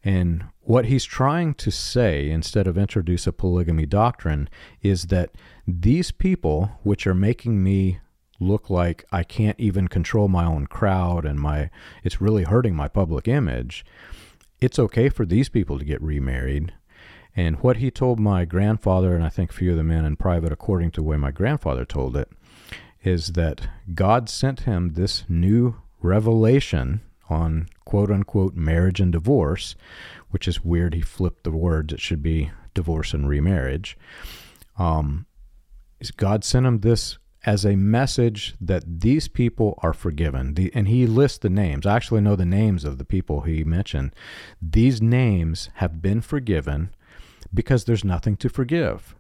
And 0.04 0.46
what 0.62 0.86
he's 0.86 1.06
trying 1.06 1.54
to 1.56 1.72
say, 1.72 2.30
instead 2.30 2.68
of 2.68 2.78
introduce 2.78 3.28
a 3.28 3.34
polygamy 3.34 3.86
doctrine, 3.86 4.50
is 4.82 5.08
that 5.08 5.32
these 5.68 6.12
people, 6.12 6.72
which 6.84 7.06
are 7.06 7.14
making 7.14 7.64
me 7.64 8.00
look 8.40 8.70
like 8.70 9.06
I 9.12 9.24
can't 9.24 9.60
even 9.60 9.88
control 9.88 10.28
my 10.28 10.46
own 10.46 10.66
crowd 10.66 11.26
and 11.26 11.40
my 11.40 11.70
it's 12.04 12.20
really 12.20 12.44
hurting 12.44 12.76
my 12.76 12.88
public 12.88 13.28
image, 13.28 13.86
it's 14.60 14.80
okay 14.80 15.10
for 15.10 15.26
these 15.26 15.50
people 15.50 15.78
to 15.78 15.86
get 15.86 16.02
remarried. 16.02 16.74
And 17.36 17.58
what 17.58 17.78
he 17.78 17.92
told 17.92 18.20
my 18.20 18.44
grandfather, 18.46 19.16
and 19.16 19.24
I 19.24 19.30
think 19.30 19.52
a 19.52 19.54
few 19.54 19.72
of 19.72 19.78
the 19.78 19.84
men 19.84 20.04
in 20.04 20.16
private, 20.18 20.52
according 20.52 20.92
to 20.92 21.02
the 21.02 21.08
way 21.08 21.18
my 21.18 21.32
grandfather 21.32 21.86
told 21.86 22.18
it, 22.18 22.30
is 23.04 23.34
that 23.34 23.68
God 23.94 24.30
sent 24.30 24.62
him 24.62 24.94
this 24.94 25.24
new 25.30 25.76
revelation 26.02 27.02
on 27.32 27.70
quote 27.86 28.12
unquote 28.12 28.56
marriage 28.56 29.00
and 29.00 29.12
divorce, 29.12 29.76
which 30.30 30.48
is 30.48 30.64
weird. 30.64 30.94
He 30.94 31.02
flipped 31.02 31.44
the 31.44 31.52
words. 31.52 31.94
It 31.94 32.02
should 32.02 32.22
be 32.22 32.52
divorce 32.74 33.14
and 33.14 33.28
remarriage. 33.28 33.98
Um, 34.78 35.26
God 36.18 36.44
sent 36.44 36.66
him 36.66 36.80
this 36.80 37.18
as 37.44 37.66
a 37.66 37.76
message 37.76 38.56
that 38.62 39.02
these 39.02 39.28
people 39.28 39.80
are 39.82 39.94
forgiven. 39.94 40.54
The, 40.54 40.72
and 40.76 40.88
he 40.88 41.08
lists 41.08 41.40
the 41.40 41.50
names. 41.50 41.86
I 41.86 41.96
actually 41.96 42.22
know 42.22 42.36
the 42.36 42.46
names 42.46 42.86
of 42.86 42.98
the 42.98 43.06
people 43.06 43.42
he 43.42 43.64
mentioned. 43.64 44.14
These 44.62 45.02
names 45.02 45.70
have 45.76 46.02
been 46.02 46.22
forgiven 46.22 46.94
because 47.54 47.86
there's 47.86 48.04
nothing 48.04 48.36
to 48.38 48.50
forgive. 48.50 49.16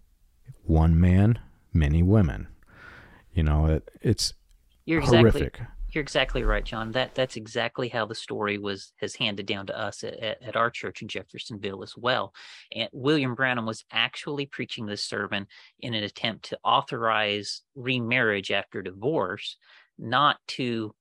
One 0.63 0.99
man, 0.99 1.39
many 1.73 2.03
women. 2.03 2.47
You 3.33 3.43
know, 3.43 3.65
it, 3.67 3.89
it's 4.01 4.33
You're 4.85 5.01
horrific. 5.01 5.41
Exactly 5.41 5.67
you're 5.91 6.01
exactly 6.01 6.43
right, 6.43 6.63
John. 6.63 6.91
That 6.91 7.15
that's 7.15 7.35
exactly 7.35 7.89
how 7.89 8.05
the 8.05 8.15
story 8.15 8.57
was 8.57 8.93
has 8.97 9.15
handed 9.15 9.45
down 9.45 9.67
to 9.67 9.77
us 9.77 10.03
at, 10.03 10.13
at, 10.19 10.55
our 10.55 10.69
church 10.69 11.01
in 11.01 11.07
Jeffersonville 11.07 11.83
as 11.83 11.95
well. 11.97 12.33
And 12.73 12.89
William 12.93 13.35
Branham 13.35 13.65
was 13.65 13.83
actually 13.91 14.45
preaching 14.45 14.85
this 14.85 15.03
sermon 15.03 15.47
in 15.79 15.93
an 15.93 16.03
attempt 16.03 16.45
to 16.45 16.59
authorize 16.63 17.61
remarriage 17.75 18.51
after 18.51 18.81
divorce, 18.81 19.57
not 19.99 20.37
to 20.49 20.95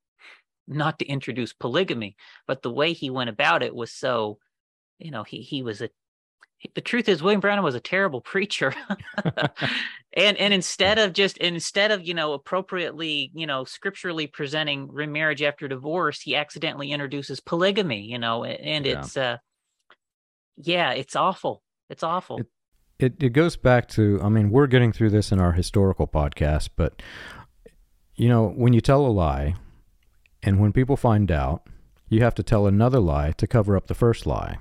not 0.67 0.99
to 0.99 1.07
introduce 1.07 1.53
polygamy. 1.53 2.17
But 2.47 2.63
the 2.63 2.73
way 2.73 2.93
he 2.93 3.11
went 3.11 3.31
about 3.31 3.63
it 3.63 3.75
was 3.75 3.93
so, 3.93 4.39
you 4.99 5.11
know, 5.11 5.23
he 5.23 5.43
he 5.43 5.63
was 5.63 5.81
a 5.81 5.91
the 6.75 6.81
truth 6.81 7.09
is 7.09 7.23
William 7.23 7.41
Branham 7.41 7.65
was 7.65 7.75
a 7.75 7.81
terrible 7.81 8.21
preacher. 8.33 8.75
and 10.13 10.37
and 10.37 10.55
instead 10.55 10.99
of 10.99 11.13
just 11.13 11.37
instead 11.39 11.91
of, 11.91 12.07
you 12.07 12.15
know, 12.15 12.33
appropriately, 12.33 13.31
you 13.35 13.47
know, 13.47 13.65
scripturally 13.65 14.27
presenting 14.27 14.89
remarriage 14.93 15.43
after 15.43 15.69
divorce, 15.69 16.21
he 16.21 16.37
accidentally 16.37 16.93
introduces 16.93 17.41
polygamy, 17.41 18.03
you 18.03 18.19
know, 18.19 18.45
and 18.45 18.87
yeah. 18.87 18.99
it's 18.99 19.17
uh 19.17 19.37
yeah, 20.57 20.93
it's 20.93 21.17
awful. 21.17 21.63
It's 21.89 22.03
awful. 22.03 22.41
It, 22.41 22.47
it 22.99 23.23
it 23.23 23.31
goes 23.31 23.57
back 23.57 23.89
to 23.91 24.21
I 24.23 24.29
mean, 24.29 24.51
we're 24.51 24.67
getting 24.67 24.93
through 24.93 25.11
this 25.11 25.33
in 25.33 25.41
our 25.41 25.53
historical 25.53 26.07
podcast, 26.07 26.71
but 26.77 27.03
you 28.15 28.29
know, 28.29 28.49
when 28.49 28.73
you 28.75 28.83
tell 28.83 29.07
a 29.07 29.09
lie 29.09 29.55
and 30.43 30.61
when 30.61 30.73
people 30.73 30.97
find 30.97 31.31
out, 31.31 31.67
you 32.09 32.23
have 32.23 32.35
to 32.35 32.43
tell 32.43 32.67
another 32.67 33.01
lie 33.01 33.33
to 33.33 33.47
cover 33.47 33.77
up 33.77 33.87
the 33.87 33.95
first 33.95 34.27
lie. 34.27 34.59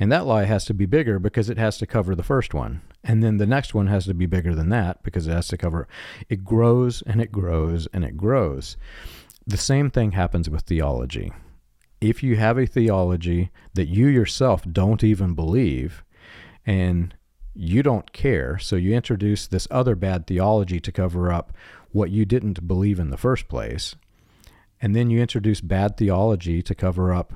And 0.00 0.12
that 0.12 0.26
lie 0.26 0.44
has 0.44 0.64
to 0.66 0.74
be 0.74 0.86
bigger 0.86 1.18
because 1.18 1.50
it 1.50 1.58
has 1.58 1.78
to 1.78 1.86
cover 1.86 2.14
the 2.14 2.22
first 2.22 2.54
one. 2.54 2.82
And 3.02 3.22
then 3.22 3.38
the 3.38 3.46
next 3.46 3.74
one 3.74 3.88
has 3.88 4.04
to 4.06 4.14
be 4.14 4.26
bigger 4.26 4.54
than 4.54 4.68
that 4.68 5.02
because 5.02 5.26
it 5.26 5.32
has 5.32 5.48
to 5.48 5.56
cover. 5.56 5.88
It 6.28 6.44
grows 6.44 7.02
and 7.02 7.20
it 7.20 7.32
grows 7.32 7.88
and 7.92 8.04
it 8.04 8.16
grows. 8.16 8.76
The 9.46 9.56
same 9.56 9.90
thing 9.90 10.12
happens 10.12 10.48
with 10.48 10.62
theology. 10.62 11.32
If 12.00 12.22
you 12.22 12.36
have 12.36 12.58
a 12.58 12.66
theology 12.66 13.50
that 13.74 13.88
you 13.88 14.06
yourself 14.06 14.62
don't 14.70 15.02
even 15.02 15.34
believe 15.34 16.04
and 16.64 17.14
you 17.54 17.82
don't 17.82 18.12
care, 18.12 18.58
so 18.58 18.76
you 18.76 18.94
introduce 18.94 19.48
this 19.48 19.66
other 19.70 19.96
bad 19.96 20.26
theology 20.26 20.78
to 20.78 20.92
cover 20.92 21.32
up 21.32 21.52
what 21.90 22.10
you 22.10 22.24
didn't 22.24 22.68
believe 22.68 23.00
in 23.00 23.10
the 23.10 23.16
first 23.16 23.48
place, 23.48 23.96
and 24.80 24.94
then 24.94 25.10
you 25.10 25.20
introduce 25.20 25.60
bad 25.60 25.96
theology 25.96 26.62
to 26.62 26.74
cover 26.74 27.12
up 27.12 27.32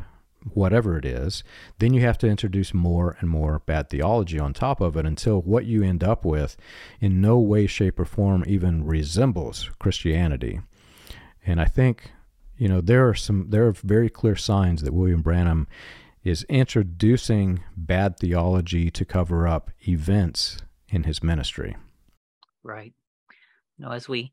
whatever 0.54 0.96
it 0.96 1.04
is, 1.04 1.44
then 1.78 1.92
you 1.92 2.00
have 2.00 2.18
to 2.18 2.28
introduce 2.28 2.74
more 2.74 3.16
and 3.20 3.28
more 3.28 3.60
bad 3.60 3.90
theology 3.90 4.38
on 4.38 4.52
top 4.52 4.80
of 4.80 4.96
it 4.96 5.06
until 5.06 5.40
what 5.40 5.64
you 5.64 5.82
end 5.82 6.02
up 6.02 6.24
with 6.24 6.56
in 7.00 7.20
no 7.20 7.38
way, 7.38 7.66
shape, 7.66 7.98
or 7.98 8.04
form 8.04 8.44
even 8.46 8.84
resembles 8.84 9.70
Christianity. 9.78 10.60
And 11.46 11.60
I 11.60 11.66
think, 11.66 12.12
you 12.56 12.68
know, 12.68 12.80
there 12.80 13.08
are 13.08 13.14
some 13.14 13.50
there 13.50 13.66
are 13.66 13.72
very 13.72 14.08
clear 14.08 14.36
signs 14.36 14.82
that 14.82 14.94
William 14.94 15.22
Branham 15.22 15.66
is 16.22 16.44
introducing 16.44 17.64
bad 17.76 18.16
theology 18.18 18.90
to 18.90 19.04
cover 19.04 19.48
up 19.48 19.70
events 19.88 20.58
in 20.88 21.02
his 21.02 21.22
ministry. 21.22 21.76
Right. 22.62 22.92
You 23.76 23.86
know, 23.86 23.92
as 23.92 24.08
we 24.08 24.32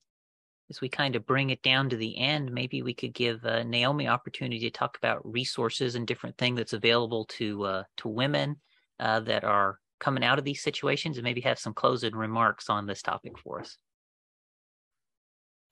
as 0.69 0.81
we 0.81 0.89
kind 0.89 1.15
of 1.15 1.25
bring 1.25 1.49
it 1.49 1.61
down 1.61 1.89
to 1.89 1.95
the 1.95 2.17
end, 2.17 2.51
maybe 2.51 2.81
we 2.81 2.93
could 2.93 3.13
give 3.13 3.43
uh, 3.45 3.63
Naomi 3.63 4.07
opportunity 4.07 4.59
to 4.59 4.69
talk 4.69 4.97
about 4.97 5.25
resources 5.25 5.95
and 5.95 6.05
different 6.05 6.37
things 6.37 6.57
that's 6.57 6.73
available 6.73 7.25
to 7.25 7.63
uh, 7.63 7.83
to 7.97 8.07
women 8.07 8.57
uh, 8.99 9.19
that 9.21 9.43
are 9.43 9.79
coming 9.99 10.23
out 10.23 10.39
of 10.39 10.45
these 10.45 10.61
situations, 10.61 11.17
and 11.17 11.23
maybe 11.23 11.41
have 11.41 11.59
some 11.59 11.73
closing 11.73 12.15
remarks 12.15 12.69
on 12.69 12.85
this 12.85 13.01
topic 13.01 13.37
for 13.37 13.61
us. 13.61 13.77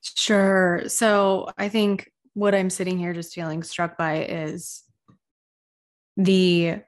Sure. 0.02 0.84
So 0.88 1.50
I 1.58 1.70
think 1.70 2.12
what 2.34 2.54
I'm 2.54 2.70
sitting 2.70 2.98
here 2.98 3.14
just 3.14 3.34
feeling 3.34 3.64
struck 3.64 3.98
by 3.98 4.26
is 4.26 4.84
the 6.18 6.82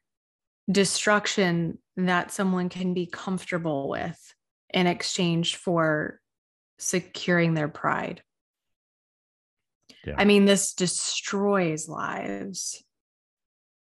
destruction 0.70 1.80
that 1.98 2.32
someone 2.32 2.70
can 2.70 2.94
be 2.94 3.06
comfortable 3.06 3.90
with 3.90 4.34
in 4.74 4.88
exchange 4.88 5.56
for 5.56 6.19
securing 6.80 7.54
their 7.54 7.68
pride. 7.68 8.24
Yeah. 10.06 10.16
I 10.18 10.26
mean, 10.26 10.46
this 10.46 10.74
destroys 10.74 11.88
lives. 11.88 12.84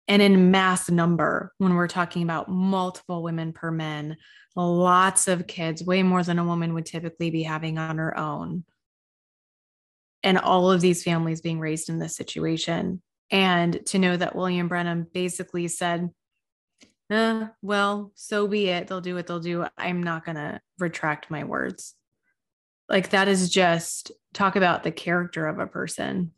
And 0.09 0.21
in 0.21 0.51
mass 0.51 0.91
number, 0.91 1.53
when 1.59 1.75
we're 1.75 1.89
talking 1.89 2.23
about 2.23 2.51
multiple 2.51 3.23
women 3.23 3.53
per 3.53 3.71
men, 3.71 4.17
lots 4.57 5.29
of 5.29 5.47
kids, 5.47 5.83
way 5.83 6.03
more 6.03 6.23
than 6.23 6.39
a 6.39 6.45
woman 6.45 6.75
would 6.75 6.87
typically 6.87 7.31
be 7.31 7.45
having 7.45 7.79
on 7.79 7.99
her 7.99 8.19
own. 8.19 8.65
And 10.23 10.39
all 10.39 10.71
of 10.71 10.81
these 10.81 11.03
families 11.03 11.41
being 11.41 11.61
raised 11.61 11.89
in 11.89 11.99
this 11.99 12.17
situation. 12.17 13.01
And 13.31 13.85
to 13.87 13.99
know 13.99 14.17
that 14.17 14.37
William 14.37 14.69
Branham 14.69 15.07
basically 15.13 15.69
said, 15.69 16.11
eh, 17.11 17.47
well, 17.63 18.13
so 18.15 18.47
be 18.47 18.69
it. 18.69 18.89
They'll 18.89 19.01
do 19.01 19.15
what 19.15 19.27
they'll 19.27 19.41
do. 19.41 19.67
I'm 19.79 20.03
not 20.03 20.25
going 20.25 20.37
to 20.37 20.61
retract 20.79 21.31
my 21.31 21.45
words. 21.45 21.95
Like 22.89 23.11
that 23.11 23.29
is 23.29 23.49
just 23.49 24.13
talk 24.33 24.57
about 24.57 24.83
the 24.83 24.93
character 24.93 25.47
of 25.47 25.59
a 25.59 25.67
person 25.67 26.33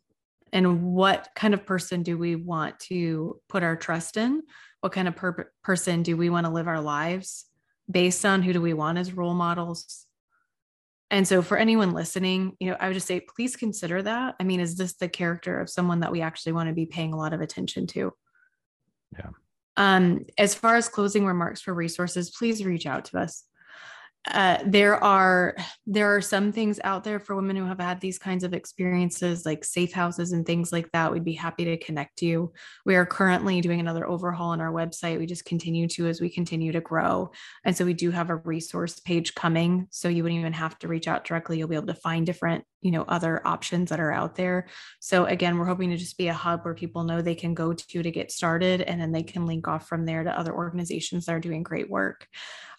and 0.54 0.94
what 0.94 1.28
kind 1.34 1.52
of 1.52 1.66
person 1.66 2.04
do 2.04 2.16
we 2.16 2.36
want 2.36 2.78
to 2.78 3.40
put 3.48 3.64
our 3.64 3.74
trust 3.74 4.16
in? 4.16 4.42
What 4.80 4.92
kind 4.92 5.08
of 5.08 5.16
per- 5.16 5.50
person 5.64 6.04
do 6.04 6.16
we 6.16 6.30
want 6.30 6.46
to 6.46 6.52
live 6.52 6.68
our 6.68 6.80
lives 6.80 7.46
based 7.90 8.24
on? 8.24 8.40
Who 8.40 8.52
do 8.52 8.62
we 8.62 8.72
want 8.72 8.96
as 8.96 9.12
role 9.12 9.34
models? 9.34 10.06
And 11.10 11.26
so, 11.26 11.42
for 11.42 11.56
anyone 11.56 11.92
listening, 11.92 12.56
you 12.60 12.70
know, 12.70 12.76
I 12.78 12.86
would 12.86 12.94
just 12.94 13.08
say, 13.08 13.20
please 13.20 13.56
consider 13.56 14.00
that. 14.02 14.36
I 14.38 14.44
mean, 14.44 14.60
is 14.60 14.76
this 14.76 14.94
the 14.94 15.08
character 15.08 15.58
of 15.60 15.68
someone 15.68 16.00
that 16.00 16.12
we 16.12 16.22
actually 16.22 16.52
want 16.52 16.68
to 16.68 16.74
be 16.74 16.86
paying 16.86 17.12
a 17.12 17.16
lot 17.16 17.32
of 17.32 17.40
attention 17.40 17.88
to? 17.88 18.12
Yeah. 19.12 19.30
Um, 19.76 20.24
as 20.38 20.54
far 20.54 20.76
as 20.76 20.88
closing 20.88 21.26
remarks 21.26 21.62
for 21.62 21.74
resources, 21.74 22.30
please 22.30 22.64
reach 22.64 22.86
out 22.86 23.06
to 23.06 23.18
us 23.18 23.44
uh, 24.30 24.58
there 24.64 25.02
are 25.04 25.54
there 25.86 26.14
are 26.14 26.20
some 26.22 26.50
things 26.50 26.80
out 26.82 27.04
there 27.04 27.20
for 27.20 27.36
women 27.36 27.56
who 27.56 27.66
have 27.66 27.80
had 27.80 28.00
these 28.00 28.18
kinds 28.18 28.42
of 28.42 28.54
experiences 28.54 29.44
like 29.44 29.64
safe 29.64 29.92
houses 29.92 30.32
and 30.32 30.46
things 30.46 30.72
like 30.72 30.90
that. 30.92 31.12
We'd 31.12 31.24
be 31.24 31.34
happy 31.34 31.64
to 31.66 31.76
connect 31.76 32.22
you. 32.22 32.52
We 32.86 32.96
are 32.96 33.04
currently 33.04 33.60
doing 33.60 33.80
another 33.80 34.08
overhaul 34.08 34.50
on 34.50 34.60
our 34.60 34.72
website. 34.72 35.18
We 35.18 35.26
just 35.26 35.44
continue 35.44 35.86
to 35.88 36.06
as 36.06 36.20
we 36.20 36.30
continue 36.30 36.72
to 36.72 36.80
grow. 36.80 37.32
And 37.64 37.76
so 37.76 37.84
we 37.84 37.92
do 37.92 38.10
have 38.10 38.30
a 38.30 38.36
resource 38.36 38.98
page 39.00 39.34
coming 39.34 39.88
so 39.90 40.08
you 40.08 40.22
wouldn't 40.22 40.40
even 40.40 40.54
have 40.54 40.78
to 40.78 40.88
reach 40.88 41.06
out 41.06 41.24
directly. 41.24 41.58
You'll 41.58 41.68
be 41.68 41.76
able 41.76 41.88
to 41.88 41.94
find 41.94 42.24
different 42.24 42.64
you 42.84 42.92
know 42.92 43.02
other 43.08 43.44
options 43.44 43.90
that 43.90 43.98
are 43.98 44.12
out 44.12 44.36
there 44.36 44.68
so 45.00 45.24
again 45.24 45.58
we're 45.58 45.64
hoping 45.64 45.90
to 45.90 45.96
just 45.96 46.16
be 46.16 46.28
a 46.28 46.34
hub 46.34 46.64
where 46.64 46.74
people 46.74 47.02
know 47.02 47.20
they 47.20 47.34
can 47.34 47.54
go 47.54 47.72
to 47.72 48.02
to 48.02 48.10
get 48.12 48.30
started 48.30 48.82
and 48.82 49.00
then 49.00 49.10
they 49.10 49.22
can 49.22 49.46
link 49.46 49.66
off 49.66 49.88
from 49.88 50.04
there 50.04 50.22
to 50.22 50.38
other 50.38 50.54
organizations 50.54 51.26
that 51.26 51.34
are 51.34 51.40
doing 51.40 51.62
great 51.62 51.90
work 51.90 52.28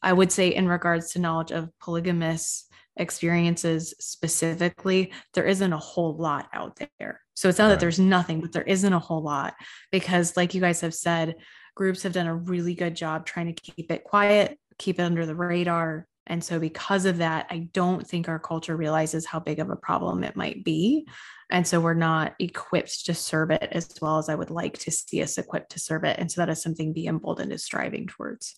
I 0.05 0.13
would 0.13 0.31
say, 0.31 0.49
in 0.49 0.67
regards 0.67 1.11
to 1.11 1.19
knowledge 1.19 1.51
of 1.51 1.69
polygamous 1.79 2.67
experiences 2.95 3.95
specifically, 3.99 5.11
there 5.33 5.45
isn't 5.45 5.73
a 5.73 5.79
whole 5.79 6.15
lot 6.15 6.47
out 6.53 6.79
there. 6.99 7.21
So 7.33 7.49
it's 7.49 7.57
not 7.57 7.65
right. 7.65 7.69
that 7.71 7.79
there's 7.79 7.99
nothing, 7.99 8.39
but 8.39 8.51
there 8.51 8.61
isn't 8.61 8.93
a 8.93 8.99
whole 8.99 9.23
lot 9.23 9.55
because, 9.91 10.37
like 10.37 10.53
you 10.53 10.61
guys 10.61 10.81
have 10.81 10.93
said, 10.93 11.35
groups 11.73 12.03
have 12.03 12.13
done 12.13 12.27
a 12.27 12.35
really 12.35 12.75
good 12.75 12.95
job 12.95 13.25
trying 13.25 13.53
to 13.53 13.61
keep 13.61 13.91
it 13.91 14.03
quiet, 14.03 14.59
keep 14.77 14.99
it 14.99 15.03
under 15.03 15.25
the 15.25 15.35
radar. 15.35 16.07
And 16.27 16.43
so, 16.43 16.59
because 16.59 17.05
of 17.05 17.17
that, 17.17 17.47
I 17.49 17.69
don't 17.73 18.05
think 18.05 18.27
our 18.27 18.39
culture 18.39 18.75
realizes 18.75 19.25
how 19.25 19.39
big 19.39 19.59
of 19.59 19.69
a 19.69 19.75
problem 19.75 20.23
it 20.23 20.35
might 20.35 20.63
be. 20.63 21.07
And 21.51 21.67
so, 21.67 21.79
we're 21.79 21.93
not 21.93 22.33
equipped 22.39 23.05
to 23.05 23.13
serve 23.13 23.51
it 23.51 23.67
as 23.71 23.89
well 24.01 24.17
as 24.17 24.29
I 24.29 24.35
would 24.35 24.49
like 24.49 24.77
to 24.79 24.91
see 24.91 25.21
us 25.21 25.37
equipped 25.37 25.71
to 25.71 25.79
serve 25.79 26.03
it. 26.03 26.17
And 26.19 26.31
so, 26.31 26.41
that 26.41 26.49
is 26.49 26.61
something 26.61 26.93
Be 26.93 27.07
Emboldened 27.07 27.51
is 27.51 27.63
striving 27.63 28.07
towards. 28.07 28.55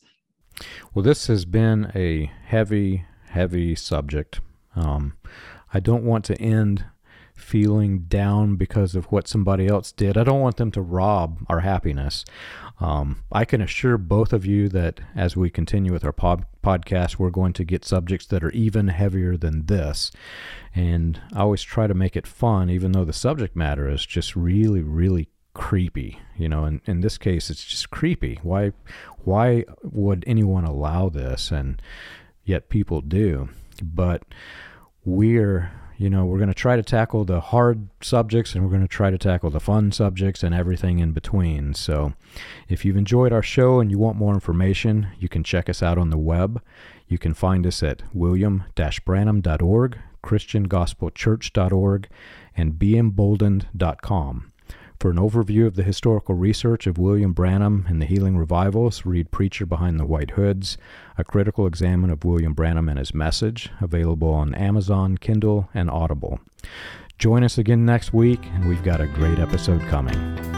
Well, 0.93 1.03
this 1.03 1.27
has 1.27 1.45
been 1.45 1.91
a 1.93 2.31
heavy, 2.45 3.05
heavy 3.29 3.75
subject. 3.75 4.39
Um, 4.75 5.17
I 5.73 5.79
don't 5.79 6.03
want 6.03 6.25
to 6.25 6.41
end 6.41 6.85
feeling 7.35 7.99
down 7.99 8.55
because 8.55 8.95
of 8.95 9.05
what 9.05 9.27
somebody 9.27 9.67
else 9.67 9.91
did. 9.91 10.17
I 10.17 10.23
don't 10.23 10.41
want 10.41 10.57
them 10.57 10.71
to 10.71 10.81
rob 10.81 11.39
our 11.47 11.59
happiness. 11.59 12.25
Um, 12.79 13.23
I 13.31 13.43
can 13.43 13.61
assure 13.61 13.97
both 13.97 14.33
of 14.33 14.45
you 14.45 14.69
that 14.69 14.99
as 15.15 15.35
we 15.35 15.49
continue 15.49 15.91
with 15.91 16.05
our 16.05 16.11
pod- 16.11 16.45
podcast, 16.63 17.17
we're 17.17 17.31
going 17.31 17.53
to 17.53 17.63
get 17.63 17.83
subjects 17.83 18.27
that 18.27 18.43
are 18.43 18.51
even 18.51 18.89
heavier 18.89 19.35
than 19.35 19.65
this. 19.65 20.11
And 20.75 21.19
I 21.33 21.39
always 21.39 21.63
try 21.63 21.87
to 21.87 21.95
make 21.95 22.15
it 22.15 22.27
fun, 22.27 22.69
even 22.69 22.91
though 22.91 23.05
the 23.05 23.13
subject 23.13 23.55
matter 23.55 23.89
is 23.89 24.05
just 24.05 24.35
really, 24.35 24.81
really 24.81 25.29
creepy. 25.55 26.19
You 26.37 26.49
know, 26.49 26.65
in, 26.65 26.81
in 26.85 27.01
this 27.01 27.17
case, 27.17 27.49
it's 27.49 27.65
just 27.65 27.89
creepy. 27.89 28.39
Why, 28.43 28.73
why 29.23 29.65
would 29.81 30.23
anyone 30.27 30.63
allow 30.63 31.09
this? 31.09 31.51
And 31.51 31.81
yet 32.43 32.69
people 32.69 33.01
do. 33.01 33.49
But 33.81 34.23
we're, 35.03 35.71
you 35.97 36.09
know, 36.09 36.25
we're 36.25 36.37
going 36.37 36.47
to 36.49 36.53
try 36.53 36.75
to 36.75 36.83
tackle 36.83 37.25
the 37.25 37.39
hard 37.39 37.89
subjects 38.01 38.53
and 38.53 38.63
we're 38.63 38.69
going 38.69 38.81
to 38.81 38.87
try 38.87 39.09
to 39.09 39.17
tackle 39.17 39.49
the 39.49 39.59
fun 39.59 39.91
subjects 39.91 40.43
and 40.43 40.53
everything 40.53 40.99
in 40.99 41.11
between. 41.11 41.73
So 41.73 42.13
if 42.69 42.85
you've 42.85 42.97
enjoyed 42.97 43.33
our 43.33 43.41
show 43.41 43.79
and 43.79 43.89
you 43.89 43.97
want 43.97 44.17
more 44.17 44.35
information, 44.35 45.07
you 45.19 45.27
can 45.27 45.43
check 45.43 45.69
us 45.69 45.81
out 45.81 45.97
on 45.97 46.11
the 46.11 46.17
web. 46.17 46.61
You 47.07 47.17
can 47.17 47.33
find 47.33 47.65
us 47.65 47.81
at 47.81 48.03
william-branham.org, 48.13 49.97
christiangospelchurch.org, 50.23 52.09
and 52.55 52.73
beemboldened.com. 52.73 54.51
For 54.99 55.11
an 55.11 55.17
overview 55.17 55.67
of 55.67 55.75
the 55.75 55.83
historical 55.83 56.33
research 56.33 56.87
of 56.87 56.97
William 56.97 57.31
Branham 57.31 57.85
and 57.87 58.01
the 58.01 58.07
healing 58.07 58.35
revivals, 58.35 59.05
read 59.05 59.29
Preacher 59.29 59.67
Behind 59.67 59.99
the 59.99 60.07
White 60.07 60.31
Hoods, 60.31 60.75
a 61.19 61.23
critical 61.23 61.67
examine 61.67 62.09
of 62.09 62.25
William 62.25 62.53
Branham 62.53 62.89
and 62.89 62.97
his 62.97 63.13
message, 63.13 63.69
available 63.79 64.33
on 64.33 64.55
Amazon, 64.55 65.15
Kindle, 65.17 65.69
and 65.71 65.91
Audible. 65.91 66.39
Join 67.19 67.43
us 67.43 67.59
again 67.59 67.85
next 67.85 68.11
week, 68.11 68.43
and 68.55 68.67
we've 68.67 68.83
got 68.83 68.99
a 68.99 69.07
great 69.07 69.37
episode 69.37 69.81
coming. 69.83 70.56